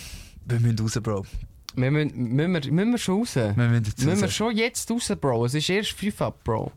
wir 0.47 0.61
müssen 0.61 0.79
raus, 0.79 0.99
Bro. 1.03 1.27
wir 1.75 1.91
müssen, 1.91 2.17
müssen, 2.17 2.53
wir, 2.53 2.73
müssen 2.73 2.91
wir 2.93 2.99
schon 2.99 3.19
raus? 3.21 3.35
Wir 3.37 3.55
müssen 3.55 3.83
müssen 4.05 4.21
wir 4.21 4.31
schon 4.31 4.57
jetzt 4.57 4.91
raus, 4.91 5.13
Bro? 5.21 5.47
Es 5.47 5.55
ist 5.55 5.69
erst 5.69 5.93
5 5.93 6.23
ab, 6.23 6.41
Bro. 6.45 6.73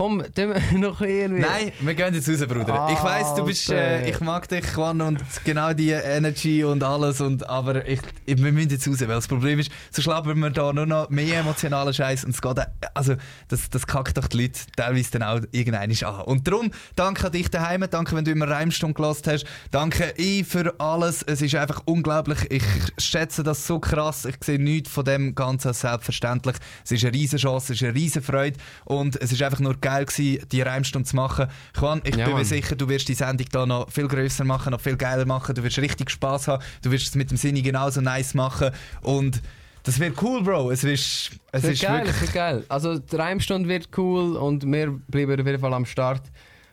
Komm, 0.00 0.22
tun 0.34 0.54
wir 0.54 0.78
noch 0.78 1.02
irgendwie... 1.02 1.42
Nein, 1.42 1.72
wir 1.78 1.94
gehen 1.94 2.14
jetzt 2.14 2.26
raus, 2.26 2.48
Bruder. 2.48 2.88
Ich 2.90 3.02
weiss, 3.02 3.34
du 3.34 3.44
bist, 3.44 3.68
äh, 3.68 4.08
ich 4.08 4.18
mag 4.20 4.48
dich, 4.48 4.64
Juan, 4.74 5.02
und 5.02 5.22
genau 5.44 5.74
die 5.74 5.90
Energy 5.90 6.64
und 6.64 6.82
alles, 6.82 7.20
und, 7.20 7.46
aber 7.46 7.86
ich, 7.86 8.00
ich, 8.24 8.42
wir 8.42 8.50
müssen 8.50 8.70
jetzt 8.70 8.88
raus, 8.88 8.98
weil 9.00 9.08
das 9.08 9.28
Problem 9.28 9.58
ist, 9.58 9.70
so 9.90 10.00
schlappen 10.00 10.38
wir 10.38 10.48
da 10.48 10.72
nur 10.72 10.86
noch 10.86 11.10
mehr 11.10 11.40
emotionalen 11.40 11.92
Scheiß 11.92 12.24
und 12.24 12.30
es 12.30 12.40
geht, 12.40 12.56
also, 12.94 13.16
das, 13.48 13.68
das 13.68 13.86
kackt 13.86 14.16
doch 14.16 14.26
die 14.28 14.44
Leute 14.44 14.60
teilweise 14.74 15.10
dann 15.10 15.22
auch 15.22 15.40
irgendein 15.52 15.92
an. 16.02 16.20
Und 16.22 16.48
darum, 16.48 16.70
danke 16.96 17.26
an 17.26 17.32
dich 17.32 17.50
daheim, 17.50 17.84
danke, 17.90 18.16
wenn 18.16 18.24
du 18.24 18.30
immer 18.30 18.48
Reimstunde 18.48 18.94
gelassen 18.94 19.32
hast, 19.32 19.44
danke 19.70 20.14
ich 20.16 20.46
für 20.46 20.80
alles, 20.80 21.22
es 21.24 21.42
ist 21.42 21.54
einfach 21.56 21.82
unglaublich, 21.84 22.50
ich 22.50 22.64
schätze 22.96 23.42
das 23.42 23.66
so 23.66 23.78
krass, 23.78 24.24
ich 24.24 24.36
sehe 24.42 24.58
nichts 24.58 24.90
von 24.90 25.04
dem 25.04 25.34
Ganzen 25.34 25.68
als 25.68 25.82
selbstverständlich, 25.82 26.56
es 26.86 26.90
ist 26.90 27.04
eine 27.04 27.12
riesen 27.12 27.38
Chance, 27.38 27.74
es 27.74 27.82
ist 27.82 27.86
eine 27.86 27.94
riesen 27.94 28.22
Freude 28.22 28.56
und 28.86 29.20
es 29.20 29.30
ist 29.30 29.42
einfach 29.42 29.60
nur 29.60 29.74
geil 29.74 29.89
gewesen, 29.98 30.46
die 30.50 30.62
Reimstunde 30.62 31.08
zu 31.08 31.16
machen. 31.16 31.46
Juan, 31.78 32.00
ich 32.04 32.16
Ja, 32.16 32.26
bin 32.26 32.36
mir 32.36 32.44
sicher, 32.44 32.76
du 32.76 32.88
wirst 32.88 33.08
die 33.08 33.14
Sendung 33.14 33.46
da 33.52 33.66
noch 33.66 33.90
viel 33.90 34.08
grösser 34.08 34.44
machen, 34.44 34.70
noch 34.70 34.80
viel 34.80 34.96
geiler 34.96 35.26
machen, 35.26 35.54
du 35.54 35.62
wirst 35.62 35.78
richtig 35.78 36.10
Spaß 36.10 36.48
haben, 36.48 36.62
du 36.82 36.90
wirst 36.90 37.08
es 37.08 37.14
mit 37.14 37.30
dem 37.30 37.36
Sinne 37.36 37.62
genauso 37.62 38.00
nice 38.00 38.34
machen 38.34 38.70
und 39.02 39.40
das 39.82 39.98
wird 39.98 40.22
cool, 40.22 40.42
Bro. 40.42 40.70
Es 40.70 40.84
ist, 40.84 41.30
es 41.52 41.62
wird 41.62 41.72
ist 41.74 41.82
geil, 41.82 41.98
wirklich... 41.98 42.14
es 42.16 42.20
wird 42.22 42.32
geil. 42.34 42.64
Also 42.68 42.98
die 42.98 43.16
Reimstunde 43.16 43.68
wird 43.68 43.88
cool 43.96 44.36
und 44.36 44.64
wir 44.70 44.90
bleiben 45.08 45.40
auf 45.40 45.46
jeden 45.46 45.58
Fall 45.58 45.72
am 45.72 45.86
Start. 45.86 46.22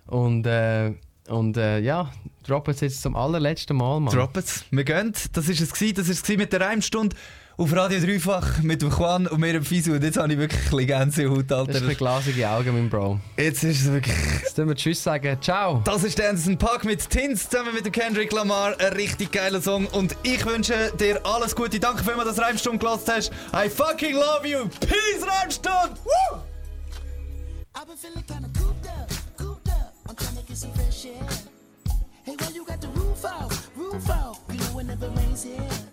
Und 0.07 0.45
äh, 0.45 0.93
Und 1.30 1.57
äh, 1.57 1.80
ja, 1.80 2.09
droppen 2.45 2.74
es 2.74 2.82
jetzt 2.82 3.01
zum 3.01 3.15
allerletzten 3.15 3.76
Mal, 3.76 3.99
Mann. 3.99 4.13
Drop 4.13 4.38
it. 4.38 4.65
Wir 4.72 4.84
gehen. 4.84 5.13
Das 5.34 5.49
ist 5.49 5.61
es 5.61 5.74
gewesen. 5.74 5.95
Das 5.95 6.07
ist 6.09 6.18
es 6.18 6.24
gewesen 6.24 6.39
mit 6.39 6.53
der 6.53 6.61
Reimstunde 6.61 7.15
auf 7.60 7.74
Radio 7.76 7.99
Dreifach 7.99 8.62
mit 8.62 8.84
dem 8.84 8.91
Juan 8.91 9.26
und 9.26 9.39
mir 9.39 9.51
dem 9.53 9.64
Fisu. 9.66 9.93
Und 9.93 10.03
jetzt 10.03 10.18
habe 10.18 10.32
ich 10.32 10.38
wirklich 10.38 10.62
ein 10.62 10.70
bisschen 10.70 10.88
Gänsehaut, 10.88 11.49
Das 11.49 11.68
ist 11.68 11.76
Alter. 11.82 11.95
glasige 11.95 12.47
Augen, 12.49 12.74
mein 12.74 12.88
Bro. 12.89 13.20
Jetzt 13.36 13.64
ist 13.64 13.82
es 13.82 13.91
wirklich... 13.91 14.16
Jetzt 14.43 14.53
tun 14.55 14.68
wir 14.68 14.76
Tschüss 14.76 15.01
sagen. 15.01 15.38
Ciao. 15.41 15.82
Das 15.84 16.03
ist 16.03 16.20
der 16.20 16.30
Anderson 16.30 16.58
Park 16.58 16.86
mit 16.86 17.10
Tins 17.10 17.49
zusammen 17.49 17.74
mit 17.74 17.86
dem 17.86 17.91
Kendrick 17.91 18.32
Lamar. 18.32 18.80
Ein 18.80 18.93
richtig 18.93 19.32
geiler 19.32 19.60
Song. 19.60 19.88
Und 19.88 20.16
ich 20.22 20.45
wünsche 20.45 20.91
dir 20.99 21.20
alles 21.26 21.55
Gute. 21.55 21.80
Danke, 21.80 22.03
für 22.03 22.12
dass 22.24 22.36
du 22.36 22.41
Reimstunde 22.43 22.78
gelassen 22.78 23.12
hast. 23.12 23.32
I 23.53 23.70
fucking 23.70 24.14
love 24.14 24.47
you. 24.47 24.68
Peace, 24.80 25.26
Reimstunde. 25.26 25.95
Woo! 26.05 26.38
I've 27.74 27.86
been 27.88 27.97
feeling 27.97 28.26
kinda 28.26 28.49
cooped 28.60 28.88
up, 28.88 29.10
cooped 29.38 29.68
up. 29.70 29.93
I'm 30.08 30.16
trying 30.16 30.36
to 30.38 30.43
get 30.47 30.58
some 30.58 30.74
fresh 30.74 31.05
air. 31.05 31.28
Hey, 32.24 32.36
why 32.39 32.49
you 32.53 32.66
got 32.66 32.82
the 32.82 32.88
roof 32.89 33.24
out, 33.26 33.51
roof 33.76 34.10
out? 34.10 34.38
You 34.51 34.60
know 34.60 34.80
it 34.80 34.88
never 34.88 35.10
rains 35.10 35.43
here. 35.43 35.86